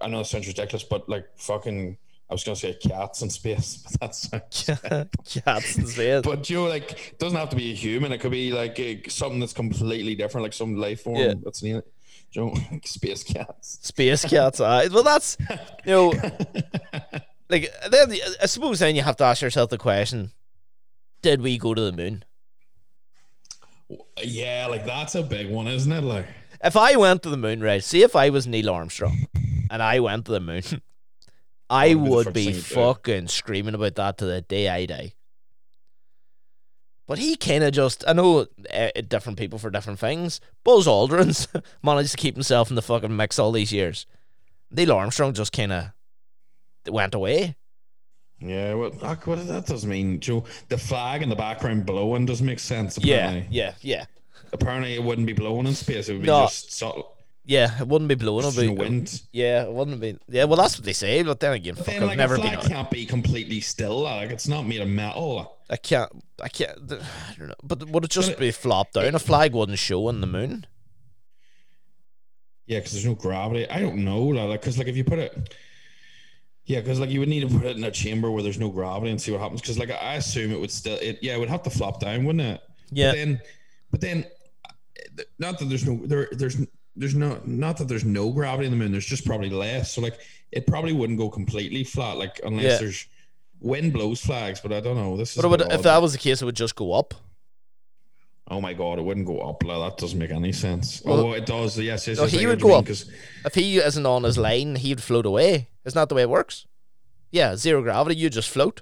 I 0.00 0.06
know 0.08 0.20
it 0.20 0.26
sounds 0.26 0.46
ridiculous, 0.46 0.84
but 0.84 1.08
like 1.08 1.26
fucking, 1.36 1.96
I 2.30 2.34
was 2.34 2.44
gonna 2.44 2.54
say 2.54 2.74
cats 2.74 3.22
in 3.22 3.30
space, 3.30 3.84
but 4.00 4.00
that's. 4.00 4.28
Cats 5.44 5.76
and 5.76 5.88
space. 5.88 6.22
But 6.22 6.42
Joe, 6.44 6.64
like, 6.66 6.92
it 7.12 7.18
doesn't 7.18 7.36
have 7.38 7.50
to 7.50 7.56
be 7.56 7.72
a 7.72 7.74
human. 7.74 8.12
It 8.12 8.18
could 8.20 8.30
be 8.30 8.52
like 8.52 8.78
a, 8.78 9.02
something 9.08 9.40
that's 9.40 9.52
completely 9.52 10.14
different, 10.14 10.44
like 10.44 10.52
some 10.52 10.76
life 10.76 11.02
form 11.02 11.16
Yeah. 11.16 11.34
that's 11.44 11.62
near. 11.62 11.82
Joe, 12.30 12.54
space 12.84 13.24
cats. 13.24 13.78
Space 13.82 14.24
cats 14.24 14.60
eyes. 14.60 14.90
Well, 14.90 15.02
that's 15.02 15.36
you 15.84 15.92
know, 15.92 16.12
like 17.48 17.72
then 17.90 18.12
I 18.42 18.46
suppose 18.46 18.78
then 18.78 18.94
you 18.96 19.02
have 19.02 19.16
to 19.16 19.24
ask 19.24 19.42
yourself 19.42 19.70
the 19.70 19.78
question: 19.78 20.30
Did 21.22 21.42
we 21.42 21.58
go 21.58 21.74
to 21.74 21.80
the 21.80 21.92
moon? 21.92 22.24
Yeah, 24.22 24.66
like 24.68 24.84
that's 24.84 25.14
a 25.14 25.22
big 25.22 25.50
one, 25.50 25.66
isn't 25.66 25.90
it? 25.90 26.02
Like, 26.02 26.26
If 26.62 26.76
I 26.76 26.96
went 26.96 27.22
to 27.22 27.30
the 27.30 27.36
moon, 27.36 27.60
right? 27.62 27.82
See 27.82 28.02
if 28.02 28.14
I 28.14 28.30
was 28.30 28.46
Neil 28.46 28.70
Armstrong 28.70 29.26
and 29.70 29.82
I 29.82 30.00
went 30.00 30.26
to 30.26 30.32
the 30.32 30.40
moon, 30.40 30.62
I 31.70 31.94
would 31.94 32.04
be 32.04 32.08
the 32.08 32.10
would 32.10 32.24
first 32.26 32.34
be 32.34 32.44
thing 32.44 32.54
you'd 32.54 32.68
do? 32.68 32.74
fucking 32.74 33.28
screaming 33.28 33.74
about 33.74 33.94
that 33.96 34.18
to 34.18 34.26
the 34.26 34.40
day 34.42 34.68
I 34.68 34.86
die. 34.86 35.12
But 37.06 37.18
he 37.18 37.36
kind 37.36 37.64
of 37.64 37.72
just, 37.72 38.04
I 38.06 38.12
know 38.12 38.46
uh, 38.72 38.88
different 39.08 39.38
people 39.38 39.58
for 39.58 39.70
different 39.70 39.98
things. 39.98 40.42
Buzz 40.62 40.86
Aldrin's 40.86 41.48
managed 41.82 42.10
to 42.10 42.16
keep 42.18 42.34
himself 42.34 42.68
in 42.68 42.76
the 42.76 42.82
fucking 42.82 43.16
mix 43.16 43.38
all 43.38 43.50
these 43.50 43.72
years. 43.72 44.06
Neil 44.70 44.92
Armstrong 44.92 45.32
just 45.32 45.52
kind 45.52 45.72
of 45.72 45.86
went 46.86 47.14
away. 47.14 47.56
Yeah, 48.40 48.74
well, 48.74 48.90
like, 49.02 49.26
what 49.26 49.46
that 49.46 49.66
does 49.66 49.84
mean, 49.86 50.20
Joe. 50.20 50.44
The 50.68 50.78
flag 50.78 51.22
in 51.22 51.28
the 51.28 51.36
background 51.36 51.86
blowing 51.86 52.26
doesn't 52.26 52.46
make 52.46 52.58
sense. 52.60 52.98
Yeah, 53.00 53.16
Apparently. 53.28 53.46
yeah, 53.56 53.74
yeah. 53.80 54.04
Apparently, 54.52 54.94
it 54.94 55.02
wouldn't 55.02 55.26
be 55.26 55.32
blowing 55.32 55.66
in 55.66 55.74
space. 55.74 56.08
It 56.08 56.14
would 56.14 56.22
be 56.22 56.26
No. 56.28 56.42
just 56.44 56.72
subtle. 56.72 57.14
Yeah, 57.44 57.80
it 57.80 57.88
wouldn't 57.88 58.08
be 58.10 58.14
blowing. 58.14 58.44
It'd 58.46 58.60
be, 58.60 58.68
wind. 58.68 59.08
Um, 59.22 59.28
yeah, 59.32 59.62
it 59.64 59.72
wouldn't 59.72 60.00
be. 60.00 60.18
Yeah, 60.28 60.44
well, 60.44 60.58
that's 60.58 60.76
what 60.78 60.84
they 60.84 60.92
say. 60.92 61.22
But 61.22 61.40
then 61.40 61.54
again, 61.54 61.74
fuck, 61.76 61.86
Then, 61.86 62.02
I've 62.02 62.16
never 62.16 62.34
a 62.34 62.38
been. 62.38 62.46
flag 62.48 62.58
on- 62.64 62.68
can't 62.68 62.90
be 62.90 63.06
completely 63.06 63.60
still. 63.60 64.00
Like, 64.02 64.30
it's 64.30 64.46
not 64.48 64.66
made 64.66 64.80
of 64.82 64.88
metal. 64.88 65.56
I 65.70 65.76
can't. 65.76 66.10
I 66.42 66.48
can't. 66.48 66.78
I 66.92 67.34
don't 67.38 67.48
know. 67.48 67.54
But 67.62 67.88
would 67.90 68.04
it 68.04 68.10
just 68.10 68.28
But 68.28 68.36
it- 68.36 68.40
be 68.40 68.50
flopped 68.50 68.94
down? 68.94 69.14
A 69.14 69.18
flag 69.18 69.54
wouldn't 69.54 69.78
show 69.78 70.06
on 70.08 70.20
the 70.20 70.26
moon. 70.26 70.66
Yeah, 72.66 72.78
because 72.80 72.92
there's 72.92 73.06
no 73.06 73.14
gravity. 73.14 73.68
I 73.68 73.80
don't 73.80 74.04
know, 74.04 74.22
like, 74.24 74.60
because 74.60 74.76
like 74.76 74.88
if 74.88 74.96
you 74.96 75.04
put 75.04 75.18
it, 75.18 75.54
yeah, 76.68 76.80
because 76.80 77.00
like 77.00 77.08
you 77.08 77.18
would 77.20 77.30
need 77.30 77.40
to 77.40 77.48
put 77.48 77.64
it 77.64 77.78
in 77.78 77.84
a 77.84 77.90
chamber 77.90 78.30
where 78.30 78.42
there's 78.42 78.58
no 78.58 78.68
gravity 78.68 79.10
and 79.10 79.20
see 79.20 79.32
what 79.32 79.40
happens. 79.40 79.62
Because 79.62 79.78
like 79.78 79.90
I 79.90 80.16
assume 80.16 80.52
it 80.52 80.60
would 80.60 80.70
still, 80.70 80.98
it 81.00 81.18
yeah, 81.22 81.34
it 81.34 81.40
would 81.40 81.48
have 81.48 81.62
to 81.62 81.70
flop 81.70 81.98
down, 81.98 82.24
wouldn't 82.26 82.44
it? 82.44 82.60
Yeah. 82.90 83.10
But 83.10 83.16
then, 83.16 83.40
but 83.90 84.00
then, 84.02 84.26
not 85.38 85.58
that 85.58 85.64
there's 85.64 85.86
no 85.86 85.96
there 86.06 86.28
there's 86.30 86.58
there's 86.94 87.14
no 87.14 87.40
not 87.46 87.78
that 87.78 87.88
there's 87.88 88.04
no 88.04 88.30
gravity 88.30 88.66
in 88.66 88.70
the 88.70 88.76
moon. 88.76 88.92
There's 88.92 89.06
just 89.06 89.24
probably 89.24 89.48
less. 89.48 89.94
So 89.94 90.02
like 90.02 90.20
it 90.52 90.66
probably 90.66 90.92
wouldn't 90.92 91.18
go 91.18 91.30
completely 91.30 91.84
flat, 91.84 92.18
like 92.18 92.38
unless 92.44 92.64
Yeah. 92.64 92.76
there's 92.76 93.06
wind 93.60 93.94
blows 93.94 94.20
flags. 94.20 94.60
But 94.60 94.74
I 94.74 94.80
don't 94.80 94.96
know. 94.96 95.16
This 95.16 95.36
is 95.36 95.42
But 95.42 95.48
would, 95.48 95.72
if 95.72 95.82
that 95.82 96.02
was 96.02 96.12
the 96.12 96.18
case, 96.18 96.42
it 96.42 96.44
would 96.44 96.54
just 96.56 96.76
go 96.76 96.92
up. 96.92 97.14
Oh 98.50 98.60
my 98.60 98.72
god, 98.72 98.98
it 98.98 99.02
wouldn't 99.02 99.26
go 99.26 99.40
up. 99.40 99.62
Like, 99.62 99.90
that 99.90 99.98
doesn't 100.00 100.18
make 100.18 100.30
any 100.30 100.52
sense. 100.52 101.02
Oh, 101.04 101.10
well, 101.16 101.20
oh, 101.26 101.32
it 101.32 101.44
does. 101.44 101.78
Yes, 101.78 102.06
yes. 102.08 102.16
no, 102.16 102.24
yes, 102.24 102.32
he 102.32 102.46
would 102.46 102.60
go 102.60 102.68
mean, 102.68 102.76
up. 102.78 102.86
'cause- 102.86 103.10
If 103.44 103.54
he 103.54 103.76
isn't 103.78 104.06
on 104.06 104.22
his 104.24 104.38
line, 104.38 104.76
he'd 104.76 105.02
float 105.02 105.26
away. 105.26 105.68
Isn't 105.84 105.96
that 105.96 106.08
the 106.08 106.14
way 106.14 106.22
it 106.22 106.30
works? 106.30 106.66
Yeah, 107.30 107.56
zero 107.56 107.82
gravity. 107.82 108.16
You 108.16 108.30
just 108.30 108.48
float. 108.48 108.80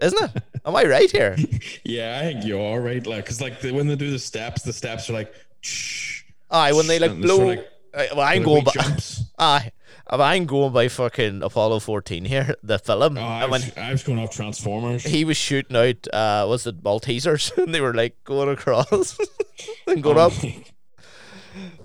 Isn't 0.00 0.30
it? 0.36 0.42
Am 0.64 0.76
I 0.76 0.84
right 0.84 1.10
here? 1.10 1.36
Yeah, 1.84 2.20
I 2.20 2.24
think 2.32 2.44
you 2.44 2.60
are 2.60 2.80
right. 2.80 3.04
Like, 3.06 3.26
cause 3.26 3.40
like 3.40 3.60
the, 3.60 3.72
when 3.72 3.86
they 3.86 3.96
do 3.96 4.10
the 4.10 4.18
steps, 4.18 4.62
the 4.62 4.72
steps 4.72 5.08
are 5.08 5.14
like, 5.14 5.32
shh. 5.60 6.22
Aye, 6.50 6.72
when 6.72 6.86
they 6.86 6.98
like 6.98 7.12
it's 7.12 7.26
sort 7.26 7.40
blow. 7.40 7.50
of 7.52 7.56
like- 7.58 7.68
well, 8.14 8.20
I'm 8.20 8.42
going 8.42 8.64
jumps. 8.72 9.24
Aye, 9.38 9.72
I'm 10.10 10.46
going 10.46 10.72
by 10.72 10.88
fucking 10.88 11.42
Apollo 11.42 11.80
14 11.80 12.24
here, 12.24 12.54
the 12.62 12.78
film. 12.78 13.18
Oh, 13.18 13.20
I 13.22 13.46
was, 13.46 13.76
I 13.76 13.92
was 13.92 14.02
going 14.02 14.18
off 14.18 14.30
Transformers. 14.30 15.04
he 15.04 15.24
was 15.24 15.36
shooting 15.36 15.76
out, 15.76 16.06
uh, 16.12 16.46
was 16.48 16.66
it 16.66 16.82
Maltesers? 16.82 17.56
and 17.62 17.74
they 17.74 17.80
were 17.80 17.94
like 17.94 18.22
going 18.24 18.48
across 18.48 19.18
and 19.86 20.02
going 20.02 20.16
Oh 20.18 20.26
up. 20.28 20.32
my- 20.42 20.64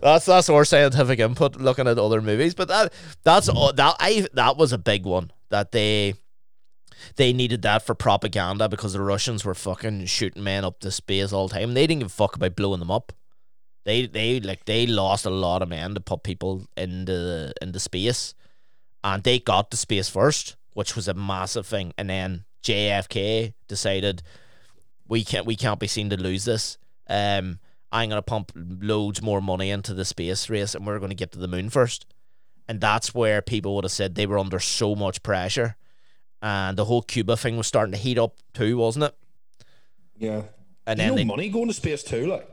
That's 0.02 0.26
that's 0.26 0.50
our 0.50 0.66
scientific 0.66 1.20
input 1.20 1.56
looking 1.56 1.88
at 1.88 1.98
other 1.98 2.22
movies, 2.22 2.54
but 2.54 2.68
that 2.68 2.94
that's 3.24 3.50
all 3.50 3.74
that 3.74 3.96
I 4.00 4.28
that 4.34 4.56
was 4.58 4.72
a 4.72 4.78
big 4.78 5.06
one 5.06 5.32
that 5.50 5.72
they 5.72 6.14
they 7.16 7.34
needed 7.34 7.64
that 7.64 7.86
for 7.86 7.96
propaganda 7.96 8.70
because 8.70 8.94
the 8.94 9.02
Russians 9.02 9.44
were 9.44 9.56
fucking 9.56 10.06
shooting 10.06 10.44
men 10.44 10.64
up 10.64 10.80
to 10.82 10.92
space 10.92 11.34
all 11.34 11.48
the 11.48 11.56
time. 11.56 11.74
They 11.74 11.88
didn't 11.88 12.02
give 12.02 12.08
a 12.08 12.10
fuck 12.10 12.36
about 12.36 12.56
blowing 12.56 12.80
them 12.80 12.92
up. 12.92 13.12
They 13.86 14.06
they 14.06 14.40
like 14.40 14.66
they 14.66 14.88
lost 14.88 15.26
a 15.26 15.30
lot 15.30 15.62
of 15.62 15.70
men 15.70 15.94
to 15.96 16.00
put 16.00 16.24
people 16.24 16.68
in 16.78 17.06
the 17.06 17.54
in 17.62 17.74
the 17.74 17.80
space, 17.80 18.34
and 19.04 19.24
they 19.24 19.40
got 19.40 19.72
the 19.72 19.78
space 19.78 20.10
first, 20.10 20.56
which 20.74 20.96
was 20.96 21.08
a 21.08 21.14
massive 21.14 21.66
thing. 21.66 21.94
And 21.98 22.10
then 22.10 22.46
JFK 22.64 23.54
decided 23.68 24.24
we 25.08 25.24
can't 25.24 25.46
we 25.46 25.56
can't 25.56 25.80
be 25.80 25.88
seen 25.88 26.10
to 26.12 26.18
lose 26.18 26.46
this. 26.46 26.78
Um, 27.10 27.60
I'm 27.92 28.10
gonna 28.10 28.22
pump 28.22 28.54
loads 28.56 29.22
more 29.22 29.42
money 29.42 29.70
into 29.70 29.94
the 29.94 30.06
space 30.06 30.50
race, 30.50 30.76
and 30.76 30.88
we're 30.88 31.00
gonna 31.00 31.14
get 31.14 31.32
to 31.34 31.40
the 31.40 31.48
moon 31.48 31.70
first. 31.70 32.06
And 32.68 32.80
that's 32.80 33.14
where 33.14 33.42
people 33.42 33.76
would 33.76 33.84
have 33.84 33.92
said 33.92 34.16
they 34.16 34.26
were 34.26 34.40
under 34.40 34.60
so 34.60 34.96
much 34.96 35.22
pressure, 35.22 35.76
and 36.42 36.78
the 36.78 36.86
whole 36.86 37.02
Cuba 37.02 37.36
thing 37.36 37.58
was 37.58 37.68
starting 37.68 37.92
to 37.92 37.98
heat 37.98 38.18
up 38.18 38.38
too, 38.54 38.78
wasn't 38.78 39.06
it? 39.06 39.16
Yeah. 40.18 40.44
And 40.86 41.00
you 41.00 41.08
then 41.08 41.16
they, 41.16 41.24
money 41.24 41.50
going 41.50 41.68
to 41.68 41.74
space 41.74 42.04
too, 42.04 42.28
like. 42.28 42.48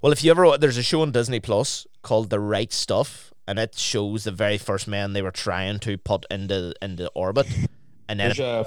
Well, 0.00 0.12
if 0.12 0.22
you 0.24 0.30
ever 0.30 0.56
there's 0.58 0.76
a 0.76 0.82
show 0.82 1.02
on 1.02 1.12
Disney 1.12 1.40
Plus 1.40 1.86
called 2.02 2.30
The 2.30 2.40
Right 2.40 2.72
Stuff, 2.72 3.32
and 3.46 3.58
it 3.58 3.76
shows 3.78 4.24
the 4.24 4.32
very 4.32 4.58
first 4.58 4.86
man 4.88 5.12
they 5.12 5.22
were 5.22 5.30
trying 5.30 5.78
to 5.80 5.96
put 5.98 6.24
into 6.30 6.74
into 6.82 7.08
orbit, 7.14 7.46
and 8.08 8.20
then 8.20 8.28
There's 8.28 8.38
a 8.38 8.66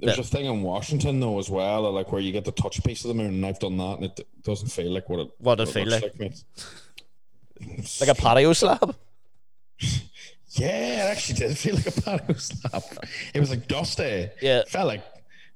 there's 0.00 0.16
the- 0.16 0.22
a 0.22 0.24
thing 0.24 0.46
in 0.46 0.62
Washington 0.62 1.20
though 1.20 1.38
as 1.38 1.48
well, 1.50 1.90
like 1.92 2.10
where 2.12 2.20
you 2.20 2.32
get 2.32 2.44
the 2.44 2.52
touch 2.52 2.82
piece 2.84 3.04
of 3.04 3.08
the 3.08 3.14
moon, 3.14 3.34
and 3.34 3.46
I've 3.46 3.58
done 3.58 3.76
that, 3.78 3.96
and 3.98 4.04
it 4.04 4.20
doesn't 4.42 4.68
feel 4.68 4.92
like 4.92 5.08
what 5.08 5.20
it 5.20 5.30
What 5.38 5.60
it 5.60 5.68
feel 5.68 5.84
looks 5.86 6.02
like? 6.02 6.18
mate. 6.20 6.44
like 8.00 8.08
a 8.10 8.14
patio 8.20 8.52
slab. 8.52 8.94
Yeah, 10.54 11.06
it 11.08 11.12
actually 11.12 11.38
did 11.38 11.56
feel 11.56 11.76
like 11.76 11.86
a 11.86 11.92
patio 12.02 12.34
slab. 12.34 12.82
It 13.32 13.40
was 13.40 13.48
like 13.48 13.66
dusty. 13.68 14.28
Yeah. 14.42 14.58
It 14.58 14.68
felt 14.68 14.86
like 14.86 15.02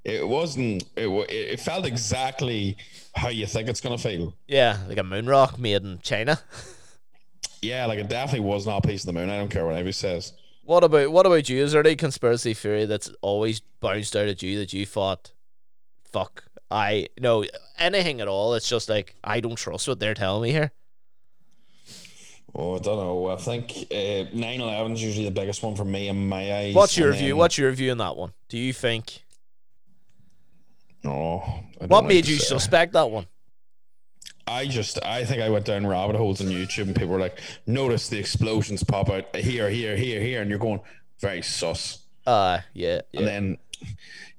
it 0.06 0.26
wasn't. 0.26 0.84
It 0.96 1.08
it 1.28 1.60
felt 1.60 1.84
exactly 1.84 2.76
how 3.16 3.28
you 3.28 3.46
think 3.46 3.68
it's 3.68 3.80
gonna 3.80 3.98
feel. 3.98 4.34
Yeah, 4.46 4.78
like 4.88 4.98
a 4.98 5.02
moon 5.02 5.26
rock 5.26 5.58
made 5.58 5.82
in 5.82 5.98
China. 6.02 6.38
Yeah, 7.60 7.86
like 7.86 7.98
it 7.98 8.08
definitely 8.08 8.46
was 8.48 8.66
not 8.66 8.84
a 8.84 8.88
piece 8.88 9.02
of 9.02 9.06
the 9.06 9.18
moon. 9.18 9.30
I 9.30 9.36
don't 9.38 9.50
care 9.50 9.64
what 9.64 9.74
anybody 9.74 9.92
says. 9.92 10.32
What 10.62 10.84
about 10.84 11.10
what 11.10 11.26
about 11.26 11.48
you? 11.48 11.62
Is 11.62 11.72
there 11.72 11.84
any 11.84 11.96
conspiracy 11.96 12.54
theory 12.54 12.84
that's 12.86 13.10
always 13.20 13.60
bounced 13.80 14.14
out 14.14 14.28
at 14.28 14.42
you 14.42 14.58
that 14.58 14.72
you 14.72 14.86
thought, 14.86 15.32
fuck, 16.04 16.44
I 16.70 17.08
no 17.18 17.44
anything 17.78 18.20
at 18.20 18.28
all? 18.28 18.54
It's 18.54 18.68
just 18.68 18.88
like 18.88 19.16
I 19.24 19.40
don't 19.40 19.56
trust 19.56 19.88
what 19.88 19.98
they're 19.98 20.14
telling 20.14 20.42
me 20.42 20.52
here. 20.52 20.70
Oh, 22.54 22.76
I 22.76 22.78
don't 22.78 22.96
know. 22.96 23.28
I 23.28 23.36
think 23.36 23.70
uh, 23.90 24.30
9/11 24.34 24.94
is 24.94 25.02
usually 25.02 25.24
the 25.26 25.30
biggest 25.30 25.62
one 25.62 25.74
for 25.76 25.84
me 25.84 26.08
in 26.08 26.28
my 26.28 26.54
eyes. 26.56 26.74
What's 26.74 26.96
your 26.96 27.10
and 27.10 27.18
view? 27.18 27.28
then- 27.30 27.36
What's 27.38 27.58
your 27.58 27.70
view 27.72 27.90
on 27.90 27.98
that 27.98 28.16
one? 28.16 28.32
Do 28.48 28.56
you 28.58 28.72
think 28.72 29.24
No. 31.06 31.62
What 31.78 31.90
like 31.90 32.06
made 32.06 32.26
you 32.26 32.36
say. 32.36 32.46
suspect 32.46 32.92
that 32.94 33.10
one? 33.10 33.26
I 34.48 34.66
just, 34.66 35.02
I 35.04 35.24
think 35.24 35.40
I 35.40 35.48
went 35.48 35.64
down 35.64 35.86
rabbit 35.86 36.16
holes 36.16 36.40
on 36.40 36.48
YouTube 36.48 36.84
and 36.84 36.94
people 36.94 37.08
were 37.08 37.20
like, 37.20 37.40
notice 37.66 38.08
the 38.08 38.18
explosions 38.18 38.82
pop 38.82 39.08
out 39.08 39.34
here, 39.34 39.70
here, 39.70 39.96
here, 39.96 40.20
here. 40.20 40.40
And 40.40 40.50
you're 40.50 40.58
going, 40.58 40.80
very 41.20 41.42
sus. 41.42 41.98
Uh 42.26 42.58
yeah, 42.74 43.00
yeah. 43.12 43.20
And 43.20 43.28
then 43.28 43.58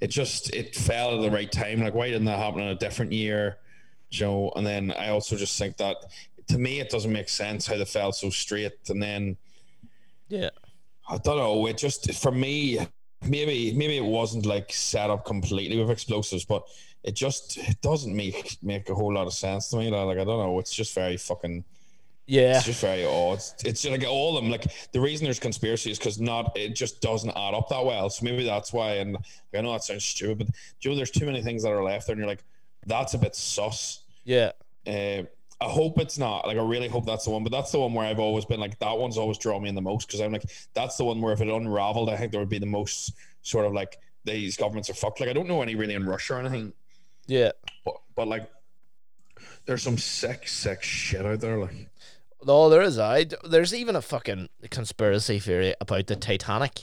it 0.01 0.07
just, 0.07 0.53
it 0.53 0.75
fell 0.75 1.15
at 1.15 1.21
the 1.21 1.31
right 1.31 1.51
time. 1.51 1.81
Like, 1.81 1.93
why 1.93 2.07
didn't 2.07 2.25
that 2.25 2.37
happen 2.37 2.61
in 2.61 2.67
a 2.67 2.75
different 2.75 3.13
year? 3.13 3.57
You 4.11 4.25
know, 4.25 4.51
and 4.55 4.65
then 4.65 4.91
I 4.91 5.09
also 5.09 5.35
just 5.35 5.57
think 5.57 5.77
that 5.77 5.97
to 6.49 6.57
me, 6.57 6.79
it 6.79 6.89
doesn't 6.89 7.11
make 7.11 7.29
sense 7.29 7.67
how 7.67 7.77
they 7.77 7.85
fell 7.85 8.11
so 8.11 8.29
straight. 8.29 8.89
And 8.89 9.01
then 9.01 9.37
yeah. 10.27 10.49
I 11.09 11.17
don't 11.17 11.37
know. 11.37 11.65
It 11.67 11.77
just 11.77 12.13
for 12.13 12.31
me, 12.31 12.79
maybe 13.25 13.73
maybe 13.73 13.97
it 13.97 14.05
wasn't 14.05 14.45
like 14.45 14.71
set 14.71 15.09
up 15.09 15.25
completely 15.25 15.77
with 15.77 15.89
explosives, 15.89 16.45
but 16.45 16.63
it 17.03 17.15
just 17.15 17.57
it 17.57 17.81
doesn't 17.81 18.15
make 18.15 18.57
make 18.61 18.89
a 18.89 18.95
whole 18.95 19.13
lot 19.13 19.27
of 19.27 19.33
sense 19.33 19.69
to 19.69 19.77
me. 19.77 19.89
Like 19.89 20.17
I 20.17 20.23
don't 20.23 20.39
know. 20.39 20.59
It's 20.59 20.73
just 20.73 20.93
very 20.93 21.17
fucking. 21.17 21.63
Yeah. 22.29 22.57
It's 22.57 22.65
just 22.65 22.81
very 22.81 23.05
odd. 23.05 23.39
It's, 23.63 23.85
like 23.85 24.03
all 24.05 24.37
of 24.37 24.43
them. 24.43 24.51
Like 24.51 24.65
the 24.91 24.99
reason 24.99 25.23
there's 25.23 25.39
conspiracy 25.39 25.91
is 25.91 25.97
because 25.97 26.19
not 26.19 26.51
it 26.57 26.75
just 26.75 26.99
doesn't 26.99 27.29
add 27.29 27.53
up 27.53 27.69
that 27.69 27.85
well. 27.85 28.09
So 28.09 28.25
maybe 28.25 28.43
that's 28.43 28.73
why. 28.73 28.95
And 28.95 29.17
I 29.55 29.61
know 29.61 29.71
that 29.71 29.85
sounds 29.85 30.03
stupid, 30.03 30.39
but 30.39 30.47
Joe, 30.81 30.93
there's 30.93 31.11
too 31.11 31.25
many 31.25 31.41
things 31.41 31.63
that 31.63 31.71
are 31.71 31.83
left 31.83 32.07
there, 32.07 32.13
and 32.13 32.19
you're 32.19 32.27
like, 32.27 32.43
that's 32.85 33.13
a 33.13 33.17
bit 33.17 33.33
sus. 33.33 34.03
Yeah. 34.25 34.51
Uh, 34.85 35.23
I 35.59 35.65
hope 35.65 35.97
it's 35.99 36.17
not. 36.19 36.45
Like, 36.45 36.57
I 36.57 36.61
really 36.61 36.87
hope 36.87 37.05
that's 37.05 37.25
the 37.25 37.31
one. 37.31 37.43
But 37.43 37.51
that's 37.51 37.71
the 37.71 37.79
one 37.79 37.93
where 37.93 38.05
I've 38.05 38.19
always 38.19 38.45
been 38.45 38.59
like, 38.59 38.77
that 38.79 38.97
one's 38.97 39.17
always 39.17 39.37
drawn 39.39 39.63
me 39.63 39.69
in 39.69 39.75
the 39.75 39.81
most 39.81 40.05
because 40.07 40.19
I'm 40.21 40.31
like, 40.31 40.45
that's 40.73 40.97
the 40.97 41.03
one 41.03 41.19
where 41.19 41.33
if 41.33 41.41
it 41.41 41.47
unraveled, 41.47 42.09
I 42.09 42.17
think 42.17 42.31
there 42.31 42.39
would 42.41 42.49
be 42.49 42.59
the 42.59 42.65
most 42.67 43.13
sort 43.41 43.65
of 43.65 43.73
like 43.73 43.97
these 44.23 44.55
governments 44.55 44.89
are 44.89 44.93
fucked. 44.93 45.19
Like, 45.19 45.29
I 45.29 45.33
don't 45.33 45.47
know 45.47 45.61
any 45.63 45.73
really 45.75 45.95
in 45.95 46.05
Russia 46.05 46.35
or 46.35 46.39
anything, 46.41 46.73
Yeah. 47.25 47.51
but 47.85 47.95
but 48.15 48.27
like, 48.27 48.47
there's 49.65 49.81
some 49.83 49.97
sick, 49.97 50.47
sick 50.47 50.83
shit 50.83 51.25
out 51.25 51.39
there. 51.39 51.57
Like, 51.57 51.89
No, 52.45 52.69
there 52.69 52.81
is. 52.83 52.99
I 52.99 53.25
there's 53.43 53.73
even 53.73 53.95
a 53.95 54.01
fucking 54.01 54.49
conspiracy 54.69 55.39
theory 55.39 55.73
about 55.81 56.05
the 56.07 56.15
Titanic. 56.15 56.75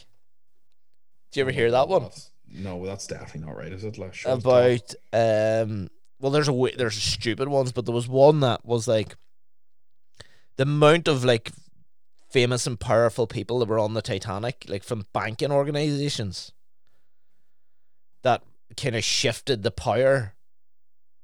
Did 1.30 1.38
you 1.38 1.42
ever 1.42 1.52
hear 1.52 1.70
that 1.70 1.88
one? 1.88 2.02
That's- 2.02 2.30
no, 2.56 2.86
that's 2.86 3.06
definitely 3.08 3.40
not 3.48 3.56
right, 3.56 3.72
is 3.72 3.82
it? 3.84 3.98
Like, 3.98 4.14
about 4.24 4.94
um 5.12 5.88
well 6.24 6.30
there's 6.30 6.48
a 6.48 6.52
way, 6.54 6.72
there's 6.74 6.94
stupid 6.94 7.48
ones 7.48 7.70
but 7.70 7.84
there 7.84 7.94
was 7.94 8.08
one 8.08 8.40
that 8.40 8.64
was 8.64 8.88
like 8.88 9.14
the 10.56 10.62
amount 10.62 11.06
of 11.06 11.22
like 11.22 11.52
famous 12.30 12.66
and 12.66 12.80
powerful 12.80 13.26
people 13.26 13.58
that 13.58 13.68
were 13.68 13.78
on 13.78 13.92
the 13.92 14.00
Titanic 14.00 14.64
like 14.66 14.82
from 14.82 15.04
banking 15.12 15.52
organizations 15.52 16.52
that 18.22 18.42
kind 18.74 18.96
of 18.96 19.04
shifted 19.04 19.62
the 19.62 19.70
power 19.70 20.32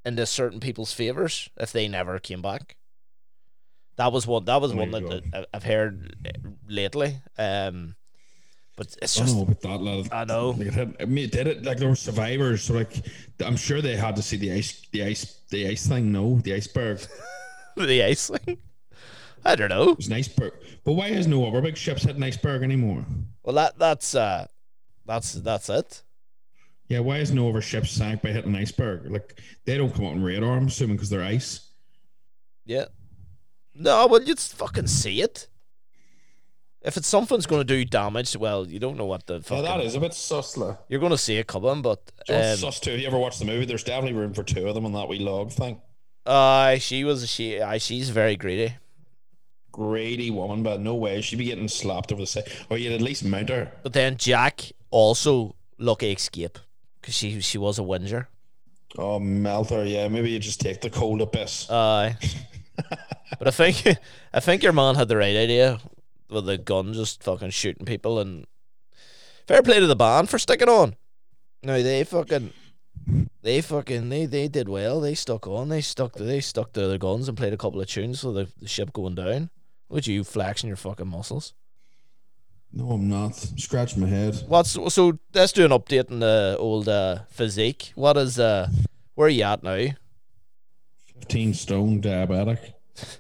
into 0.04 0.26
certain 0.26 0.60
people's 0.60 0.92
favors 0.92 1.48
if 1.56 1.72
they 1.72 1.88
never 1.88 2.18
came 2.18 2.42
back. 2.42 2.76
That 3.96 4.12
was 4.12 4.26
one 4.26 4.44
that 4.44 4.60
was 4.60 4.74
Oh 4.74 4.76
one 4.76 4.90
that, 4.90 5.48
I've 5.54 5.64
heard 5.64 6.14
lately. 6.68 7.22
Um 7.38 7.96
but 8.80 8.96
it's 9.02 9.20
I 9.20 9.24
just 9.24 9.36
don't 9.36 9.36
know 9.36 9.42
about 9.42 9.60
that 9.60 9.82
level. 9.82 10.06
I 10.10 10.24
know 10.24 10.50
Like 10.52 10.68
it 10.68 10.72
had, 10.72 10.96
I 11.00 11.04
mean, 11.04 11.24
it 11.26 11.32
did 11.32 11.46
it 11.46 11.64
like 11.66 11.76
there 11.76 11.90
were 11.90 11.94
survivors. 11.94 12.62
So 12.62 12.72
like, 12.72 13.04
I'm 13.44 13.56
sure 13.56 13.82
they 13.82 13.94
had 13.94 14.16
to 14.16 14.22
see 14.22 14.38
the 14.38 14.52
ice, 14.52 14.86
the 14.90 15.04
ice, 15.04 15.42
the 15.50 15.68
ice 15.68 15.86
thing. 15.86 16.10
No, 16.10 16.38
the 16.38 16.54
iceberg. 16.54 16.98
the 17.76 18.02
ice 18.02 18.30
thing 18.30 18.56
I 19.44 19.54
don't 19.54 19.68
know 19.68 19.90
It's 19.90 19.98
was 19.98 20.06
an 20.06 20.14
iceberg. 20.14 20.54
But 20.82 20.94
why 20.94 21.10
has 21.10 21.26
no 21.26 21.46
other 21.46 21.60
big 21.60 21.76
ships 21.76 22.04
hit 22.04 22.16
an 22.16 22.22
iceberg 22.22 22.62
anymore? 22.62 23.04
Well, 23.42 23.54
that 23.56 23.78
that's 23.78 24.14
uh, 24.14 24.46
that's 25.04 25.34
that's 25.34 25.68
it. 25.68 26.02
Yeah, 26.88 27.00
why 27.00 27.18
is 27.18 27.32
no 27.32 27.50
other 27.50 27.60
ships 27.60 27.90
sank 27.90 28.22
by 28.22 28.30
hitting 28.30 28.54
an 28.54 28.62
iceberg? 28.62 29.10
Like 29.10 29.38
they 29.66 29.76
don't 29.76 29.94
come 29.94 30.06
out 30.06 30.12
on 30.12 30.22
radar. 30.22 30.56
I'm 30.56 30.68
assuming 30.68 30.96
because 30.96 31.10
they're 31.10 31.22
ice. 31.22 31.68
Yeah. 32.64 32.86
No, 33.74 34.06
well, 34.06 34.22
you 34.22 34.34
just 34.34 34.54
fucking 34.54 34.86
see 34.86 35.20
it. 35.20 35.48
If 36.82 36.96
it's 36.96 37.08
something's 37.08 37.44
going 37.46 37.60
to 37.60 37.64
do 37.64 37.84
damage, 37.84 38.36
well, 38.36 38.66
you 38.66 38.78
don't 38.78 38.96
know 38.96 39.04
what 39.04 39.26
the 39.26 39.42
Yeah, 39.50 39.60
that 39.60 39.80
is 39.80 39.94
a 39.94 40.00
bit 40.00 40.14
sus. 40.14 40.56
You're 40.88 41.00
going 41.00 41.10
to 41.10 41.18
see 41.18 41.36
it 41.36 41.46
coming, 41.46 41.82
but 41.82 42.04
Do 42.26 42.32
you 42.32 42.38
know 42.38 42.52
um, 42.52 42.56
sus 42.56 42.80
too? 42.80 42.92
Have 42.92 43.00
you 43.00 43.06
ever 43.06 43.18
watched 43.18 43.38
the 43.38 43.44
movie? 43.44 43.66
There's 43.66 43.84
definitely 43.84 44.18
room 44.18 44.32
for 44.32 44.42
two 44.42 44.66
of 44.66 44.74
them 44.74 44.86
on 44.86 44.92
that 44.94 45.08
wee 45.08 45.18
log 45.18 45.52
thing. 45.52 45.80
uh, 46.24 46.76
she 46.78 47.04
was 47.04 47.28
she, 47.28 47.60
uh, 47.60 47.76
she's 47.78 48.08
very 48.08 48.34
greedy. 48.36 48.76
Greedy 49.72 50.30
woman, 50.30 50.62
but 50.62 50.80
no 50.80 50.94
way 50.94 51.20
she'd 51.20 51.36
be 51.38 51.44
getting 51.44 51.68
slapped 51.68 52.12
over 52.12 52.22
the 52.22 52.26
side. 52.26 52.50
Or 52.70 52.78
you'd 52.78 52.92
at 52.92 53.02
least 53.02 53.24
mount 53.24 53.50
her. 53.50 53.70
But 53.82 53.92
then 53.92 54.16
Jack 54.16 54.72
also 54.90 55.54
lucky 55.78 56.12
escape 56.12 56.58
because 57.00 57.14
she 57.14 57.40
she 57.40 57.58
was 57.58 57.78
a 57.78 57.82
whinger. 57.82 58.28
Oh, 58.98 59.18
melt 59.20 59.70
her. 59.70 59.84
Yeah, 59.84 60.08
maybe 60.08 60.30
you 60.30 60.38
just 60.38 60.60
take 60.60 60.80
the 60.80 60.90
cold 60.90 61.20
abyss. 61.20 61.70
Aye. 61.70 62.16
but 63.38 63.46
I 63.46 63.50
think 63.50 63.84
I 64.32 64.40
think 64.40 64.62
your 64.62 64.72
man 64.72 64.94
had 64.94 65.08
the 65.08 65.16
right 65.16 65.36
idea 65.36 65.78
with 66.30 66.46
the 66.46 66.58
gun 66.58 66.92
just 66.92 67.22
fucking 67.22 67.50
shooting 67.50 67.86
people 67.86 68.18
and 68.18 68.46
fair 69.46 69.62
play 69.62 69.80
to 69.80 69.86
the 69.86 69.96
band 69.96 70.28
for 70.28 70.38
sticking 70.38 70.68
on. 70.68 70.96
No, 71.62 71.82
they 71.82 72.04
fucking 72.04 72.52
they 73.42 73.60
fucking 73.60 74.08
they 74.08 74.26
they 74.26 74.48
did 74.48 74.68
well. 74.68 75.00
They 75.00 75.14
stuck 75.14 75.46
on. 75.46 75.68
They 75.68 75.80
stuck 75.80 76.12
to 76.14 76.22
they 76.22 76.40
stuck 76.40 76.72
to 76.72 76.86
their 76.86 76.98
guns 76.98 77.28
and 77.28 77.36
played 77.36 77.52
a 77.52 77.58
couple 77.58 77.80
of 77.80 77.88
tunes 77.88 78.20
for 78.20 78.32
the, 78.32 78.48
the 78.60 78.68
ship 78.68 78.92
going 78.92 79.14
down. 79.14 79.50
Would 79.88 80.06
you 80.06 80.24
flexing 80.24 80.68
your 80.68 80.76
fucking 80.76 81.08
muscles. 81.08 81.52
no, 82.72 82.90
I'm 82.92 83.08
not. 83.08 83.34
Scratch 83.34 83.96
my 83.96 84.06
head. 84.06 84.42
What's 84.46 84.70
so 84.94 85.18
let's 85.34 85.52
do 85.52 85.64
an 85.64 85.72
update 85.72 86.10
on 86.10 86.20
the 86.20 86.56
old 86.58 86.88
uh, 86.88 87.20
physique. 87.28 87.92
What 87.94 88.16
is 88.16 88.38
uh 88.38 88.68
where 89.14 89.26
are 89.26 89.30
you 89.30 89.42
at 89.42 89.62
now? 89.62 89.88
15 91.18 91.54
stone 91.54 92.00
diabetic. 92.00 92.72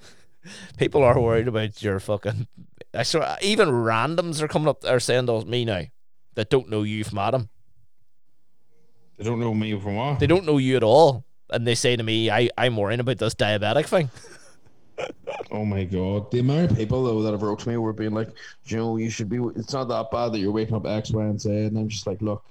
People 0.78 1.02
are 1.02 1.20
worried 1.20 1.48
about 1.48 1.82
your 1.82 2.00
fucking. 2.00 2.46
I 2.92 3.02
saw 3.04 3.36
even 3.42 3.68
randoms 3.68 4.42
are 4.42 4.48
coming 4.48 4.68
up 4.68 4.84
are 4.84 5.00
saying 5.00 5.26
to 5.26 5.44
me 5.44 5.64
now 5.64 5.82
that 6.34 6.50
don't 6.50 6.68
know 6.68 6.82
you 6.82 7.04
from 7.04 7.18
Adam. 7.18 7.48
They 9.16 9.24
don't 9.24 9.40
know 9.40 9.54
me 9.54 9.78
from 9.78 9.96
what? 9.96 10.18
They 10.18 10.26
don't 10.26 10.46
know 10.46 10.58
you 10.58 10.76
at 10.76 10.82
all, 10.82 11.24
and 11.50 11.66
they 11.66 11.74
say 11.74 11.94
to 11.94 12.02
me, 12.02 12.30
"I 12.30 12.48
I'm 12.56 12.76
worrying 12.76 13.00
about 13.00 13.18
this 13.18 13.34
diabetic 13.34 13.86
thing." 13.86 14.10
Oh 15.50 15.64
my 15.64 15.84
god. 15.84 16.30
The 16.30 16.40
amount 16.40 16.72
of 16.72 16.76
people 16.76 17.02
though 17.02 17.22
that 17.22 17.32
have 17.32 17.42
wrote 17.42 17.60
to 17.60 17.68
me 17.70 17.76
were 17.78 17.92
being 17.92 18.12
like, 18.12 18.28
Joe, 18.64 18.98
you 18.98 19.08
should 19.08 19.28
be 19.28 19.38
it's 19.56 19.72
not 19.72 19.88
that 19.88 20.10
bad 20.10 20.32
that 20.32 20.38
you're 20.38 20.52
waking 20.52 20.76
up 20.76 20.86
X, 20.86 21.10
Y, 21.10 21.24
and 21.24 21.40
Z 21.40 21.50
and 21.50 21.78
I'm 21.78 21.88
just 21.88 22.06
like, 22.06 22.20
look, 22.20 22.44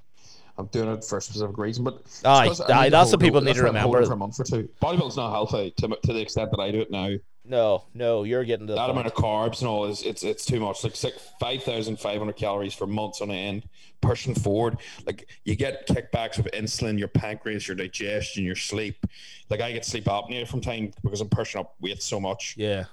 I'm 0.60 0.68
doing 0.68 0.89
it 0.89 1.03
for 1.05 1.18
a 1.18 1.22
specific 1.22 1.57
reason. 1.57 1.86
But 1.86 2.01
Aye, 2.26 2.53
aye, 2.68 2.89
that's 2.89 3.12
what 3.12 3.22
people 3.22 3.39
it- 3.39 3.45
need 3.45 3.55
to 3.55 3.64
why 3.64 3.70
I'm 3.70 3.76
holding 3.76 4.03
it 4.03 4.05
remember. 4.05 4.05
For 4.07 4.14
a 4.14 4.18
month 4.18 4.39
or 4.39 4.43
two, 4.43 4.70
bodybuilding's 4.82 5.16
not 5.18 5.32
healthy 5.32 5.72
to, 5.78 5.88
to 5.88 6.14
the 6.14 6.20
extent 6.20 6.51
that 6.51 6.60
I 6.60 6.72
do 6.72 6.82
it 6.82 6.91
now. 6.91 7.16
No, 7.45 7.86
no, 7.95 8.24
you're 8.26 8.43
getting 8.43 8.68
that 8.68 8.78
point. 8.78 8.91
amount 8.91 9.07
of 9.07 9.14
carbs 9.16 9.62
and 9.62 9.68
all 9.70 9.86
is 9.86 10.03
it's 10.03 10.22
it's 10.22 10.45
too 10.45 10.60
much. 10.60 10.84
Like 10.84 10.95
six, 10.95 11.32
five 11.39 11.64
thousand 11.64 11.99
five 11.99 12.20
hundred 12.20 12.36
calories 12.36 12.76
for 12.76 12.86
months 12.86 13.22
on 13.22 13.32
end, 13.32 13.68
pushing 14.01 14.36
forward. 14.36 14.78
Like 15.07 15.28
you 15.45 15.55
get 15.55 15.88
kickbacks 15.88 16.38
of 16.38 16.45
insulin, 16.53 16.99
your 16.99 17.07
pancreas, 17.07 17.68
your 17.68 17.76
digestion, 17.76 18.43
your 18.43 18.55
sleep. 18.57 19.03
Like 19.49 19.62
I 19.62 19.72
get 19.72 19.84
sleep 19.86 20.03
apnea 20.03 20.47
from 20.47 20.62
time 20.62 20.91
because 21.01 21.22
I'm 21.22 21.30
pushing 21.30 21.62
up 21.62 21.74
weight 21.80 22.03
so 22.03 22.20
much. 22.20 22.53
Yeah, 22.55 22.84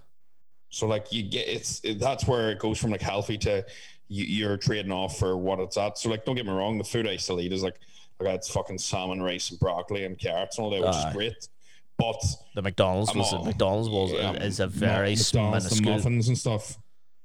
So 0.70 0.86
like 0.86 1.12
you 1.12 1.24
get 1.24 1.48
it's 1.48 1.80
it, 1.84 1.98
that's 1.98 2.26
where 2.26 2.50
it 2.50 2.58
goes 2.58 2.78
from 2.78 2.92
like 2.92 3.02
healthy 3.02 3.36
to 3.38 3.66
you, 4.08 4.24
you're 4.24 4.56
trading 4.56 4.92
off 4.92 5.18
for 5.18 5.36
what 5.36 5.58
it's 5.60 5.76
at. 5.76 5.98
So 5.98 6.08
like 6.10 6.24
don't 6.24 6.34
get 6.36 6.46
me 6.46 6.52
wrong, 6.52 6.78
the 6.78 6.84
food 6.84 7.06
I 7.06 7.16
still 7.16 7.40
eat 7.40 7.52
is 7.52 7.62
like 7.62 7.76
like 8.20 8.28
I 8.28 8.32
had 8.32 8.44
fucking 8.44 8.78
salmon, 8.78 9.22
rice, 9.22 9.50
and 9.50 9.60
broccoli 9.60 10.04
and 10.04 10.18
carrots 10.18 10.58
and 10.58 10.64
all 10.64 10.70
that, 10.70 10.80
which 10.80 10.94
Aye. 10.94 11.08
is 11.08 11.14
great. 11.14 11.48
But 11.98 12.22
the 12.54 12.62
McDonald's 12.62 13.10
I'm 13.10 13.18
was 13.18 13.32
all- 13.32 13.44
McDonald's 13.44 13.88
was 13.88 14.12
yeah, 14.12 14.32
is 14.32 14.60
a 14.60 14.66
very 14.66 15.14
McDonald's, 15.16 15.32
the 15.32 15.42
minuscule. 15.76 15.94
muffins 15.96 16.28
and 16.28 16.38
stuff. 16.38 16.78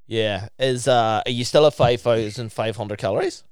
Yeah, 0.07 0.47
is 0.59 0.87
uh, 0.87 1.21
are 1.25 1.31
you 1.31 1.43
still 1.45 1.65
at 1.67 1.73
five 1.73 2.01
thousand 2.01 2.51
five 2.51 2.75
hundred 2.75 2.97
calories? 2.99 3.43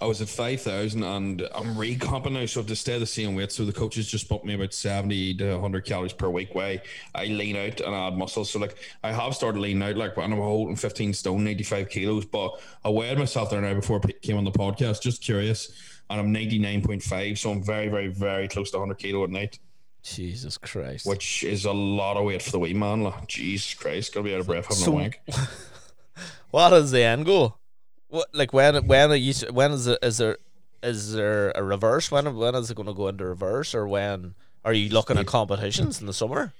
I 0.00 0.06
was 0.06 0.22
at 0.22 0.28
5,000 0.28 1.02
and 1.02 1.42
I'm 1.52 1.74
recomping 1.76 2.34
now. 2.34 2.46
So 2.46 2.62
to 2.62 2.76
stay 2.76 2.98
the 3.00 3.06
same 3.06 3.34
weight, 3.34 3.50
so 3.50 3.64
the 3.64 3.72
coaches 3.72 4.06
just 4.06 4.28
bumped 4.28 4.44
me 4.44 4.54
about 4.54 4.72
70 4.72 5.34
to 5.38 5.52
100 5.54 5.84
calories 5.84 6.12
per 6.12 6.28
week 6.28 6.54
way. 6.54 6.82
I 7.16 7.24
lean 7.26 7.56
out 7.56 7.80
and 7.80 7.92
add 7.94 8.16
muscle. 8.16 8.44
So 8.44 8.60
like 8.60 8.76
I 9.02 9.10
have 9.10 9.34
started 9.34 9.58
leaning 9.58 9.82
out, 9.82 9.96
like, 9.96 10.16
and 10.16 10.32
I'm 10.32 10.38
holding 10.38 10.76
15 10.76 11.14
stone, 11.14 11.48
85 11.48 11.88
kilos, 11.88 12.24
but 12.26 12.60
I 12.84 12.90
weighed 12.90 13.18
myself 13.18 13.50
there 13.50 13.60
now 13.60 13.74
before 13.74 14.00
I 14.04 14.12
came 14.22 14.36
on 14.36 14.44
the 14.44 14.52
podcast, 14.52 15.02
just 15.02 15.20
curious. 15.20 15.72
And 16.10 16.20
I'm 16.20 16.32
99.5. 16.32 17.36
So 17.36 17.50
I'm 17.50 17.62
very, 17.62 17.88
very, 17.88 18.08
very 18.08 18.46
close 18.46 18.70
to 18.70 18.78
100 18.78 18.94
kilo 18.98 19.24
at 19.24 19.30
night, 19.30 19.58
Jesus 20.04 20.56
Christ! 20.56 21.06
which 21.06 21.42
is 21.42 21.64
a 21.64 21.72
lot 21.72 22.16
of 22.16 22.24
weight 22.24 22.40
for 22.40 22.52
the 22.52 22.60
wee 22.60 22.72
man. 22.72 23.02
Like, 23.02 23.26
Jesus 23.26 23.74
Christ, 23.74 24.14
gotta 24.14 24.24
be 24.24 24.34
out 24.34 24.40
of 24.40 24.46
breath 24.46 24.66
having 24.66 24.76
So- 24.84 24.92
a 24.92 24.94
wank. 24.94 25.20
What 26.50 26.72
is 26.72 26.90
the 26.92 27.02
end 27.02 27.26
goal? 27.26 27.57
What 28.08 28.28
like 28.34 28.52
when 28.52 28.86
when 28.86 29.10
are 29.10 29.16
you 29.16 29.34
when 29.50 29.72
is 29.72 29.86
it 29.86 29.98
is 30.02 30.18
there 30.18 30.38
is 30.82 31.12
there 31.12 31.52
a 31.54 31.62
reverse 31.62 32.10
when 32.10 32.34
when 32.36 32.54
is 32.54 32.70
it 32.70 32.74
going 32.74 32.86
to 32.86 32.94
go 32.94 33.08
into 33.08 33.24
reverse 33.24 33.74
or 33.74 33.86
when 33.86 34.34
are 34.64 34.72
you 34.72 34.88
looking 34.90 35.18
at 35.18 35.26
competitions 35.26 36.00
in 36.00 36.06
the 36.06 36.12
summer? 36.12 36.52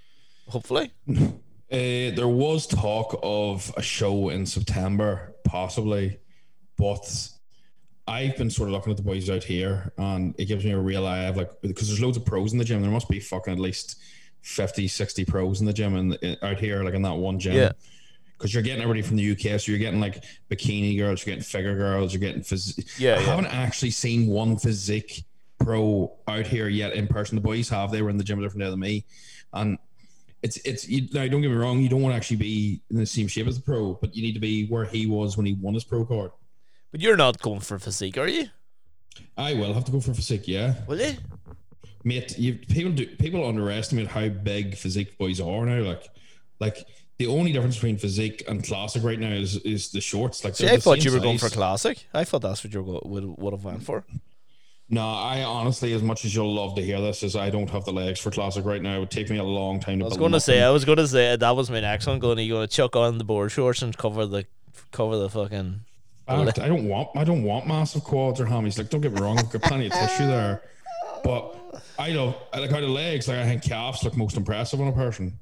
Hopefully, 0.49 0.93
Uh, 1.09 1.27
there 1.71 2.29
was 2.29 2.67
talk 2.67 3.19
of 3.23 3.73
a 3.77 3.83
show 3.83 4.31
in 4.31 4.47
September, 4.47 5.35
possibly, 5.45 6.19
but 6.79 7.29
I've 8.07 8.37
been 8.37 8.51
sort 8.51 8.71
of 8.71 8.73
looking 8.73 8.91
at 8.93 8.97
the 8.97 9.03
boys 9.03 9.29
out 9.29 9.45
here, 9.45 9.93
and 9.99 10.35
it 10.39 10.47
gives 10.47 10.65
me 10.65 10.71
a 10.71 10.79
real 10.79 11.07
eye 11.07 11.25
of 11.25 11.37
like 11.37 11.51
because 11.61 11.89
there's 11.89 12.01
loads 12.01 12.17
of 12.17 12.25
pros 12.25 12.53
in 12.53 12.59
the 12.59 12.65
gym. 12.65 12.81
There 12.81 12.91
must 12.91 13.09
be 13.09 13.21
fucking 13.21 13.53
at 13.53 13.59
least 13.59 13.99
50, 14.43 14.89
60 14.89 15.25
pros 15.27 15.61
in 15.61 15.67
the 15.67 15.73
gym 15.73 15.95
and 15.95 16.39
out 16.43 16.59
here, 16.59 16.83
like 16.85 16.95
in 16.95 17.03
that 17.03 17.17
one 17.17 17.39
gym. 17.39 17.55
Yeah. 17.55 17.73
Because 18.39 18.55
you're 18.55 18.62
getting 18.62 18.82
everybody 18.82 19.03
from 19.03 19.16
the 19.16 19.32
UK, 19.32 19.61
so 19.61 19.72
you're 19.72 19.80
getting 19.80 20.01
like 20.01 20.22
bikini 20.49 20.97
girls, 20.97 21.26
you're 21.26 21.34
getting 21.34 21.43
figure 21.45 21.76
girls, 21.76 22.12
you're 22.14 22.20
getting 22.20 22.43
phys- 22.43 22.78
Yeah, 22.99 23.16
I 23.16 23.18
yeah. 23.18 23.26
haven't 23.26 23.47
actually 23.47 23.91
seen 23.91 24.28
one 24.28 24.57
physique 24.57 25.24
pro 25.59 26.12
out 26.28 26.47
here 26.47 26.68
yet 26.68 26.93
in 26.93 27.09
person. 27.09 27.34
The 27.34 27.43
boys 27.43 27.68
have; 27.70 27.91
they 27.91 28.01
were 28.01 28.11
in 28.11 28.16
the 28.16 28.22
gym 28.24 28.39
a 28.39 28.43
different 28.43 28.62
day 28.62 28.70
than 28.70 28.78
me, 28.78 29.05
and 29.53 29.76
it's 30.43 30.57
it's 30.59 30.89
you, 30.89 31.09
now 31.12 31.26
don't 31.26 31.43
get 31.43 31.51
me 31.51 31.57
wrong 31.57 31.80
you 31.80 31.89
don't 31.89 32.01
want 32.01 32.12
to 32.12 32.16
actually 32.16 32.36
be 32.36 32.80
in 32.91 32.97
the 32.97 33.05
same 33.05 33.26
shape 33.26 33.49
as 33.49 33.57
the 33.57 33.62
pro 33.62 33.95
but 33.95 34.14
you 34.14 34.22
need 34.22 34.34
to 34.34 34.39
be 34.39 34.66
where 34.68 34.84
he 34.84 35.05
was 35.05 35.36
when 35.36 35.45
he 35.45 35.55
won 35.55 35.74
his 35.74 35.82
pro 35.82 36.05
card 36.05 36.30
but 36.93 37.01
you're 37.01 37.16
not 37.16 37.41
going 37.43 37.59
for 37.59 37.76
physique, 37.80 38.16
are 38.16 38.28
you? 38.28 38.47
i 39.36 39.53
will 39.53 39.74
have 39.74 39.84
to 39.84 39.91
go 39.91 39.99
for 39.99 40.14
physique 40.14 40.47
yeah 40.47 40.74
Will 40.86 41.01
you? 41.01 41.14
mate 42.05 42.39
you 42.39 42.55
people 42.55 42.93
do 42.93 43.05
people 43.16 43.45
underestimate 43.49 44.07
how 44.07 44.28
big 44.28 44.76
physique 44.76 45.18
boys 45.18 45.41
are 45.41 45.66
now 45.66 45.82
like 45.82 46.09
like 46.61 46.86
the 47.19 47.27
only 47.27 47.53
difference 47.53 47.75
between 47.77 47.99
physique 47.99 48.45
and 48.49 48.64
classic 48.64 49.03
right 49.03 49.19
now 49.19 49.33
is 49.33 49.57
is 49.59 49.91
the 49.91 50.01
shorts 50.01 50.45
like 50.45 50.55
See, 50.57 50.69
I 50.69 50.77
thought 50.79 51.05
you 51.05 51.12
were 51.12 51.21
going 51.21 51.39
for 51.39 51.49
classic. 51.49 52.07
I 52.14 52.25
thought 52.25 52.43
that's 52.43 52.62
what 52.64 52.73
you 52.73 52.83
were 52.83 53.01
go- 53.01 53.09
would 53.09 53.25
would 53.39 53.53
have 53.53 53.64
went 53.64 53.83
for. 53.83 54.05
no 54.89 55.03
i 55.07 55.43
honestly 55.43 55.93
as 55.93 56.03
much 56.03 56.25
as 56.25 56.35
you'll 56.35 56.55
love 56.55 56.75
to 56.75 56.83
hear 56.83 56.99
this 57.01 57.23
is 57.23 57.37
i 57.37 57.51
don't 57.51 57.69
have 57.69 57.85
the 57.85 57.93
legs 57.93 58.19
for 58.21 58.31
classic 58.31 58.64
right 58.64 58.81
now 58.81 58.97
it 58.97 59.01
would 59.01 59.11
take 59.11 59.29
me 59.29 59.37
a 59.37 59.45
long 59.45 59.79
time 59.81 59.99
to 59.99 60.05
I 60.07 60.09
was 60.09 60.16
going 60.16 60.33
to 60.33 60.41
say. 60.41 60.62
I 60.62 60.71
was 60.71 60.85
going 60.87 60.97
to 60.99 61.07
say 61.09 61.37
that 61.37 61.57
was 61.57 61.69
my 61.71 61.81
next 61.81 62.07
one. 62.07 62.19
Going, 62.21 62.39
you 62.39 62.55
going 62.55 62.66
to 62.66 62.75
chuck 62.75 62.97
on 62.97 63.19
the 63.19 63.25
board 63.25 63.53
shorts 63.53 63.83
and 63.83 63.95
cover 63.97 64.25
the 64.25 64.47
cover 64.93 65.16
the 65.19 65.29
fucking. 65.29 65.81
Fact, 66.27 66.59
I 66.59 66.69
don't 66.69 66.87
want 66.89 67.09
I 67.16 67.25
don't 67.25 67.43
want 67.43 67.66
massive 67.66 68.05
quads 68.05 68.39
or 68.41 68.47
hammies. 68.47 68.77
Like, 68.79 68.91
don't 68.91 69.01
get 69.01 69.12
me 69.12 69.21
wrong, 69.21 69.39
I've 69.39 69.51
got 69.51 69.62
plenty 69.62 69.87
of 69.87 69.93
tissue 69.93 70.27
there. 70.27 70.62
But 71.25 71.55
I 71.99 72.11
love 72.12 72.37
I 72.53 72.59
like 72.61 72.71
how 72.71 72.81
the 72.81 72.87
legs, 72.87 73.29
like 73.29 73.39
I 73.39 73.45
think 73.45 73.62
calves 73.62 74.05
look 74.05 74.16
most 74.16 74.37
impressive 74.37 74.81
on 74.81 74.89
a 74.89 74.93
person. 74.93 75.39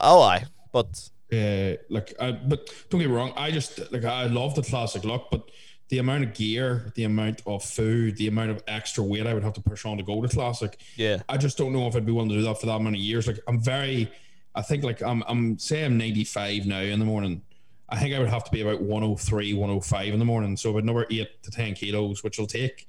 Oh, 0.00 0.22
I. 0.22 0.44
But 0.72 1.08
Uh, 1.32 1.76
like, 1.90 2.14
I, 2.20 2.32
but 2.32 2.70
don't 2.88 3.00
get 3.00 3.10
me 3.10 3.14
wrong, 3.14 3.32
I 3.36 3.50
just 3.50 3.92
like 3.92 4.04
I 4.04 4.26
love 4.26 4.54
the 4.54 4.62
classic 4.62 5.04
look, 5.04 5.28
but 5.30 5.50
the 5.88 5.98
amount 5.98 6.24
of 6.24 6.34
gear, 6.34 6.92
the 6.94 7.04
amount 7.04 7.42
of 7.46 7.62
food, 7.62 8.16
the 8.16 8.28
amount 8.28 8.50
of 8.50 8.62
extra 8.66 9.04
weight 9.04 9.26
I 9.26 9.34
would 9.34 9.42
have 9.42 9.54
to 9.54 9.60
push 9.60 9.84
on 9.84 9.98
to 9.98 10.02
go 10.02 10.22
to 10.22 10.28
classic, 10.28 10.80
yeah, 10.96 11.20
I 11.28 11.36
just 11.36 11.58
don't 11.58 11.72
know 11.72 11.86
if 11.86 11.96
I'd 11.96 12.06
be 12.06 12.12
willing 12.12 12.30
to 12.30 12.36
do 12.36 12.42
that 12.42 12.60
for 12.60 12.66
that 12.66 12.80
many 12.80 12.98
years. 12.98 13.26
Like, 13.26 13.40
I'm 13.46 13.60
very, 13.60 14.10
I 14.54 14.62
think 14.62 14.84
like 14.84 15.02
I'm 15.02 15.22
I'm 15.28 15.58
say 15.58 15.84
I'm 15.84 15.98
95 15.98 16.66
now 16.66 16.80
in 16.80 16.98
the 16.98 17.04
morning. 17.04 17.42
I 17.90 17.98
think 17.98 18.14
I 18.14 18.18
would 18.18 18.28
have 18.28 18.44
to 18.44 18.50
be 18.50 18.60
about 18.60 18.80
103, 18.82 19.54
105 19.54 20.12
in 20.12 20.18
the 20.18 20.24
morning. 20.24 20.56
So 20.56 20.70
about 20.70 20.82
another 20.82 21.06
eight 21.10 21.42
to 21.42 21.50
10 21.50 21.74
kilos, 21.74 22.22
which 22.22 22.38
will 22.38 22.46
take 22.46 22.86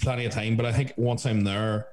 plenty 0.00 0.26
of 0.26 0.32
time. 0.32 0.56
But 0.56 0.66
I 0.66 0.72
think 0.72 0.92
once 0.96 1.24
I'm 1.24 1.42
there, 1.42 1.86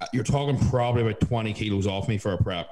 uh, 0.00 0.06
you're 0.12 0.24
talking 0.24 0.58
probably 0.68 1.02
about 1.02 1.20
20 1.20 1.52
kilos 1.52 1.86
off 1.86 2.08
me 2.08 2.18
for 2.18 2.32
a 2.32 2.38
prep. 2.38 2.68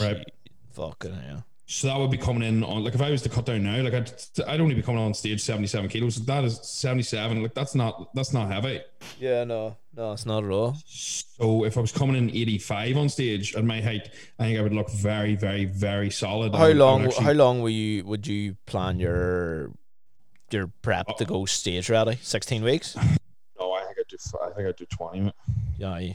Right. 0.00 0.18
Gee, 0.18 0.52
Fucking 0.72 1.12
hell. 1.12 1.44
So 1.66 1.86
that 1.86 1.96
would 1.98 2.10
be 2.10 2.18
coming 2.18 2.42
in 2.46 2.62
on 2.64 2.84
like 2.84 2.94
if 2.94 3.00
I 3.00 3.10
was 3.10 3.22
to 3.22 3.28
cut 3.28 3.46
down 3.46 3.62
now, 3.62 3.80
like 3.82 3.94
I'd, 3.94 4.12
I'd 4.46 4.60
only 4.60 4.74
be 4.74 4.82
coming 4.82 5.00
on 5.00 5.14
stage 5.14 5.40
77 5.40 5.88
kilos. 5.88 6.16
That 6.26 6.44
is 6.44 6.58
77. 6.62 7.42
Like 7.42 7.54
that's 7.54 7.74
not 7.74 8.12
that's 8.14 8.32
not 8.34 8.50
heavy. 8.50 8.80
Yeah, 9.18 9.44
no, 9.44 9.76
no, 9.96 10.12
it's 10.12 10.26
not 10.26 10.44
at 10.44 10.50
all. 10.50 10.76
So 10.86 11.64
if 11.64 11.78
I 11.78 11.80
was 11.80 11.92
coming 11.92 12.16
in 12.16 12.28
85 12.30 12.96
on 12.98 13.08
stage 13.08 13.54
at 13.54 13.64
my 13.64 13.80
height, 13.80 14.10
I 14.38 14.44
think 14.44 14.58
I 14.58 14.62
would 14.62 14.74
look 14.74 14.90
very, 14.90 15.34
very, 15.34 15.64
very 15.64 16.10
solid. 16.10 16.54
How 16.54 16.64
I 16.64 16.68
would 16.68 16.76
long? 16.76 17.04
actually- 17.06 17.24
How 17.24 17.32
long 17.32 17.62
will 17.62 17.70
you 17.70 18.04
would 18.04 18.26
you 18.26 18.56
plan 18.66 18.98
your 18.98 19.70
your 20.50 20.66
prep 20.82 21.16
to 21.16 21.24
go 21.24 21.46
stage 21.46 21.88
ready? 21.88 22.18
Sixteen 22.22 22.62
weeks. 22.62 22.96
No, 23.60 23.72
I 23.74 23.84
think 23.84 23.98
I'd 24.00 24.08
do. 24.08 24.16
I 24.42 24.50
think 24.50 24.68
I'd 24.68 24.76
do 24.76 24.86
20. 24.86 25.32
Yeah. 25.78 26.12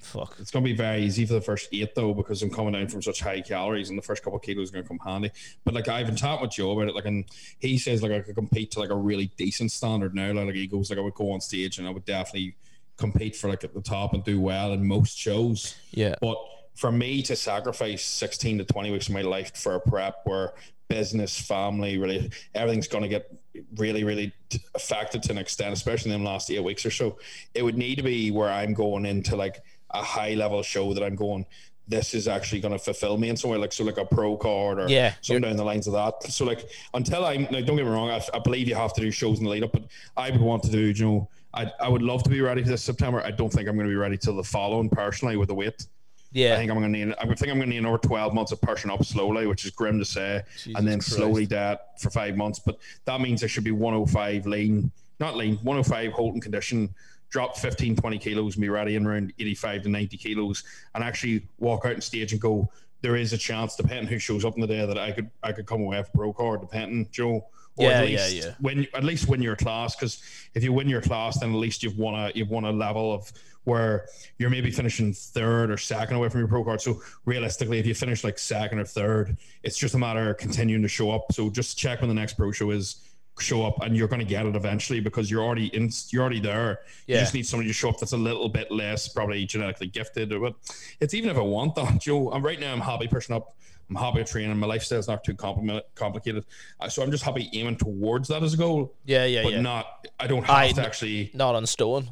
Fuck. 0.00 0.36
It's 0.38 0.50
gonna 0.50 0.64
be 0.64 0.74
very 0.74 1.02
easy 1.02 1.26
for 1.26 1.34
the 1.34 1.40
first 1.40 1.68
eight 1.72 1.94
though, 1.94 2.14
because 2.14 2.42
I'm 2.42 2.50
coming 2.50 2.72
down 2.72 2.88
from 2.88 3.02
such 3.02 3.20
high 3.20 3.40
calories, 3.40 3.90
and 3.90 3.98
the 3.98 4.02
first 4.02 4.22
couple 4.22 4.38
of 4.38 4.42
kilos 4.42 4.70
are 4.70 4.72
gonna 4.74 4.88
come 4.88 4.98
handy. 4.98 5.30
But 5.64 5.74
like 5.74 5.88
I've 5.88 6.06
been 6.06 6.16
chatting 6.16 6.42
with 6.42 6.52
Joe 6.52 6.72
about 6.72 6.88
it, 6.88 6.94
like, 6.94 7.06
and 7.06 7.24
he 7.58 7.78
says 7.78 8.02
like 8.02 8.12
I 8.12 8.20
could 8.20 8.34
compete 8.34 8.70
to 8.72 8.80
like 8.80 8.90
a 8.90 8.96
really 8.96 9.30
decent 9.36 9.72
standard 9.72 10.14
now. 10.14 10.32
Like, 10.32 10.54
he 10.54 10.66
goes 10.66 10.90
like 10.90 10.98
I 10.98 11.02
would 11.02 11.14
go 11.14 11.32
on 11.32 11.40
stage 11.40 11.78
and 11.78 11.86
I 11.86 11.90
would 11.90 12.04
definitely 12.04 12.56
compete 12.96 13.36
for 13.36 13.48
like 13.48 13.64
at 13.64 13.72
the 13.72 13.80
top 13.80 14.12
and 14.12 14.22
do 14.24 14.40
well 14.40 14.72
in 14.72 14.86
most 14.86 15.16
shows. 15.16 15.76
Yeah. 15.92 16.14
But 16.20 16.38
for 16.74 16.92
me 16.92 17.22
to 17.22 17.34
sacrifice 17.34 18.04
16 18.04 18.58
to 18.58 18.64
20 18.64 18.90
weeks 18.90 19.08
of 19.08 19.14
my 19.14 19.22
life 19.22 19.56
for 19.56 19.74
a 19.74 19.80
prep 19.80 20.20
where 20.24 20.52
business, 20.88 21.38
family, 21.40 21.98
really 21.98 22.30
everything's 22.54 22.88
going 22.88 23.02
to 23.02 23.08
get 23.08 23.30
really, 23.76 24.04
really 24.04 24.32
affected 24.74 25.22
to 25.24 25.32
an 25.32 25.38
extent, 25.38 25.72
especially 25.72 26.12
in 26.12 26.22
the 26.22 26.28
last 26.28 26.50
eight 26.50 26.62
weeks 26.62 26.84
or 26.84 26.90
so, 26.90 27.18
it 27.54 27.62
would 27.62 27.76
need 27.76 27.96
to 27.96 28.02
be 28.02 28.30
where 28.30 28.50
I'm 28.50 28.74
going 28.74 29.06
into 29.06 29.36
like 29.36 29.60
a 29.90 30.02
high 30.02 30.34
level 30.34 30.62
show 30.62 30.92
that 30.94 31.02
I'm 31.02 31.16
going. 31.16 31.46
This 31.86 32.12
is 32.12 32.28
actually 32.28 32.60
going 32.60 32.72
to 32.72 32.78
fulfill 32.78 33.16
me 33.16 33.30
in 33.30 33.36
some 33.36 33.50
way, 33.50 33.56
like 33.56 33.72
so, 33.72 33.82
like 33.82 33.96
a 33.96 34.04
pro 34.04 34.36
card 34.36 34.78
or 34.78 34.88
Yeah, 34.88 35.14
something 35.22 35.42
down 35.42 35.56
the 35.56 35.64
lines 35.64 35.86
of 35.86 35.94
that. 35.94 36.22
So, 36.24 36.44
like 36.44 36.68
until 36.92 37.24
I'm, 37.24 37.44
like, 37.50 37.64
don't 37.64 37.76
get 37.76 37.86
me 37.86 37.90
wrong, 37.90 38.10
I, 38.10 38.20
I 38.34 38.40
believe 38.40 38.68
you 38.68 38.74
have 38.74 38.92
to 38.94 39.00
do 39.00 39.10
shows 39.10 39.38
in 39.38 39.44
the 39.44 39.50
lead 39.50 39.64
up, 39.64 39.72
but 39.72 39.84
I 40.14 40.30
would 40.30 40.40
want 40.40 40.62
to 40.64 40.70
do, 40.70 40.80
you 40.80 41.04
know, 41.04 41.28
I, 41.54 41.72
I 41.80 41.88
would 41.88 42.02
love 42.02 42.22
to 42.24 42.30
be 42.30 42.42
ready 42.42 42.62
for 42.62 42.68
this 42.68 42.82
September. 42.82 43.22
I 43.24 43.30
don't 43.30 43.50
think 43.50 43.68
I'm 43.68 43.74
going 43.74 43.86
to 43.86 43.90
be 43.90 43.96
ready 43.96 44.18
till 44.18 44.36
the 44.36 44.44
following 44.44 44.90
personally 44.90 45.36
with 45.36 45.48
the 45.48 45.54
weight. 45.54 45.86
Yeah, 46.30 46.52
I 46.52 46.56
think 46.58 46.70
I'm 46.70 46.78
going 46.78 46.92
to 46.92 47.06
need. 47.06 47.14
I 47.18 47.24
think 47.24 47.50
I'm 47.50 47.56
going 47.56 47.60
to 47.60 47.66
need 47.68 47.78
another 47.78 47.96
12 47.96 48.34
months 48.34 48.52
of 48.52 48.60
pushing 48.60 48.90
up 48.90 49.02
slowly, 49.02 49.46
which 49.46 49.64
is 49.64 49.70
grim 49.70 49.98
to 49.98 50.04
say, 50.04 50.42
Jesus 50.58 50.74
and 50.76 50.86
then 50.86 50.98
Christ. 50.98 51.16
slowly 51.16 51.46
that 51.46 51.98
for 52.02 52.10
five 52.10 52.36
months. 52.36 52.58
But 52.58 52.78
that 53.06 53.22
means 53.22 53.42
I 53.42 53.46
should 53.46 53.64
be 53.64 53.70
105 53.70 54.46
lean, 54.46 54.90
not 55.20 55.36
lean, 55.38 55.54
105 55.62 56.12
holding 56.12 56.42
condition, 56.42 56.94
drop 57.30 57.56
15, 57.56 57.96
20 57.96 58.18
kilos, 58.18 58.54
and 58.56 58.62
be 58.62 58.68
ready 58.68 58.96
in 58.96 59.06
around 59.06 59.32
85 59.38 59.82
to 59.82 59.88
90 59.88 60.16
kilos, 60.16 60.64
and 60.94 61.04
actually 61.04 61.46
walk 61.58 61.84
out 61.84 61.94
on 61.94 62.00
stage 62.00 62.32
and 62.32 62.40
go. 62.40 62.70
There 63.00 63.14
is 63.14 63.32
a 63.32 63.38
chance, 63.38 63.76
depending 63.76 64.08
who 64.08 64.18
shows 64.18 64.44
up 64.44 64.54
in 64.56 64.60
the 64.60 64.66
day, 64.66 64.84
that 64.84 64.98
I 64.98 65.12
could 65.12 65.30
I 65.42 65.52
could 65.52 65.66
come 65.66 65.82
away 65.82 65.98
with 65.98 66.12
pro 66.12 66.32
card, 66.32 66.60
depending 66.62 67.08
Joe. 67.12 67.46
Or 67.76 67.84
Yeah, 67.84 68.00
at 68.00 68.10
yeah, 68.10 68.16
least 68.16 68.36
yeah. 68.36 68.54
When 68.60 68.86
at 68.92 69.04
least 69.04 69.28
win 69.28 69.40
your 69.40 69.54
class, 69.54 69.94
because 69.94 70.20
if 70.54 70.64
you 70.64 70.72
win 70.72 70.88
your 70.88 71.00
class, 71.00 71.38
then 71.38 71.50
at 71.50 71.56
least 71.56 71.84
you've 71.84 71.96
won 71.96 72.14
a 72.14 72.32
you've 72.34 72.50
won 72.50 72.64
a 72.64 72.72
level 72.72 73.14
of 73.14 73.32
where 73.64 74.06
you're 74.38 74.50
maybe 74.50 74.70
finishing 74.70 75.12
third 75.12 75.70
or 75.70 75.76
second 75.76 76.16
away 76.16 76.28
from 76.28 76.40
your 76.40 76.48
pro 76.48 76.64
card. 76.64 76.80
So 76.80 77.00
realistically, 77.24 77.78
if 77.78 77.86
you 77.86 77.94
finish 77.94 78.24
like 78.24 78.38
second 78.38 78.78
or 78.78 78.84
third, 78.84 79.36
it's 79.62 79.76
just 79.76 79.94
a 79.94 79.98
matter 79.98 80.30
of 80.30 80.38
continuing 80.38 80.82
to 80.82 80.88
show 80.88 81.10
up. 81.10 81.30
So 81.32 81.50
just 81.50 81.78
check 81.78 82.00
when 82.00 82.08
the 82.08 82.14
next 82.14 82.34
pro 82.34 82.50
show 82.50 82.70
is. 82.70 82.96
Show 83.40 83.64
up, 83.64 83.82
and 83.82 83.96
you're 83.96 84.08
going 84.08 84.20
to 84.20 84.26
get 84.26 84.46
it 84.46 84.56
eventually 84.56 85.00
because 85.00 85.30
you're 85.30 85.42
already 85.42 85.66
in. 85.68 85.90
You're 86.10 86.22
already 86.22 86.40
there. 86.40 86.80
You 87.06 87.16
just 87.16 87.34
need 87.34 87.46
somebody 87.46 87.68
to 87.68 87.72
show 87.74 87.88
up 87.90 87.98
that's 87.98 88.12
a 88.12 88.16
little 88.16 88.48
bit 88.48 88.70
less 88.70 89.08
probably 89.08 89.44
genetically 89.46 89.86
gifted. 89.88 90.32
Or 90.32 90.40
what? 90.40 90.54
It's 91.00 91.14
even 91.14 91.30
if 91.30 91.36
I 91.36 91.40
want 91.40 91.74
that, 91.76 91.98
Joe. 92.00 92.30
I'm 92.32 92.44
right 92.44 92.58
now. 92.60 92.72
I'm 92.72 92.80
happy 92.80 93.06
pushing 93.08 93.34
up. 93.34 93.54
I'm 93.90 93.96
happy 93.96 94.22
training. 94.24 94.54
My 94.58 94.66
lifestyle's 94.66 95.08
not 95.08 95.24
too 95.24 95.32
compli- 95.34 95.80
complicated, 95.94 96.44
uh, 96.78 96.90
so 96.90 97.02
I'm 97.02 97.10
just 97.10 97.24
happy 97.24 97.48
aiming 97.54 97.76
towards 97.76 98.28
that 98.28 98.42
as 98.42 98.52
a 98.52 98.56
goal, 98.58 98.92
Yeah, 99.06 99.24
yeah, 99.24 99.42
but 99.42 99.52
yeah. 99.52 99.60
not. 99.62 100.06
I 100.20 100.26
don't 100.26 100.44
have 100.44 100.54
I- 100.56 100.72
to 100.72 100.84
actually 100.84 101.30
Not 101.32 101.54
on 101.54 101.64
stone. 101.64 102.10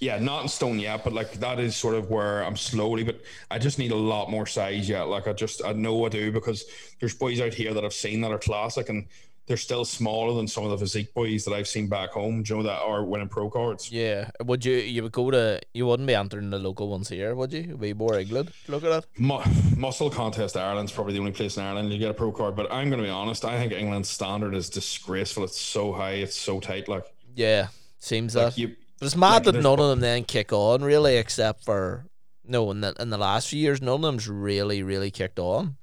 yeah, 0.00 0.18
not 0.18 0.42
in 0.42 0.48
stone 0.48 0.80
yet, 0.80 1.04
but 1.04 1.12
like 1.12 1.34
that 1.34 1.60
is 1.60 1.76
sort 1.76 1.94
of 1.94 2.10
where 2.10 2.42
I'm 2.42 2.56
slowly, 2.56 3.04
but 3.04 3.20
I 3.52 3.58
just 3.60 3.78
need 3.78 3.92
a 3.92 3.96
lot 3.96 4.32
more 4.32 4.46
size 4.46 4.88
yet. 4.88 5.02
Like 5.04 5.28
I 5.28 5.32
just, 5.32 5.64
I 5.64 5.72
know 5.74 6.04
I 6.06 6.08
do 6.08 6.32
because 6.32 6.64
there's 6.98 7.14
boys 7.14 7.40
out 7.40 7.54
here 7.54 7.72
that 7.72 7.84
I've 7.84 7.92
seen 7.94 8.20
that 8.22 8.32
are 8.32 8.38
classic 8.38 8.88
and 8.88 9.06
they're 9.46 9.56
still 9.58 9.84
smaller 9.84 10.34
than 10.34 10.48
some 10.48 10.64
of 10.64 10.70
the 10.70 10.78
physique 10.78 11.12
boys 11.12 11.44
that 11.44 11.52
I've 11.52 11.68
seen 11.68 11.86
back 11.86 12.10
home, 12.12 12.42
do 12.42 12.54
you 12.54 12.62
know, 12.62 12.68
that 12.68 12.80
are 12.80 13.04
winning 13.04 13.28
pro 13.28 13.50
cards. 13.50 13.92
Yeah. 13.92 14.30
Would 14.42 14.64
you 14.64 14.76
you 14.76 15.02
would 15.02 15.12
go 15.12 15.30
to 15.30 15.60
you 15.74 15.86
wouldn't 15.86 16.06
be 16.06 16.14
entering 16.14 16.50
the 16.50 16.58
local 16.58 16.88
ones 16.88 17.08
here, 17.10 17.34
would 17.34 17.52
you? 17.52 17.60
It'd 17.60 17.80
be 17.80 17.92
more 17.92 18.18
England. 18.18 18.52
Look 18.68 18.84
at 18.84 18.90
that. 18.90 19.06
Mu- 19.18 19.42
muscle 19.76 20.08
contest 20.10 20.56
Ireland's 20.56 20.92
probably 20.92 21.12
the 21.14 21.18
only 21.20 21.32
place 21.32 21.56
in 21.58 21.62
Ireland 21.62 21.92
you 21.92 21.98
get 21.98 22.10
a 22.10 22.14
pro 22.14 22.32
card, 22.32 22.56
but 22.56 22.72
I'm 22.72 22.88
going 22.88 23.02
to 23.02 23.06
be 23.06 23.10
honest, 23.10 23.44
I 23.44 23.58
think 23.58 23.72
England's 23.72 24.08
standard 24.08 24.54
is 24.54 24.70
disgraceful. 24.70 25.44
It's 25.44 25.60
so 25.60 25.92
high, 25.92 26.12
it's 26.12 26.36
so 26.36 26.58
tight. 26.60 26.88
Like, 26.88 27.04
Yeah. 27.34 27.68
Seems 27.98 28.34
like 28.34 28.54
that. 28.54 28.58
you, 28.60 28.68
But 28.98 29.06
it's 29.06 29.16
mad 29.16 29.46
like, 29.46 29.54
that 29.54 29.62
none 29.62 29.80
of 29.80 29.88
them 29.88 30.00
then 30.00 30.24
kick 30.24 30.52
on 30.52 30.82
really, 30.82 31.16
except 31.16 31.64
for 31.64 32.06
no. 32.46 32.70
In 32.70 32.80
the 32.82 32.94
in 33.00 33.08
the 33.10 33.18
last 33.18 33.48
few 33.48 33.58
years, 33.58 33.80
none 33.80 33.96
of 33.96 34.02
them's 34.02 34.28
really 34.28 34.82
really 34.82 35.10
kicked 35.10 35.38
on 35.38 35.76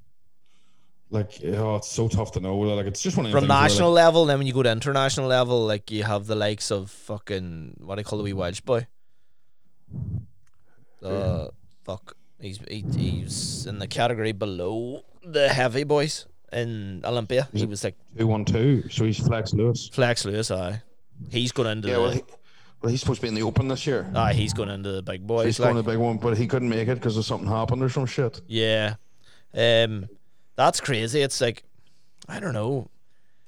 like, 1.12 1.39
oh, 1.43 1.76
it's 1.76 1.89
so 1.89 2.07
tough 2.07 2.32
to 2.34 2.39
know. 2.39 2.57
Like, 2.57 2.88
it's 2.88 3.01
just 3.01 3.18
one 3.18 3.26
of 3.26 3.32
from 3.32 3.41
things 3.41 3.49
where, 3.49 3.57
like, 3.59 3.70
national 3.72 3.91
level. 3.91 4.26
Then 4.26 4.39
when 4.39 4.47
you 4.47 4.53
go 4.53 4.64
to 4.64 4.72
international 4.72 5.28
level, 5.28 5.66
like 5.66 5.91
you 5.91 6.03
have 6.03 6.26
the 6.26 6.36
likes 6.36 6.72
of 6.72 6.89
fucking 6.89 7.76
what 7.84 7.95
do 7.95 8.01
you 8.01 8.05
call 8.05 8.18
the 8.18 8.24
wee 8.24 8.34
Welsh 8.34 8.62
boy? 8.62 8.88
Uh, 11.03 11.47
fuck. 11.84 12.16
He's 12.39 12.59
he, 12.70 12.84
he's 12.95 13.66
in 13.68 13.80
the 13.80 13.88
category 13.88 14.32
below 14.32 15.03
the 15.24 15.49
heavy 15.49 15.84
boys 15.84 16.26
in 16.51 17.01
Olympia. 17.05 17.47
He 17.53 17.66
was 17.66 17.84
like 17.84 17.95
two 18.18 18.28
one 18.28 18.45
two, 18.45 18.88
so 18.89 19.05
he's 19.05 19.20
Flex 19.20 19.53
Lewis. 19.53 19.89
Flex 19.89 20.26
Lewis. 20.26 20.49
Aye, 20.49 20.82
he's 21.30 21.51
going 21.51 21.70
into 21.70 21.88
Yeah, 21.89 21.95
the, 21.95 22.01
well, 22.01 22.12
he, 22.12 22.24
well, 22.82 22.89
he's 22.91 23.01
supposed 23.01 23.20
to 23.20 23.24
be 23.24 23.28
in 23.28 23.36
the 23.36 23.43
Open 23.43 23.68
this 23.68 23.86
year. 23.86 24.09
aye, 24.16 24.34
he's 24.34 24.53
going 24.53 24.70
into 24.70 24.91
the 24.91 25.03
big 25.03 25.28
boys. 25.28 25.45
he's 25.45 25.59
like. 25.59 25.68
going 25.68 25.76
to 25.76 25.82
the 25.84 25.91
big 25.91 25.99
one, 25.99 26.18
but 26.18 26.38
he 26.38 26.47
couldn't 26.47 26.70
make 26.70 26.88
it 26.88 26.95
because 26.95 27.18
of 27.18 27.26
something 27.26 27.47
happened 27.49 27.84
or 27.84 27.89
some 27.89 28.05
shit. 28.05 28.41
Yeah. 28.47 28.95
Um 29.53 30.07
that's 30.66 30.80
crazy. 30.82 31.22
It's 31.22 31.41
like 31.41 31.64
I 32.28 32.39
don't 32.39 32.53
know. 32.53 32.89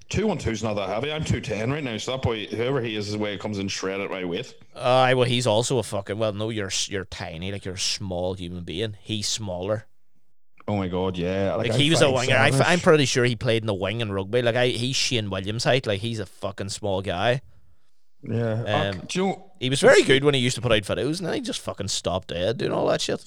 Two 0.10 0.28
one 0.28 0.38
two's 0.38 0.62
not 0.62 0.76
that 0.76 0.90
heavy. 0.90 1.12
I'm 1.12 1.24
two 1.24 1.42
ten 1.42 1.72
right 1.72 1.84
now, 1.84 1.98
so 1.98 2.12
that 2.12 2.22
boy, 2.22 2.46
whoever 2.46 2.82
he 2.82 2.96
is, 2.96 3.08
his 3.08 3.18
way 3.18 3.32
he 3.32 3.38
comes 3.38 3.58
in 3.58 3.68
shredded 3.68 4.12
my 4.12 4.26
weight. 4.26 4.54
Uh 4.76 5.14
well 5.16 5.24
he's 5.24 5.48
also 5.48 5.78
a 5.80 5.84
fucking 5.84 6.18
well 6.18 6.34
no 6.34 6.50
you're 6.50 6.72
you're 6.88 7.06
tiny 7.06 7.52
like 7.52 7.66
you're 7.66 7.76
a 7.76 7.80
small 7.80 8.34
human 8.34 8.64
being. 8.64 8.96
He's 9.02 9.28
smaller. 9.28 9.86
Oh 10.68 10.78
my 10.78 10.88
god, 10.88 11.18
yeah. 11.18 11.56
Like 11.56 11.72
I'm 11.74 11.80
he 11.80 11.90
was 11.90 12.02
a 12.02 12.12
winger. 12.12 12.38
I, 12.38 12.52
5'7"-ish. 12.52 12.68
am 12.68 12.80
pretty 12.80 13.06
sure 13.06 13.26
he 13.26 13.36
played 13.36 13.64
in 13.64 13.68
the 13.68 13.74
wing 13.74 14.02
in 14.02 14.12
rugby. 14.12 14.42
Like 14.42 14.56
I 14.56 14.68
he's 14.68 14.96
Shane 14.96 15.30
Williams 15.30 15.64
height. 15.64 15.88
Like 15.88 16.00
he's 16.02 16.20
a 16.20 16.26
fucking 16.26 16.70
small 16.70 17.02
guy. 17.02 17.42
Yeah. 18.22 18.64
Um, 18.64 19.02
do 19.08 19.20
you 19.20 19.26
know, 19.28 19.52
He 19.60 19.70
was 19.70 19.82
very 19.82 20.04
good 20.04 20.24
when 20.24 20.34
he 20.34 20.40
used 20.40 20.56
to 20.56 20.62
put 20.62 20.72
out 20.72 20.82
videos 20.84 21.20
and 21.20 21.28
then 21.28 21.34
he 21.34 21.42
just 21.42 21.60
fucking 21.60 21.90
stopped 21.90 22.30
dead 22.30 22.58
doing 22.60 22.72
all 22.72 22.88
that 22.88 23.02
shit. 23.02 23.24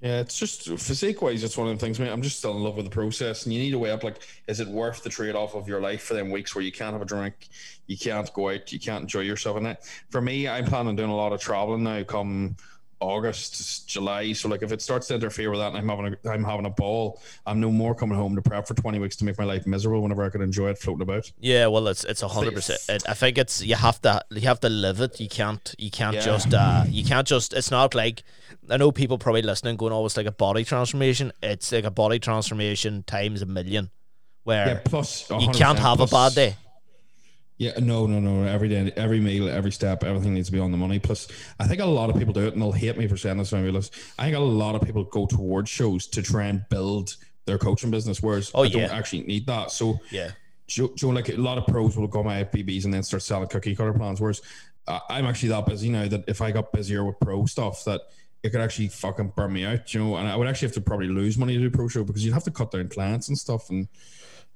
Yeah, 0.00 0.20
it's 0.20 0.38
just 0.38 0.68
physique 0.78 1.20
wise, 1.20 1.44
it's 1.44 1.56
one 1.56 1.66
of 1.66 1.70
them 1.72 1.78
things. 1.78 2.00
Mate, 2.00 2.10
I'm 2.10 2.22
just 2.22 2.38
still 2.38 2.56
in 2.56 2.62
love 2.62 2.76
with 2.76 2.86
the 2.86 2.90
process, 2.90 3.44
and 3.44 3.52
you 3.52 3.60
need 3.60 3.72
to 3.72 3.78
weigh 3.78 3.90
up 3.90 4.02
like, 4.02 4.20
is 4.46 4.60
it 4.60 4.68
worth 4.68 5.02
the 5.02 5.10
trade 5.10 5.34
off 5.34 5.54
of 5.54 5.68
your 5.68 5.80
life 5.80 6.02
for 6.02 6.14
them 6.14 6.30
weeks 6.30 6.54
where 6.54 6.64
you 6.64 6.72
can't 6.72 6.92
have 6.92 7.02
a 7.02 7.06
drink, 7.06 7.48
you 7.86 7.98
can't 7.98 8.32
go 8.32 8.48
out, 8.50 8.72
you 8.72 8.78
can't 8.80 9.02
enjoy 9.02 9.20
yourself? 9.20 9.56
And 9.56 9.66
that 9.66 9.84
for 10.10 10.20
me, 10.20 10.48
I'm 10.48 10.64
planning 10.64 10.88
on 10.88 10.96
doing 10.96 11.10
a 11.10 11.16
lot 11.16 11.32
of 11.32 11.40
traveling 11.40 11.82
now. 11.82 12.02
Come 12.04 12.56
August, 13.00 13.88
July. 13.88 14.32
So 14.34 14.48
like, 14.48 14.62
if 14.62 14.72
it 14.72 14.82
starts 14.82 15.08
to 15.08 15.14
interfere 15.14 15.50
with 15.50 15.58
that, 15.60 15.68
and 15.68 15.78
I'm 15.78 15.88
having 15.88 16.14
a, 16.22 16.30
I'm 16.30 16.44
having 16.44 16.66
a 16.66 16.70
ball, 16.70 17.20
I'm 17.46 17.58
no 17.58 17.70
more 17.70 17.94
coming 17.94 18.16
home 18.16 18.36
to 18.36 18.42
prep 18.42 18.66
for 18.68 18.74
20 18.74 18.98
weeks 18.98 19.16
to 19.16 19.24
make 19.24 19.38
my 19.38 19.44
life 19.44 19.66
miserable. 19.66 20.02
Whenever 20.02 20.22
I 20.22 20.28
could 20.28 20.42
enjoy 20.42 20.68
it 20.68 20.78
floating 20.78 21.02
about. 21.02 21.30
Yeah, 21.40 21.66
well, 21.66 21.88
it's 21.88 22.04
it's 22.04 22.22
a 22.22 22.28
hundred 22.28 22.54
percent. 22.54 23.02
I 23.08 23.14
think 23.14 23.38
it's 23.38 23.62
you 23.62 23.74
have 23.74 24.00
to 24.02 24.22
you 24.30 24.42
have 24.42 24.60
to 24.60 24.68
live 24.68 25.00
it. 25.00 25.18
You 25.18 25.28
can't 25.28 25.74
you 25.78 25.90
can't 25.90 26.16
Yeah. 26.16 26.20
just 26.20 26.52
uh 26.54 26.84
you 26.88 27.04
can't 27.04 27.26
just. 27.26 27.54
It's 27.54 27.70
not 27.70 27.94
like 27.94 28.22
I 28.68 28.76
know 28.76 28.92
people 28.92 29.18
probably 29.18 29.42
listening 29.42 29.76
going, 29.76 29.92
"Oh, 29.92 30.06
it's 30.06 30.16
like 30.16 30.26
a 30.26 30.32
body 30.32 30.64
transformation." 30.64 31.32
It's 31.42 31.72
like 31.72 31.84
a 31.84 31.90
body 31.90 32.18
transformation 32.18 33.02
times 33.04 33.42
a 33.42 33.46
million, 33.46 33.90
where 34.44 34.66
Yeah, 34.66 34.80
plus 34.84 35.28
you 35.30 35.48
can't 35.48 35.78
100%, 35.78 35.78
have 35.78 36.00
a 36.00 36.06
bad 36.06 36.34
day. 36.34 36.56
Yeah, 37.56 37.72
no, 37.78 38.06
no, 38.06 38.20
no. 38.20 38.44
Every 38.44 38.70
day, 38.70 38.90
every 38.96 39.20
meal, 39.20 39.48
every 39.48 39.70
step, 39.70 40.02
everything 40.02 40.32
needs 40.32 40.48
to 40.48 40.52
be 40.52 40.58
on 40.58 40.70
the 40.70 40.78
money. 40.78 40.98
Plus, 40.98 41.28
I 41.58 41.66
think 41.66 41.82
a 41.82 41.84
lot 41.84 42.08
of 42.08 42.16
people 42.16 42.32
do 42.32 42.46
it, 42.46 42.54
and 42.54 42.62
they'll 42.62 42.72
hate 42.72 42.96
me 42.96 43.06
for 43.06 43.18
saying 43.18 43.36
this 43.36 43.52
when. 43.52 43.66
I 43.66 44.24
think 44.24 44.36
a 44.36 44.40
lot 44.40 44.74
of 44.74 44.82
people 44.82 45.04
go 45.04 45.26
towards 45.26 45.68
shows 45.68 46.06
to 46.08 46.22
try 46.22 46.46
and 46.46 46.64
build 46.70 47.16
their 47.44 47.58
coaching 47.58 47.90
business, 47.90 48.22
whereas 48.22 48.50
Oh, 48.54 48.64
I 48.64 48.68
don't 48.68 48.90
actually 48.90 49.24
need 49.24 49.46
that. 49.46 49.72
So, 49.72 50.00
Yeah, 50.10 50.30
Joe, 50.68 50.90
Joe, 50.96 51.08
like 51.08 51.28
a 51.28 51.36
lot 51.36 51.58
of 51.58 51.66
pros 51.66 51.96
will 51.96 52.06
go 52.06 52.22
IFBBs 52.22 52.84
and 52.84 52.94
then 52.94 53.02
start 53.02 53.22
selling 53.22 53.48
cookie 53.48 53.76
cutter 53.76 53.92
plans. 53.92 54.20
Whereas 54.20 54.40
I'm 54.86 55.26
actually 55.26 55.50
that 55.50 55.66
busy 55.66 55.90
now 55.90 56.08
that 56.08 56.24
if 56.28 56.40
I 56.40 56.52
got 56.52 56.72
busier 56.72 57.04
with 57.04 57.20
pro 57.20 57.44
stuff, 57.44 57.84
that 57.84 58.00
it 58.42 58.50
could 58.50 58.60
actually 58.60 58.88
fucking 58.88 59.32
burn 59.36 59.52
me 59.52 59.64
out, 59.64 59.92
you 59.92 60.00
know. 60.00 60.16
And 60.16 60.28
I 60.28 60.36
would 60.36 60.46
actually 60.46 60.68
have 60.68 60.74
to 60.74 60.80
probably 60.80 61.08
lose 61.08 61.36
money 61.36 61.54
to 61.54 61.60
do 61.60 61.70
pro 61.70 61.88
show 61.88 62.04
because 62.04 62.24
you'd 62.24 62.34
have 62.34 62.44
to 62.44 62.50
cut 62.50 62.70
down 62.70 62.88
clients 62.88 63.28
and 63.28 63.36
stuff. 63.36 63.70
And 63.70 63.88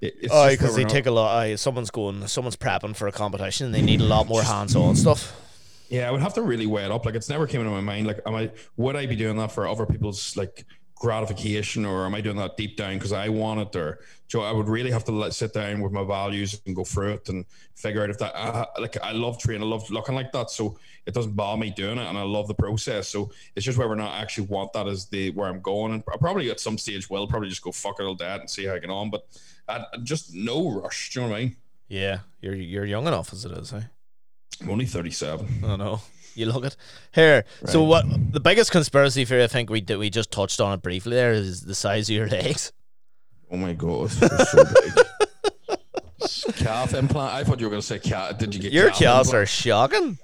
it, 0.01 0.15
it's 0.23 0.33
oh, 0.33 0.49
because 0.49 0.75
they 0.75 0.85
take 0.85 1.07
a 1.07 1.11
lot. 1.11 1.37
Aye, 1.37 1.57
someone's 1.57 1.91
going, 1.91 2.27
someone's 2.27 2.57
prepping 2.57 2.97
for 2.97 3.09
a 3.09 3.13
competition. 3.13 3.67
and 3.67 3.75
They 3.75 3.83
need 3.83 4.01
a 4.01 4.05
lot 4.05 4.27
more 4.27 4.43
hands-on 4.43 4.97
stuff. 4.97 5.41
Yeah, 5.89 6.09
I 6.09 6.11
would 6.11 6.23
have 6.23 6.35
to 6.35 6.43
really 6.43 6.67
weigh 6.67 6.85
it 6.85 6.91
up. 6.91 7.05
Like 7.05 7.15
it's 7.15 7.29
never 7.29 7.47
came 7.47 7.61
into 7.61 7.73
my 7.73 7.81
mind. 7.81 8.07
Like, 8.07 8.21
am 8.27 8.35
I 8.35 8.51
would 8.77 8.97
I 8.97 9.07
be 9.07 9.17
doing 9.17 9.37
that 9.37 9.53
for 9.53 9.69
other 9.69 9.87
people's 9.87 10.37
like 10.37 10.67
gratification, 10.95 11.85
or 11.85 12.07
am 12.07 12.15
I 12.15 12.21
doing 12.21 12.37
that 12.37 12.57
deep 12.57 12.77
down 12.77 12.95
because 12.95 13.13
I 13.13 13.29
want 13.29 13.61
it? 13.61 13.77
Or 13.77 14.01
Joe, 14.29 14.43
I 14.43 14.53
would 14.53 14.69
really 14.69 14.91
have 14.91 15.05
to 15.05 15.13
let 15.13 15.35
sit 15.35 15.53
down 15.53 15.81
with 15.81 15.93
my 15.93 16.05
values 16.05 16.61
and 16.67 16.75
go 16.75 16.85
through 16.85 17.15
it 17.15 17.29
and 17.29 17.45
figure 17.75 18.03
out 18.03 18.11
if 18.11 18.19
that. 18.19 18.35
Uh, 18.35 18.67
like 18.79 18.97
I 19.03 19.13
love 19.13 19.39
training, 19.39 19.63
I 19.63 19.67
love 19.67 19.91
looking 19.91 20.15
like 20.15 20.33
that, 20.33 20.51
so 20.51 20.79
it 21.07 21.15
doesn't 21.15 21.35
bother 21.35 21.61
me 21.61 21.71
doing 21.71 21.99
it, 21.99 22.07
and 22.07 22.17
I 22.17 22.23
love 22.23 22.49
the 22.49 22.55
process. 22.55 23.09
So 23.09 23.31
it's 23.57 23.65
just 23.65 23.79
whether 23.79 23.93
or 23.93 23.97
not 23.97 24.13
I 24.13 24.23
actually 24.23 24.47
want 24.47 24.73
that 24.73 24.87
as 24.87 25.07
the 25.07 25.31
where 25.31 25.49
I'm 25.49 25.61
going, 25.61 25.93
and 25.93 26.03
I 26.13 26.17
probably 26.17 26.51
at 26.51 26.61
some 26.61 26.79
stage 26.79 27.11
will 27.11 27.27
probably 27.27 27.49
just 27.49 27.63
go 27.63 27.73
fuck 27.73 28.01
it 28.01 28.05
all 28.05 28.17
that 28.17 28.41
and 28.41 28.49
see 28.49 28.65
how 28.65 28.75
I 28.75 28.79
get 28.79 28.91
on. 28.91 29.11
But 29.11 29.27
I, 29.69 29.85
I 29.93 29.97
just 30.03 30.35
no 30.35 30.71
rush. 30.81 31.11
Do 31.13 31.21
you 31.21 31.27
know 31.27 31.33
what 31.33 31.37
I 31.37 31.41
mean? 31.41 31.57
Yeah, 31.89 32.19
you're 32.41 32.55
you're 32.55 32.87
young 32.87 33.07
enough 33.07 33.33
as 33.33 33.45
it 33.45 33.53
is. 33.53 33.73
Eh? 33.73 33.83
I'm 34.61 34.71
only 34.71 34.87
37. 34.87 35.65
I 35.65 35.77
know. 35.77 36.01
You 36.35 36.47
look 36.47 36.65
at 36.65 36.77
here. 37.13 37.45
So 37.67 37.83
what 37.85 38.05
the 38.33 38.41
biggest 38.41 38.71
conspiracy 38.73 39.25
theory 39.25 39.45
I 39.45 39.47
think 39.47 39.71
we 39.71 39.81
did 39.81 39.97
we 39.99 40.11
just 40.11 40.31
touched 40.31 40.61
on 40.61 40.73
it 40.75 40.83
briefly 40.83 41.17
there 41.17 41.33
is 41.33 41.63
the 41.63 41.75
size 41.75 42.09
of 42.09 42.15
your 42.17 42.29
legs. 42.29 42.73
Oh 43.51 43.57
my 43.57 43.73
god, 43.73 44.11
they're 44.11 44.39
so 44.47 44.65
big. 44.65 45.77
calf 46.57 46.95
implant. 46.95 47.33
I 47.35 47.45
thought 47.45 47.61
you 47.61 47.67
were 47.67 47.71
going 47.71 47.81
to 47.83 47.87
say 47.87 47.99
calf. 47.99 48.39
Did 48.39 48.55
you 48.55 48.61
get 48.61 48.73
Your 48.73 48.89
calf 48.91 48.99
calves 48.99 49.29
implant? 49.29 49.43
are 49.43 49.47
shocking. 49.47 50.19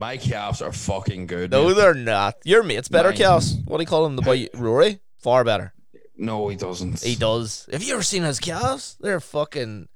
My 0.00 0.16
calves 0.16 0.60
are 0.60 0.72
fucking 0.72 1.26
good. 1.28 1.50
No, 1.50 1.68
mate. 1.68 1.74
they're 1.76 1.94
not. 1.94 2.34
Your 2.44 2.62
mate's 2.62 2.88
better 2.88 3.10
Mine. 3.10 3.18
calves. 3.18 3.56
What 3.64 3.78
do 3.78 3.82
you 3.82 3.86
call 3.86 4.04
him? 4.06 4.16
The 4.16 4.22
boy 4.22 4.48
Rory? 4.54 5.00
Far 5.18 5.44
better. 5.44 5.72
no, 6.16 6.48
he 6.48 6.56
doesn't. 6.56 7.02
He 7.02 7.16
does. 7.16 7.66
Have 7.72 7.82
you 7.82 7.94
ever 7.94 8.02
seen 8.02 8.22
his 8.24 8.38
calves? 8.40 8.96
They're 9.00 9.20
fucking 9.20 9.88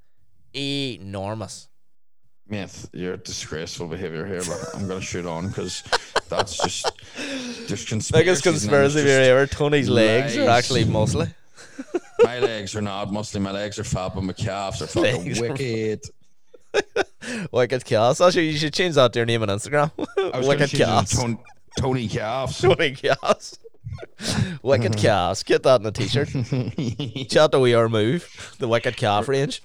enormous. 0.55 1.68
Mate, 2.49 2.85
you're 2.93 3.17
disgraceful 3.17 3.87
behavior 3.87 4.25
here, 4.25 4.41
but 4.41 4.57
I'm 4.73 4.87
going 4.87 4.99
to 4.99 5.05
shoot 5.05 5.25
on 5.27 5.49
because 5.49 5.83
that's 6.29 6.57
just 6.57 6.91
there's 7.67 7.85
conspiracy. 7.85 8.11
Biggest 8.13 8.43
conspiracy 8.43 9.03
theory 9.03 9.25
ever. 9.27 9.45
Tony's 9.45 9.87
legs 9.87 10.35
are 10.35 10.49
actually 10.49 10.85
muscly. 10.85 11.31
My 12.23 12.39
legs 12.39 12.75
are 12.75 12.81
not 12.81 13.09
muscly. 13.09 13.39
My 13.41 13.51
legs 13.51 13.77
are 13.77 13.83
fat, 13.83 14.13
but 14.15 14.23
my 14.23 14.33
calves 14.33 14.81
are 14.81 14.87
fucking 14.87 15.23
Legs 15.25 15.39
are- 15.41 15.49
wicked. 15.49 16.01
Wicked 17.51 17.85
calves. 17.85 18.19
Oh, 18.21 18.27
actually, 18.27 18.49
you 18.49 18.57
should 18.57 18.73
change 18.73 18.95
that 18.95 19.13
to 19.13 19.19
your 19.19 19.25
name 19.25 19.41
on 19.41 19.47
Instagram. 19.49 19.91
I 19.97 20.37
was 20.37 20.45
going 20.45 20.47
Wicked 20.47 20.69
change 20.69 20.73
it 20.73 20.77
to 20.77 20.83
calves. 20.85 21.11
Tony, 21.17 21.37
Tony 21.79 22.07
calves. 22.07 22.57
Tony 22.61 22.91
calves. 22.91 23.59
Wicked 24.61 24.97
calves. 24.97 25.43
Get 25.43 25.63
that 25.63 25.79
in 25.81 25.87
a 25.87 25.91
t-shirt. 25.91 26.27
Chat 27.29 27.51
to 27.53 27.59
We 27.59 27.73
Are 27.73 27.87
Move. 27.89 28.55
The 28.59 28.67
Wicked 28.67 28.97
Calf 28.97 29.27
range. 29.29 29.61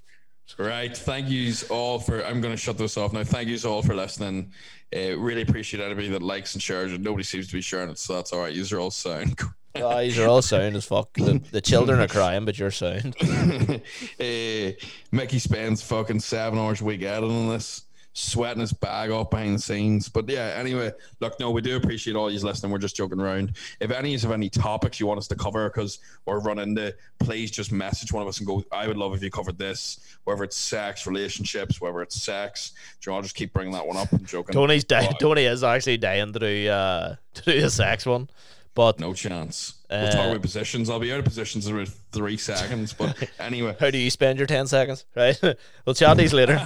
Right. 0.58 0.96
Thank 0.96 1.28
yous 1.28 1.68
all 1.70 1.98
for. 1.98 2.24
I'm 2.24 2.40
going 2.40 2.52
to 2.54 2.60
shut 2.60 2.78
this 2.78 2.96
off 2.96 3.12
now. 3.12 3.24
Thank 3.24 3.48
yous 3.48 3.64
all 3.64 3.82
for 3.82 3.94
listening. 3.94 4.52
Uh, 4.94 5.18
really 5.18 5.42
appreciate 5.42 5.82
anybody 5.82 6.08
that 6.10 6.22
likes 6.22 6.54
and 6.54 6.62
shares 6.62 6.92
it. 6.92 7.00
Nobody 7.00 7.24
seems 7.24 7.48
to 7.48 7.54
be 7.54 7.60
sharing 7.60 7.90
it, 7.90 7.98
so 7.98 8.14
that's 8.14 8.32
all 8.32 8.40
right. 8.40 8.54
Yous 8.54 8.72
are 8.72 8.78
all 8.78 8.90
sound. 8.90 9.38
Guys 9.74 10.16
are 10.18 10.28
all 10.28 10.42
sound 10.42 10.76
as 10.76 10.84
fuck. 10.84 11.12
The, 11.14 11.42
the 11.50 11.60
children 11.60 11.98
are 11.98 12.06
crying, 12.06 12.44
but 12.44 12.56
you're 12.56 12.70
sound. 12.70 13.16
uh, 13.20 14.70
Mickey 15.10 15.38
spends 15.40 15.82
fucking 15.82 16.20
seven 16.20 16.60
hours 16.60 16.80
a 16.80 16.84
week 16.84 17.02
editing 17.02 17.48
this. 17.48 17.82
Sweating 18.16 18.60
his 18.60 18.72
bag 18.72 19.10
off 19.10 19.28
behind 19.28 19.56
the 19.56 19.58
scenes. 19.58 20.08
But 20.08 20.28
yeah, 20.28 20.54
anyway, 20.56 20.92
look, 21.20 21.38
no, 21.40 21.50
we 21.50 21.60
do 21.60 21.76
appreciate 21.76 22.14
all 22.16 22.30
you 22.30 22.38
listening. 22.38 22.70
We're 22.70 22.78
just 22.78 22.94
joking 22.96 23.20
around. 23.20 23.56
If 23.80 23.90
any 23.90 24.14
of 24.14 24.22
you 24.22 24.28
have 24.28 24.34
any 24.34 24.48
topics 24.48 25.00
you 25.00 25.06
want 25.06 25.18
us 25.18 25.26
to 25.28 25.34
cover 25.34 25.68
because 25.68 25.98
we're 26.24 26.38
running 26.38 26.74
the, 26.74 26.94
please 27.18 27.50
just 27.50 27.72
message 27.72 28.12
one 28.12 28.22
of 28.22 28.28
us 28.28 28.38
and 28.38 28.46
go. 28.46 28.64
I 28.72 28.86
would 28.86 28.96
love 28.96 29.14
if 29.14 29.22
you 29.22 29.30
covered 29.30 29.58
this, 29.58 30.16
whether 30.24 30.44
it's 30.44 30.56
sex, 30.56 31.06
relationships, 31.08 31.80
whether 31.80 32.00
it's 32.02 32.22
sex. 32.22 32.70
Do 33.00 33.10
you 33.10 33.12
want 33.14 33.24
to 33.24 33.26
just 33.26 33.36
keep 33.36 33.52
bringing 33.52 33.72
that 33.74 33.86
one 33.86 33.96
up? 33.96 34.12
I'm 34.12 34.24
joking. 34.24 34.52
Tony's 34.54 34.84
dying. 34.84 35.08
But 35.10 35.18
Tony 35.20 35.44
is 35.44 35.64
actually 35.64 35.96
dying 35.98 36.32
to 36.32 36.38
do 36.38 36.68
uh 36.68 37.16
to 37.34 37.42
do 37.42 37.60
the 37.60 37.68
sex 37.70 38.06
one, 38.06 38.30
but 38.76 39.00
No 39.00 39.12
chance. 39.12 39.74
We'll 39.90 40.06
Uh, 40.06 40.10
talk 40.12 40.30
about 40.30 40.42
positions. 40.42 40.88
I'll 40.88 41.00
be 41.00 41.12
out 41.12 41.18
of 41.18 41.24
positions 41.24 41.66
in 41.66 41.74
about 41.74 41.88
three 42.12 42.36
seconds. 42.36 42.92
But 42.92 43.28
anyway, 43.40 43.76
how 43.80 43.90
do 43.90 43.98
you 43.98 44.08
spend 44.10 44.38
your 44.38 44.46
ten 44.46 44.68
seconds? 44.68 45.04
Right, 45.16 45.36
we'll 45.84 45.94
chat 45.94 46.16
these 46.16 46.32
later. 46.32 46.64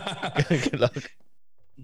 Good 0.49 0.81
luck. 0.81 1.11